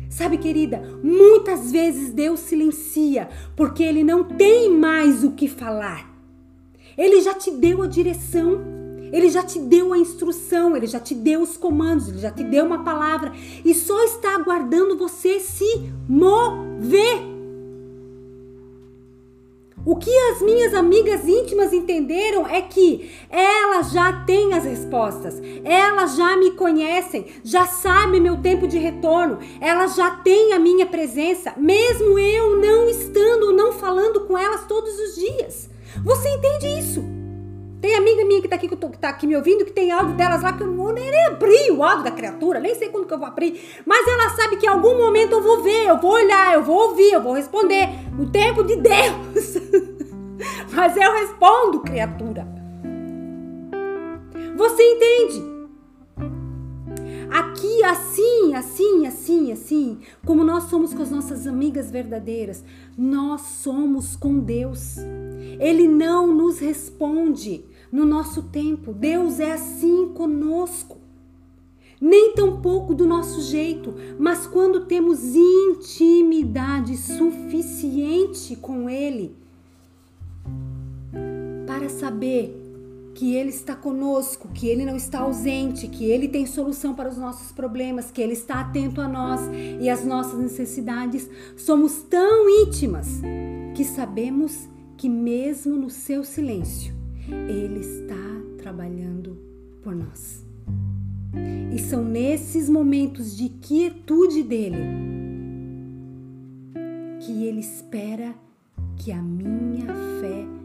Sabe, 0.09 0.37
querida, 0.37 0.81
muitas 1.03 1.69
vezes 1.69 2.13
Deus 2.13 2.39
silencia 2.39 3.27
porque 3.53 3.83
Ele 3.83 4.01
não 4.01 4.23
tem 4.23 4.71
mais 4.71 5.25
o 5.25 5.31
que 5.31 5.49
falar. 5.49 6.10
Ele 6.97 7.21
já 7.21 7.33
te 7.33 7.51
deu 7.51 7.81
a 7.81 7.87
direção, 7.87 8.61
Ele 9.11 9.29
já 9.29 9.43
te 9.43 9.59
deu 9.59 9.93
a 9.93 9.97
instrução, 9.97 10.75
Ele 10.75 10.87
já 10.87 10.99
te 10.99 11.13
deu 11.15 11.41
os 11.41 11.57
comandos, 11.57 12.07
Ele 12.07 12.19
já 12.19 12.31
te 12.31 12.43
deu 12.43 12.65
uma 12.65 12.83
palavra. 12.83 13.31
E 13.63 13.73
só 13.73 14.03
está 14.03 14.35
aguardando 14.35 14.97
você 14.97 15.39
se 15.39 15.91
mover. 16.07 17.31
O 19.83 19.95
que 19.95 20.15
as 20.31 20.41
minhas 20.43 20.75
amigas 20.75 21.27
íntimas 21.27 21.73
entenderam 21.73 22.45
é 22.45 22.61
que 22.61 23.09
elas 23.31 23.91
já 23.91 24.13
têm 24.25 24.53
as 24.53 24.63
respostas, 24.63 25.41
elas 25.63 26.15
já 26.15 26.37
me 26.37 26.51
conhecem, 26.51 27.25
já 27.43 27.65
sabem 27.65 28.21
meu 28.21 28.37
tempo 28.37 28.67
de 28.67 28.77
retorno, 28.77 29.39
elas 29.59 29.95
já 29.95 30.11
têm 30.17 30.53
a 30.53 30.59
minha 30.59 30.85
presença, 30.85 31.55
mesmo 31.57 32.19
eu 32.19 32.57
não 32.57 32.87
estando, 32.87 33.51
não 33.53 33.71
falando 33.71 34.21
com 34.27 34.37
elas 34.37 34.67
todos 34.67 34.93
os 34.99 35.15
dias. 35.15 35.70
Você 36.03 36.29
entende 36.29 36.79
isso? 36.79 37.03
Tem 37.81 37.95
amiga 37.95 38.23
minha 38.23 38.41
que 38.41 38.47
tá 38.47 38.55
aqui, 38.55 38.67
que, 38.67 38.75
tô, 38.75 38.89
que 38.89 38.97
tá 38.99 39.09
aqui 39.09 39.25
me 39.25 39.35
ouvindo, 39.35 39.65
que 39.65 39.71
tem 39.71 39.91
áudio 39.91 40.15
delas 40.15 40.43
lá 40.43 40.53
que 40.53 40.61
eu 40.61 40.93
nem 40.93 41.25
abri 41.25 41.71
o 41.71 41.83
áudio 41.83 42.03
da 42.03 42.11
criatura, 42.11 42.59
nem 42.59 42.75
sei 42.75 42.89
quando 42.89 43.07
que 43.07 43.13
eu 43.13 43.17
vou 43.17 43.27
abrir. 43.27 43.59
Mas 43.85 44.07
ela 44.07 44.29
sabe 44.29 44.57
que 44.57 44.67
em 44.67 44.69
algum 44.69 44.95
momento 44.97 45.31
eu 45.31 45.41
vou 45.41 45.63
ver, 45.63 45.87
eu 45.87 45.97
vou 45.97 46.11
olhar, 46.11 46.53
eu 46.53 46.63
vou 46.63 46.89
ouvir, 46.89 47.11
eu 47.11 47.21
vou 47.21 47.33
responder. 47.33 47.89
No 48.15 48.29
tempo 48.29 48.63
de 48.63 48.75
Deus. 48.75 49.55
Mas 50.71 50.95
eu 50.95 51.11
respondo, 51.13 51.79
criatura. 51.79 52.47
Você 54.55 54.83
entende? 54.83 55.50
Aqui 57.31 57.81
assim, 57.83 58.53
assim, 58.53 59.07
assim, 59.07 59.51
assim, 59.53 59.99
como 60.25 60.43
nós 60.43 60.65
somos 60.65 60.93
com 60.93 61.01
as 61.01 61.09
nossas 61.09 61.47
amigas 61.47 61.89
verdadeiras, 61.89 62.63
nós 62.97 63.41
somos 63.41 64.17
com 64.17 64.37
Deus. 64.39 64.97
Ele 65.57 65.87
não 65.87 66.35
nos 66.35 66.59
responde 66.59 67.63
no 67.89 68.05
nosso 68.05 68.43
tempo. 68.43 68.93
Deus 68.93 69.39
é 69.39 69.53
assim 69.53 70.09
conosco. 70.13 70.97
Nem 71.99 72.33
tão 72.33 72.61
pouco 72.61 72.93
do 72.95 73.05
nosso 73.05 73.41
jeito, 73.41 73.93
mas 74.19 74.47
quando 74.47 74.85
temos 74.85 75.35
intimidade 75.35 76.97
suficiente 76.97 78.55
com 78.55 78.89
Ele 78.89 79.35
para 81.67 81.87
saber 81.87 82.60
que 83.21 83.35
Ele 83.35 83.49
está 83.49 83.75
conosco, 83.75 84.47
que 84.51 84.65
Ele 84.67 84.83
não 84.83 84.95
está 84.95 85.19
ausente, 85.19 85.87
que 85.87 86.05
Ele 86.05 86.27
tem 86.27 86.47
solução 86.47 86.95
para 86.95 87.07
os 87.07 87.19
nossos 87.19 87.51
problemas, 87.51 88.09
que 88.09 88.19
Ele 88.19 88.33
está 88.33 88.61
atento 88.61 88.99
a 88.99 89.07
nós 89.07 89.41
e 89.79 89.87
às 89.91 90.03
nossas 90.03 90.39
necessidades. 90.39 91.29
Somos 91.55 92.01
tão 92.01 92.49
íntimas 92.49 93.21
que 93.75 93.85
sabemos 93.85 94.67
que, 94.97 95.07
mesmo 95.07 95.77
no 95.77 95.87
seu 95.87 96.23
silêncio, 96.23 96.95
Ele 97.47 97.81
está 97.81 98.15
trabalhando 98.57 99.37
por 99.83 99.95
nós. 99.95 100.43
E 101.71 101.77
são 101.77 102.03
nesses 102.03 102.67
momentos 102.67 103.37
de 103.37 103.49
quietude 103.49 104.41
dele 104.41 104.77
que 107.19 107.45
Ele 107.45 107.59
espera 107.59 108.33
que 108.97 109.11
a 109.11 109.21
minha 109.21 109.93
fé 110.19 110.60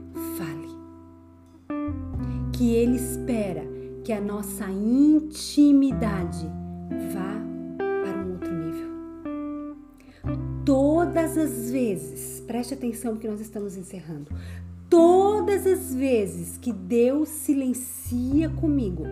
que 2.56 2.74
Ele 2.74 2.96
espera 2.96 3.62
que 4.02 4.12
a 4.12 4.20
nossa 4.20 4.70
intimidade 4.70 6.46
vá 7.12 7.36
para 8.02 8.24
um 8.24 8.32
outro 8.32 8.50
nível. 8.50 9.76
Todas 10.64 11.36
as 11.36 11.70
vezes, 11.70 12.40
preste 12.46 12.72
atenção 12.72 13.16
que 13.16 13.28
nós 13.28 13.40
estamos 13.40 13.76
encerrando. 13.76 14.30
Todas 14.88 15.66
as 15.66 15.94
vezes 15.94 16.56
que 16.56 16.72
Deus 16.72 17.28
silencia 17.28 18.48
comigo, 18.48 19.04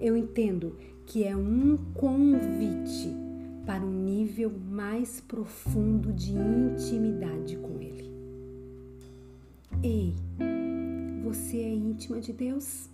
eu 0.00 0.16
entendo 0.16 0.76
que 1.06 1.24
é 1.24 1.34
um 1.34 1.78
convite 1.94 3.16
para 3.64 3.82
um 3.82 4.04
nível 4.04 4.52
mais 4.70 5.20
profundo 5.20 6.12
de 6.12 6.32
intimidade 6.32 7.56
com 7.56 7.80
Ele. 7.80 8.10
Ei, 9.82 10.14
você 11.32 11.58
é 11.58 11.72
íntima 11.72 12.20
de 12.20 12.32
Deus? 12.32 12.90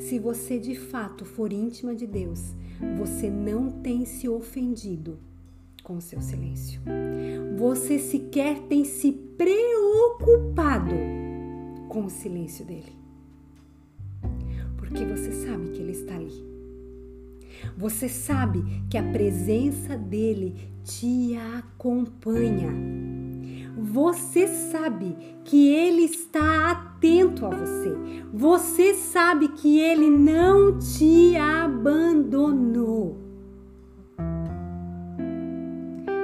Se 0.00 0.18
você 0.18 0.58
de 0.58 0.74
fato 0.74 1.24
for 1.24 1.52
íntima 1.52 1.94
de 1.94 2.04
Deus, 2.04 2.52
você 2.98 3.30
não 3.30 3.70
tem 3.70 4.04
se 4.04 4.28
ofendido 4.28 5.20
com 5.84 5.98
o 5.98 6.00
seu 6.00 6.20
silêncio. 6.20 6.80
Você 7.56 8.00
sequer 8.00 8.58
tem 8.62 8.84
se 8.84 9.12
preocupado 9.12 10.96
com 11.88 12.06
o 12.06 12.10
silêncio 12.10 12.64
dele. 12.64 12.92
Porque 14.76 15.04
você 15.04 15.30
sabe 15.30 15.70
que 15.70 15.80
ele 15.80 15.92
está 15.92 16.16
ali. 16.16 16.44
Você 17.76 18.08
sabe 18.08 18.64
que 18.90 18.98
a 18.98 19.12
presença 19.12 19.96
dele 19.96 20.56
te 20.82 21.36
acompanha 21.36 22.72
você 23.76 24.46
sabe 24.46 25.16
que 25.44 25.68
Ele 25.68 26.02
está 26.02 26.70
atento 26.70 27.46
a 27.46 27.50
você. 27.50 27.96
Você 28.32 28.94
sabe 28.94 29.48
que 29.48 29.78
Ele 29.78 30.10
não 30.10 30.78
te 30.78 31.36
abandonou. 31.36 33.16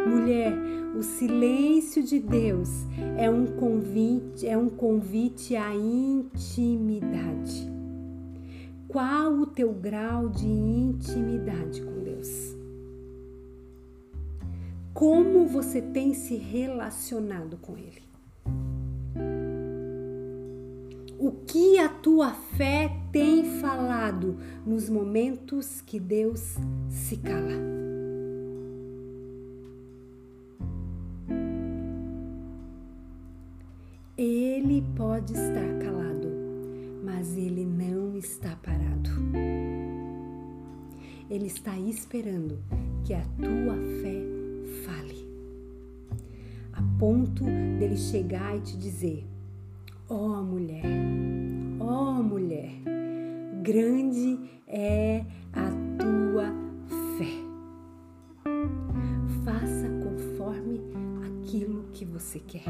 Mulher, 0.06 0.56
o 0.96 1.02
silêncio 1.02 2.02
de 2.02 2.18
Deus 2.18 2.68
é 3.16 3.30
um 3.30 3.46
convite, 3.46 4.46
é 4.46 4.56
um 4.56 4.68
convite 4.68 5.56
à 5.56 5.74
intimidade. 5.74 7.68
Qual 8.88 9.32
o 9.34 9.46
teu 9.46 9.72
grau 9.72 10.28
de 10.28 10.46
intimidade 10.46 11.82
com 11.82 12.02
Deus? 12.02 12.57
Como 14.98 15.46
você 15.46 15.80
tem 15.80 16.12
se 16.12 16.34
relacionado 16.34 17.56
com 17.58 17.78
Ele. 17.78 18.02
O 21.16 21.30
que 21.46 21.78
a 21.78 21.88
tua 21.88 22.32
fé 22.32 22.90
tem 23.12 23.44
falado 23.60 24.36
nos 24.66 24.88
momentos 24.88 25.80
que 25.80 26.00
Deus 26.00 26.56
se 26.88 27.16
cala? 27.18 27.52
Ele 34.16 34.84
pode 34.96 35.32
estar 35.32 35.78
calado, 35.78 36.28
mas 37.04 37.36
ele 37.36 37.64
não 37.64 38.16
está 38.16 38.56
parado. 38.56 39.10
Ele 41.30 41.46
está 41.46 41.78
esperando 41.78 42.58
que 43.04 43.14
a 43.14 43.22
tua 43.40 43.76
fé 44.02 44.47
fale, 44.84 45.26
a 46.72 46.82
ponto 46.98 47.44
dele 47.44 47.96
chegar 47.96 48.56
e 48.56 48.60
te 48.60 48.76
dizer: 48.76 49.26
Ó 50.08 50.14
oh, 50.14 50.42
mulher, 50.42 50.84
ó 51.80 52.10
oh, 52.10 52.22
mulher, 52.22 52.70
grande 53.62 54.38
é 54.66 55.24
a 55.52 55.70
tua 55.98 56.52
fé. 57.16 57.48
Faça 59.44 59.88
conforme 60.02 60.80
aquilo 61.26 61.84
que 61.92 62.04
você 62.04 62.38
quer. 62.40 62.64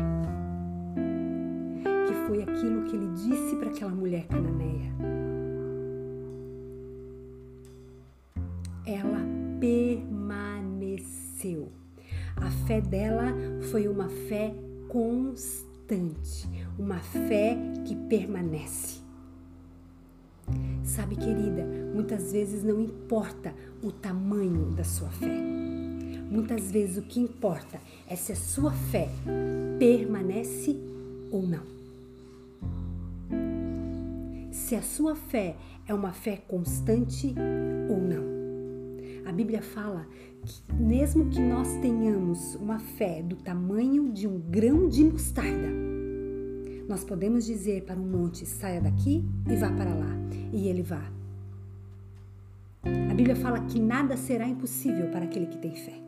Que 2.06 2.14
foi 2.26 2.42
aquilo 2.42 2.84
que 2.84 2.96
ele 2.96 3.08
disse 3.14 3.56
para 3.56 3.68
aquela 3.70 3.94
mulher 3.94 4.26
cananeia. 4.26 4.92
Dela 12.80 13.34
foi 13.70 13.88
uma 13.88 14.08
fé 14.08 14.54
constante, 14.88 16.48
uma 16.78 16.98
fé 16.98 17.56
que 17.84 17.94
permanece. 17.94 19.00
Sabe, 20.82 21.16
querida, 21.16 21.64
muitas 21.94 22.32
vezes 22.32 22.62
não 22.64 22.80
importa 22.80 23.54
o 23.82 23.92
tamanho 23.92 24.70
da 24.72 24.84
sua 24.84 25.08
fé. 25.08 25.38
Muitas 26.30 26.70
vezes 26.70 26.98
o 26.98 27.02
que 27.02 27.20
importa 27.20 27.80
é 28.06 28.16
se 28.16 28.32
a 28.32 28.36
sua 28.36 28.72
fé 28.72 29.08
permanece 29.78 30.76
ou 31.30 31.42
não. 31.42 31.62
Se 34.50 34.74
a 34.74 34.82
sua 34.82 35.14
fé 35.14 35.56
é 35.86 35.94
uma 35.94 36.12
fé 36.12 36.36
constante 36.48 37.34
ou 37.88 37.98
não. 37.98 38.38
A 39.26 39.32
Bíblia 39.32 39.62
fala 39.62 40.06
mesmo 40.72 41.26
que 41.26 41.40
nós 41.40 41.68
tenhamos 41.80 42.54
uma 42.56 42.78
fé 42.78 43.22
do 43.22 43.36
tamanho 43.36 44.10
de 44.12 44.26
um 44.26 44.38
grão 44.38 44.88
de 44.88 45.04
mostarda, 45.04 45.68
nós 46.88 47.04
podemos 47.04 47.44
dizer 47.44 47.84
para 47.84 48.00
um 48.00 48.06
monte: 48.06 48.46
saia 48.46 48.80
daqui 48.80 49.24
e 49.48 49.56
vá 49.56 49.70
para 49.70 49.94
lá, 49.94 50.16
e 50.52 50.68
ele 50.68 50.82
vá. 50.82 51.02
A 53.10 53.14
Bíblia 53.14 53.36
fala 53.36 53.60
que 53.60 53.78
nada 53.78 54.16
será 54.16 54.48
impossível 54.48 55.10
para 55.10 55.24
aquele 55.24 55.46
que 55.46 55.58
tem 55.58 55.74
fé. 55.74 56.00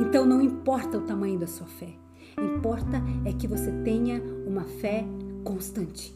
Então 0.00 0.24
não 0.24 0.40
importa 0.40 0.98
o 0.98 1.02
tamanho 1.02 1.38
da 1.38 1.46
sua 1.46 1.66
fé, 1.66 1.92
importa 2.38 3.02
é 3.24 3.32
que 3.32 3.48
você 3.48 3.72
tenha 3.82 4.22
uma 4.46 4.64
fé 4.64 5.04
constante. 5.42 6.14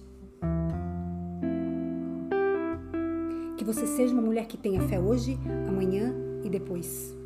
Que 3.62 3.66
você 3.66 3.86
seja 3.86 4.12
uma 4.12 4.20
mulher 4.20 4.46
que 4.46 4.56
tenha 4.56 4.80
fé 4.88 4.98
hoje, 4.98 5.38
amanhã 5.68 6.12
e 6.42 6.50
depois. 6.50 7.16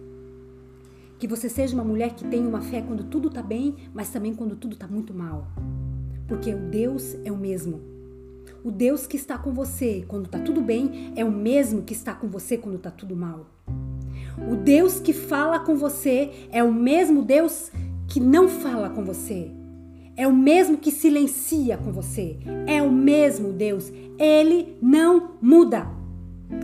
Que 1.18 1.26
você 1.26 1.48
seja 1.48 1.72
uma 1.74 1.82
mulher 1.82 2.14
que 2.14 2.26
tenha 2.26 2.46
uma 2.46 2.60
fé 2.60 2.82
quando 2.82 3.04
tudo 3.04 3.28
está 3.28 3.42
bem, 3.42 3.74
mas 3.94 4.10
também 4.10 4.34
quando 4.34 4.54
tudo 4.54 4.74
está 4.74 4.86
muito 4.86 5.14
mal. 5.14 5.48
Porque 6.28 6.52
o 6.52 6.58
Deus 6.58 7.16
é 7.24 7.32
o 7.32 7.38
mesmo. 7.38 7.80
O 8.62 8.70
Deus 8.70 9.06
que 9.06 9.16
está 9.16 9.38
com 9.38 9.54
você 9.54 10.04
quando 10.06 10.26
está 10.26 10.38
tudo 10.38 10.60
bem 10.60 11.10
é 11.16 11.24
o 11.24 11.32
mesmo 11.32 11.80
que 11.80 11.94
está 11.94 12.12
com 12.12 12.28
você 12.28 12.58
quando 12.58 12.76
está 12.76 12.90
tudo 12.90 13.16
mal. 13.16 13.46
O 14.52 14.56
Deus 14.56 15.00
que 15.00 15.14
fala 15.14 15.58
com 15.58 15.74
você 15.74 16.48
é 16.52 16.62
o 16.62 16.70
mesmo 16.70 17.22
Deus 17.22 17.72
que 18.06 18.20
não 18.20 18.46
fala 18.46 18.90
com 18.90 19.02
você. 19.02 19.50
É 20.14 20.28
o 20.28 20.34
mesmo 20.34 20.76
que 20.76 20.90
silencia 20.90 21.78
com 21.78 21.90
você. 21.90 22.36
É 22.66 22.82
o 22.82 22.92
mesmo 22.92 23.54
Deus. 23.54 23.90
Ele 24.18 24.76
não 24.82 25.30
muda. 25.40 25.95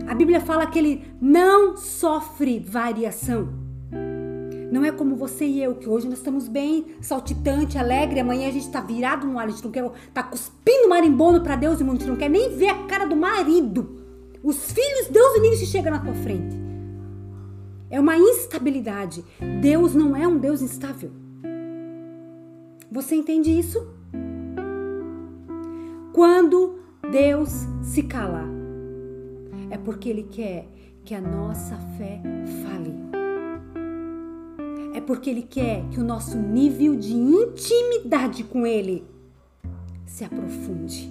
A 0.07 0.15
Bíblia 0.15 0.41
fala 0.41 0.67
que 0.67 0.79
ele 0.79 1.05
não 1.21 1.77
sofre 1.77 2.61
variação. 2.61 3.49
Não 4.73 4.85
é 4.85 4.91
como 4.91 5.17
você 5.17 5.45
e 5.45 5.63
eu, 5.63 5.75
que 5.75 5.89
hoje 5.89 6.09
nós 6.09 6.19
estamos 6.19 6.49
bem 6.49 6.95
saltitante, 7.01 7.77
alegre, 7.77 8.21
amanhã 8.21 8.49
a 8.49 8.53
gente 8.53 8.71
tá 8.71 8.81
virado 8.81 9.27
no 9.27 9.39
ar, 9.39 9.47
a 9.47 9.51
gente 9.51 9.63
não 9.63 9.71
quer, 9.71 9.91
tá 10.15 10.23
cuspindo 10.23 10.89
marimbondo 10.89 11.43
para 11.43 11.57
Deus 11.57 11.79
e 11.79 11.83
a 11.83 11.87
gente 11.87 12.07
não 12.07 12.17
quer 12.17 12.31
nem 12.31 12.57
ver 12.57 12.69
a 12.69 12.87
cara 12.87 13.05
do 13.05 13.15
marido. 13.15 14.01
Os 14.43 14.73
filhos, 14.73 15.09
Deus 15.09 15.37
e 15.37 15.57
se 15.57 15.67
chega 15.67 15.91
na 15.91 15.99
tua 15.99 16.15
frente. 16.15 16.57
É 17.91 18.01
uma 18.01 18.17
instabilidade. 18.17 19.23
Deus 19.61 19.95
não 19.95 20.17
é 20.17 20.27
um 20.27 20.39
Deus 20.39 20.63
instável. 20.63 21.13
Você 22.91 23.15
entende 23.15 23.51
isso? 23.51 23.87
Quando 26.13 26.79
Deus 27.11 27.51
se 27.83 28.03
cala, 28.03 28.62
é 29.73 29.79
porque 29.79 30.09
Ele 30.09 30.25
quer 30.25 30.69
que 31.03 31.15
a 31.15 31.21
nossa 31.21 31.77
fé 31.97 32.21
fale 32.63 32.95
é 34.95 35.01
porque 35.01 35.31
Ele 35.31 35.43
quer 35.43 35.83
que 35.91 35.99
o 35.99 36.05
nosso 36.05 36.37
nível 36.37 36.95
de 36.95 37.15
intimidade 37.15 38.45
com 38.45 38.67
Ele 38.67 39.03
se 40.05 40.25
aprofunde. 40.25 41.11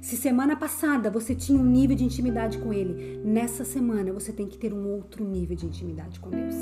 Se 0.00 0.16
semana 0.16 0.56
passada 0.56 1.08
você 1.08 1.34
tinha 1.36 1.56
um 1.56 1.64
nível 1.64 1.94
de 1.94 2.04
intimidade 2.04 2.58
com 2.58 2.72
Ele, 2.72 3.20
nessa 3.24 3.64
semana 3.64 4.12
você 4.12 4.32
tem 4.32 4.48
que 4.48 4.58
ter 4.58 4.74
um 4.74 4.88
outro 4.88 5.24
nível 5.24 5.56
de 5.56 5.64
intimidade 5.64 6.18
com 6.18 6.30
Deus. 6.30 6.56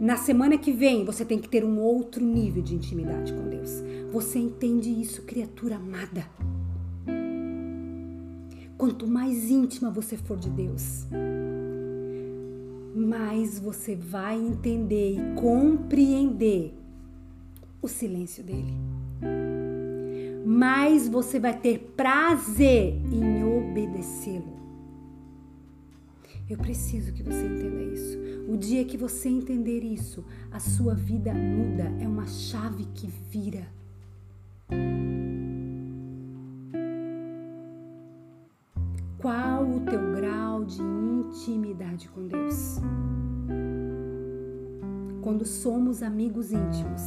Na 0.00 0.16
semana 0.16 0.56
que 0.56 0.70
vem 0.70 1.04
você 1.04 1.24
tem 1.24 1.40
que 1.40 1.48
ter 1.48 1.64
um 1.64 1.80
outro 1.80 2.24
nível 2.24 2.62
de 2.62 2.76
intimidade 2.76 3.32
com 3.32 3.48
Deus. 3.48 3.82
Você 4.12 4.38
entende 4.38 4.88
isso, 4.88 5.22
criatura 5.22 5.74
amada? 5.74 6.24
Quanto 8.80 9.06
mais 9.06 9.50
íntima 9.50 9.90
você 9.90 10.16
for 10.16 10.38
de 10.38 10.48
Deus, 10.48 11.06
mais 12.96 13.58
você 13.58 13.94
vai 13.94 14.40
entender 14.40 15.16
e 15.18 15.34
compreender 15.38 16.72
o 17.82 17.86
silêncio 17.86 18.42
dele. 18.42 18.72
Mais 20.46 21.06
você 21.08 21.38
vai 21.38 21.60
ter 21.60 21.92
prazer 21.94 22.94
em 23.12 23.44
obedecê-lo. 23.44 24.58
Eu 26.48 26.56
preciso 26.56 27.12
que 27.12 27.22
você 27.22 27.46
entenda 27.46 27.82
isso. 27.82 28.18
O 28.48 28.56
dia 28.56 28.82
que 28.86 28.96
você 28.96 29.28
entender 29.28 29.84
isso, 29.84 30.24
a 30.50 30.58
sua 30.58 30.94
vida 30.94 31.34
muda, 31.34 31.84
é 32.00 32.08
uma 32.08 32.26
chave 32.26 32.86
que 32.94 33.06
vira. 33.06 33.68
Qual 39.20 39.64
o 39.64 39.80
teu 39.80 40.00
grau 40.14 40.64
de 40.64 40.80
intimidade 40.80 42.08
com 42.08 42.26
Deus? 42.26 42.78
Quando 45.20 45.44
somos 45.44 46.02
amigos 46.02 46.50
íntimos, 46.52 47.02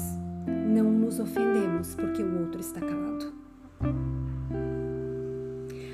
não 0.46 0.92
nos 0.92 1.20
ofendemos 1.20 1.96
porque 1.96 2.22
o 2.22 2.42
outro 2.42 2.62
está 2.62 2.80
calado. 2.82 3.34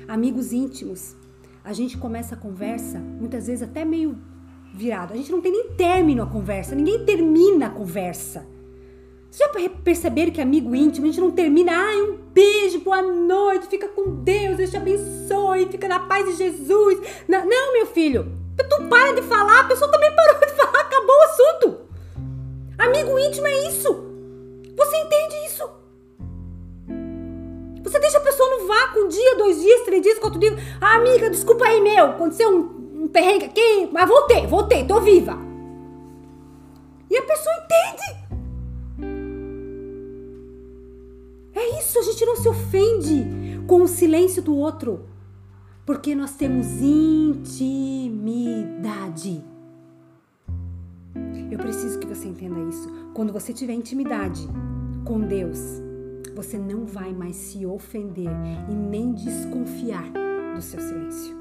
Amigos 0.06 0.52
íntimos, 0.52 1.16
a 1.64 1.72
gente 1.72 1.96
começa 1.96 2.34
a 2.34 2.38
conversa 2.38 2.98
muitas 2.98 3.46
vezes 3.46 3.62
até 3.62 3.82
meio 3.82 4.18
virado. 4.74 5.14
A 5.14 5.16
gente 5.16 5.32
não 5.32 5.40
tem 5.40 5.52
nem 5.52 5.72
término 5.72 6.22
a 6.22 6.26
conversa, 6.26 6.74
ninguém 6.74 7.02
termina 7.02 7.68
a 7.68 7.70
conversa. 7.70 8.46
Vocês 9.30 9.48
já 9.48 9.70
perceberam 9.84 10.32
que 10.32 10.40
amigo 10.40 10.74
íntimo, 10.74 11.06
a 11.06 11.08
gente 11.08 11.20
não 11.20 11.30
termina, 11.30 11.70
ai, 11.72 12.02
um 12.02 12.16
beijo, 12.16 12.80
boa 12.80 13.00
noite, 13.00 13.68
fica 13.68 13.86
com 13.86 14.24
Deus, 14.24 14.56
Deus 14.56 14.70
te 14.70 14.76
abençoe, 14.76 15.68
fica 15.70 15.86
na 15.86 16.00
paz 16.00 16.24
de 16.26 16.32
Jesus. 16.32 16.98
Não, 17.28 17.46
não 17.46 17.72
meu 17.72 17.86
filho, 17.86 18.26
tu 18.56 18.88
para 18.88 19.12
de 19.12 19.22
falar, 19.22 19.60
a 19.60 19.64
pessoa 19.64 19.88
também 19.88 20.10
parou 20.16 20.40
de 20.40 20.48
falar, 20.52 20.80
acabou 20.80 21.16
o 21.16 21.22
assunto. 21.22 21.80
Amigo 22.76 23.18
íntimo 23.20 23.46
é 23.46 23.68
isso. 23.68 23.88
Você 24.76 24.96
entende 24.96 25.36
isso? 25.46 25.70
Você 27.84 28.00
deixa 28.00 28.18
a 28.18 28.22
pessoa 28.22 28.58
no 28.58 28.66
vácuo 28.66 29.04
um 29.04 29.08
dia, 29.08 29.36
dois 29.36 29.60
dias, 29.60 29.82
três 29.82 30.02
dias, 30.02 30.18
quatro 30.18 30.40
dias. 30.40 30.54
Ah, 30.80 30.96
amiga, 30.96 31.30
desculpa 31.30 31.66
aí, 31.66 31.80
meu, 31.80 32.06
aconteceu 32.06 32.50
um, 32.50 33.04
um 33.04 33.08
perrengue 33.08 33.44
aqui, 33.44 33.88
mas 33.92 34.08
voltei, 34.08 34.44
voltei, 34.48 34.84
tô 34.84 35.00
viva. 35.00 35.38
E 37.08 37.16
a 37.16 37.22
pessoa 37.22 37.54
entende. 37.64 38.29
É 41.60 41.78
isso, 41.78 41.98
a 41.98 42.02
gente 42.02 42.24
não 42.24 42.36
se 42.36 42.48
ofende 42.48 43.22
com 43.66 43.82
o 43.82 43.86
silêncio 43.86 44.40
do 44.40 44.56
outro, 44.56 45.04
porque 45.84 46.14
nós 46.14 46.34
temos 46.34 46.66
intimidade. 46.80 48.24
Eu 51.50 51.58
preciso 51.58 51.98
que 51.98 52.06
você 52.06 52.28
entenda 52.28 52.58
isso. 52.60 52.88
Quando 53.12 53.30
você 53.30 53.52
tiver 53.52 53.74
intimidade 53.74 54.48
com 55.04 55.20
Deus, 55.20 55.58
você 56.34 56.56
não 56.56 56.86
vai 56.86 57.12
mais 57.12 57.36
se 57.36 57.66
ofender 57.66 58.30
e 58.70 58.74
nem 58.74 59.12
desconfiar 59.12 60.10
do 60.54 60.62
seu 60.62 60.80
silêncio. 60.80 61.36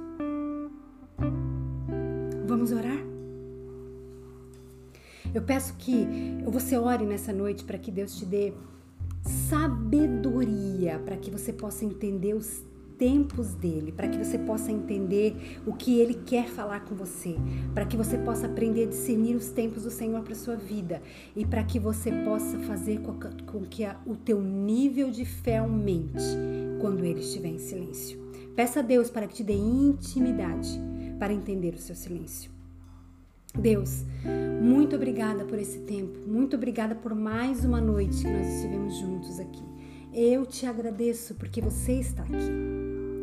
Vamos 2.46 2.74
orar? 2.74 3.00
Eu 5.34 5.44
peço 5.44 5.76
que 5.78 6.06
você 6.46 6.78
ore 6.78 7.06
nessa 7.06 7.32
noite 7.32 7.64
para 7.64 7.78
que 7.78 7.90
Deus 7.90 8.18
te 8.18 8.26
dê 8.26 8.54
sabedoria 9.30 11.00
para 11.00 11.18
que 11.18 11.32
você 11.32 11.54
possa 11.54 11.86
entender 11.86 12.34
os 12.34 12.64
tempos 12.98 13.54
dele, 13.54 13.94
para 13.94 14.10
que 14.10 14.18
você 14.18 14.38
possa 14.38 14.72
entender 14.72 15.62
o 15.66 15.74
que 15.74 16.00
ele 16.00 16.16
quer 16.16 16.50
falar 16.50 16.82
com 16.82 16.94
você, 16.94 17.36
para 17.74 17.86
que 17.86 17.96
você 17.96 18.18
possa 18.18 18.46
aprender 18.46 18.84
a 18.84 18.88
discernir 18.88 19.36
os 19.36 19.50
tempos 19.50 19.84
do 19.84 19.90
Senhor 19.90 20.22
para 20.22 20.36
sua 20.36 20.58
vida 20.58 21.02
e 21.34 21.46
para 21.46 21.64
que 21.64 21.80
você 21.80 22.12
possa 22.24 22.60
fazer 22.60 23.00
com, 23.00 23.14
que 23.64 23.88
o 24.06 24.18
teu 24.18 24.42
nível 24.42 25.10
de 25.10 25.24
fé 25.24 25.60
aumente 25.60 26.26
quando 26.82 27.06
ele 27.06 27.22
estiver 27.22 27.50
em 27.50 27.60
silêncio. 27.60 28.20
Peça 28.54 28.80
a 28.82 28.84
Deus 28.84 29.10
para 29.10 29.28
que 29.28 29.36
te 29.36 29.44
dê 29.44 29.54
intimidade 29.54 30.78
para 31.18 31.34
entender 31.34 31.74
o 31.74 31.80
seu 31.80 31.96
silêncio. 31.96 32.59
Deus, 33.58 34.06
muito 34.62 34.96
obrigada 34.96 35.44
por 35.44 35.58
esse 35.58 35.80
tempo, 35.80 36.20
muito 36.28 36.56
obrigada 36.56 36.94
por 36.94 37.16
mais 37.16 37.66
uma 37.66 37.82
noite 37.82 38.22
que 38.22 38.32
nós 38.32 38.48
estivemos 38.48 38.96
juntos 38.96 39.40
aqui. 39.40 39.64
Eu 40.14 40.46
te 40.46 40.66
agradeço 40.66 41.36
porque 41.36 41.62
você 41.62 41.94
está 41.94 42.24
aqui. 42.24 42.80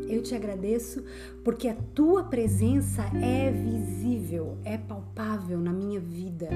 Eu 0.09 0.23
te 0.23 0.35
agradeço 0.35 1.03
porque 1.43 1.69
a 1.69 1.75
tua 1.75 2.25
presença 2.25 3.03
é 3.21 3.51
visível, 3.51 4.57
é 4.65 4.79
palpável 4.79 5.59
na 5.59 5.73
minha 5.73 5.99
vida. 5.99 6.49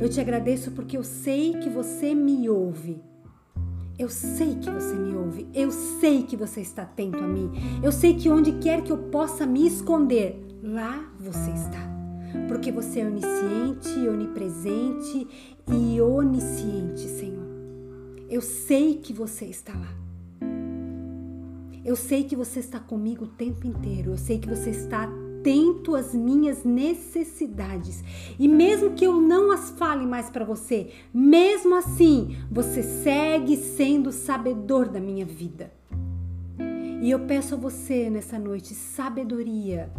Eu 0.00 0.08
te 0.08 0.20
agradeço 0.20 0.72
porque 0.72 0.96
eu 0.96 1.04
sei 1.04 1.54
que 1.54 1.68
você 1.68 2.14
me 2.14 2.48
ouve. 2.48 3.00
Eu 3.96 4.08
sei 4.08 4.56
que 4.56 4.68
você 4.68 4.94
me 4.94 5.14
ouve. 5.14 5.46
Eu 5.54 5.70
sei 5.70 6.24
que 6.24 6.36
você 6.36 6.60
está 6.60 6.82
atento 6.82 7.18
a 7.18 7.28
mim. 7.28 7.50
Eu 7.82 7.92
sei 7.92 8.14
que 8.14 8.28
onde 8.28 8.52
quer 8.58 8.82
que 8.82 8.90
eu 8.90 8.98
possa 8.98 9.46
me 9.46 9.66
esconder, 9.66 10.44
lá 10.62 11.08
você 11.18 11.50
está 11.52 11.95
porque 12.48 12.72
você 12.72 13.00
é 13.00 13.06
onisciente, 13.06 14.08
onipresente 14.08 15.26
e 15.68 16.00
onisciente, 16.00 17.00
Senhor. 17.00 17.46
Eu 18.28 18.40
sei 18.40 18.96
que 18.96 19.12
você 19.12 19.46
está 19.46 19.72
lá. 19.72 19.94
Eu 21.84 21.94
sei 21.94 22.24
que 22.24 22.34
você 22.34 22.58
está 22.60 22.80
comigo 22.80 23.24
o 23.24 23.28
tempo 23.28 23.66
inteiro. 23.66 24.10
Eu 24.10 24.18
sei 24.18 24.38
que 24.38 24.48
você 24.48 24.70
está 24.70 25.08
atento 25.46 25.94
às 25.94 26.12
minhas 26.12 26.64
necessidades. 26.64 28.02
E 28.36 28.48
mesmo 28.48 28.90
que 28.94 29.04
eu 29.04 29.20
não 29.20 29.52
as 29.52 29.70
fale 29.70 30.04
mais 30.04 30.28
para 30.28 30.44
você, 30.44 30.90
mesmo 31.14 31.76
assim, 31.76 32.36
você 32.50 32.82
segue 32.82 33.56
sendo 33.56 34.10
sabedor 34.10 34.88
da 34.88 34.98
minha 34.98 35.24
vida. 35.24 35.72
E 37.00 37.10
eu 37.10 37.20
peço 37.20 37.54
a 37.54 37.58
você 37.58 38.08
nessa 38.10 38.38
noite 38.38 38.74
sabedoria 38.74 39.90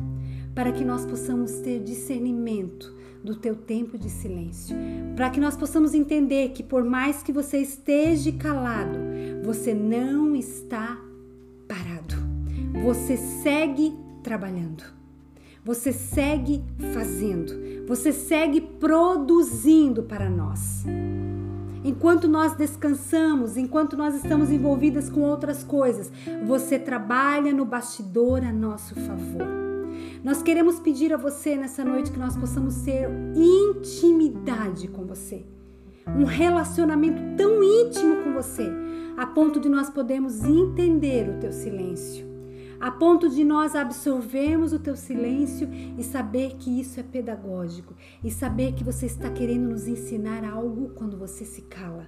para 0.53 0.71
que 0.71 0.83
nós 0.83 1.05
possamos 1.05 1.51
ter 1.59 1.83
discernimento 1.83 2.95
do 3.23 3.35
teu 3.35 3.55
tempo 3.55 3.97
de 3.97 4.09
silêncio, 4.09 4.75
para 5.15 5.29
que 5.29 5.39
nós 5.39 5.55
possamos 5.57 5.93
entender 5.93 6.49
que 6.49 6.63
por 6.63 6.83
mais 6.83 7.21
que 7.21 7.31
você 7.31 7.59
esteja 7.59 8.31
calado, 8.31 8.97
você 9.43 9.73
não 9.73 10.35
está 10.35 10.99
parado. 11.67 12.15
Você 12.83 13.17
segue 13.17 13.93
trabalhando. 14.23 14.83
Você 15.63 15.91
segue 15.91 16.63
fazendo. 16.93 17.85
Você 17.87 18.13
segue 18.13 18.61
produzindo 18.61 20.03
para 20.03 20.29
nós. 20.29 20.85
Enquanto 21.88 22.27
nós 22.27 22.53
descansamos, 22.53 23.55
enquanto 23.55 23.95
nós 23.95 24.13
estamos 24.13 24.51
envolvidas 24.51 25.09
com 25.09 25.21
outras 25.21 25.63
coisas, 25.63 26.11
você 26.45 26.77
trabalha 26.77 27.53
no 27.53 27.63
bastidor 27.63 28.43
a 28.43 28.51
nosso 28.51 28.93
favor. 28.93 29.47
Nós 30.21 30.41
queremos 30.41 30.81
pedir 30.81 31.13
a 31.13 31.17
você 31.17 31.55
nessa 31.55 31.85
noite 31.85 32.11
que 32.11 32.19
nós 32.19 32.35
possamos 32.35 32.81
ter 32.81 33.07
intimidade 33.33 34.89
com 34.89 35.05
você. 35.05 35.45
Um 36.05 36.25
relacionamento 36.25 37.21
tão 37.38 37.63
íntimo 37.63 38.21
com 38.21 38.33
você, 38.33 38.69
a 39.15 39.25
ponto 39.25 39.57
de 39.57 39.69
nós 39.69 39.89
podermos 39.89 40.43
entender 40.43 41.29
o 41.29 41.39
teu 41.39 41.53
silêncio, 41.53 42.26
a 42.80 42.91
ponto 42.91 43.30
de 43.30 43.43
nós 43.43 43.75
absorvermos 43.75 44.73
o 44.73 44.80
teu 44.80 44.95
silêncio 44.95 45.67
e 45.97 46.03
saber 46.03 46.55
que 46.57 46.80
isso 46.80 46.99
é 46.99 47.03
pedagógico 47.03 47.95
e 48.23 48.30
saber 48.30 48.73
que 48.73 48.84
você 48.84 49.05
está 49.05 49.30
querendo 49.30 49.69
nos 49.69 49.88
ensinar 49.88 50.43
algo 50.43 50.89
quando 50.89 51.17
você 51.17 51.43
se 51.43 51.63
cala. 51.63 52.07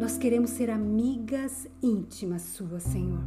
Nós 0.00 0.16
queremos 0.16 0.50
ser 0.50 0.70
amigas 0.70 1.68
íntimas 1.82 2.42
suas, 2.42 2.82
Senhor. 2.82 3.22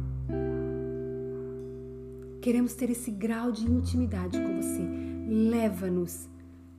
Queremos 2.40 2.74
ter 2.74 2.90
esse 2.90 3.10
grau 3.10 3.50
de 3.50 3.70
intimidade 3.70 4.38
com 4.38 4.56
você. 4.56 4.82
Leva-nos, 5.28 6.28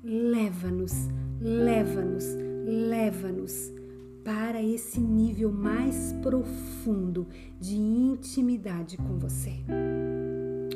leva-nos, 0.04 0.94
leva-nos, 1.42 2.26
leva-nos 2.66 3.79
para 4.24 4.62
esse 4.62 5.00
nível 5.00 5.52
mais 5.52 6.14
profundo 6.22 7.28
de 7.60 7.76
intimidade 7.76 8.98
com 8.98 9.18
você. 9.18 9.54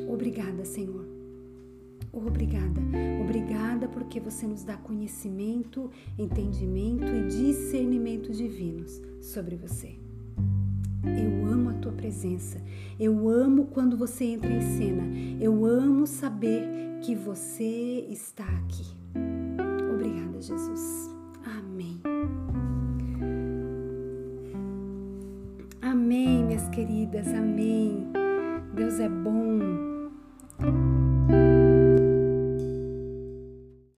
Obrigada, 0.08 0.64
Senhor. 0.64 1.14
Obrigada, 2.12 2.80
obrigada 3.20 3.88
porque 3.88 4.20
você 4.20 4.46
nos 4.46 4.62
dá 4.62 4.76
conhecimento, 4.76 5.90
entendimento 6.16 7.12
e 7.12 7.26
discernimento 7.26 8.32
divinos 8.32 9.02
sobre 9.20 9.56
você. 9.56 9.98
Eu 11.04 11.44
amo 11.44 11.70
a 11.70 11.74
tua 11.74 11.92
presença, 11.92 12.62
eu 13.00 13.28
amo 13.28 13.66
quando 13.66 13.96
você 13.96 14.24
entra 14.24 14.50
em 14.50 14.60
cena, 14.60 15.02
eu 15.40 15.66
amo 15.66 16.06
saber 16.06 17.00
que 17.02 17.16
você 17.16 18.06
está 18.08 18.44
aqui. 18.44 18.86
Obrigada, 19.92 20.40
Jesus. 20.40 21.13
Amém, 25.94 26.42
minhas 26.42 26.68
queridas, 26.70 27.28
amém. 27.28 28.08
Deus 28.74 28.98
é 28.98 29.08
bom. 29.08 30.10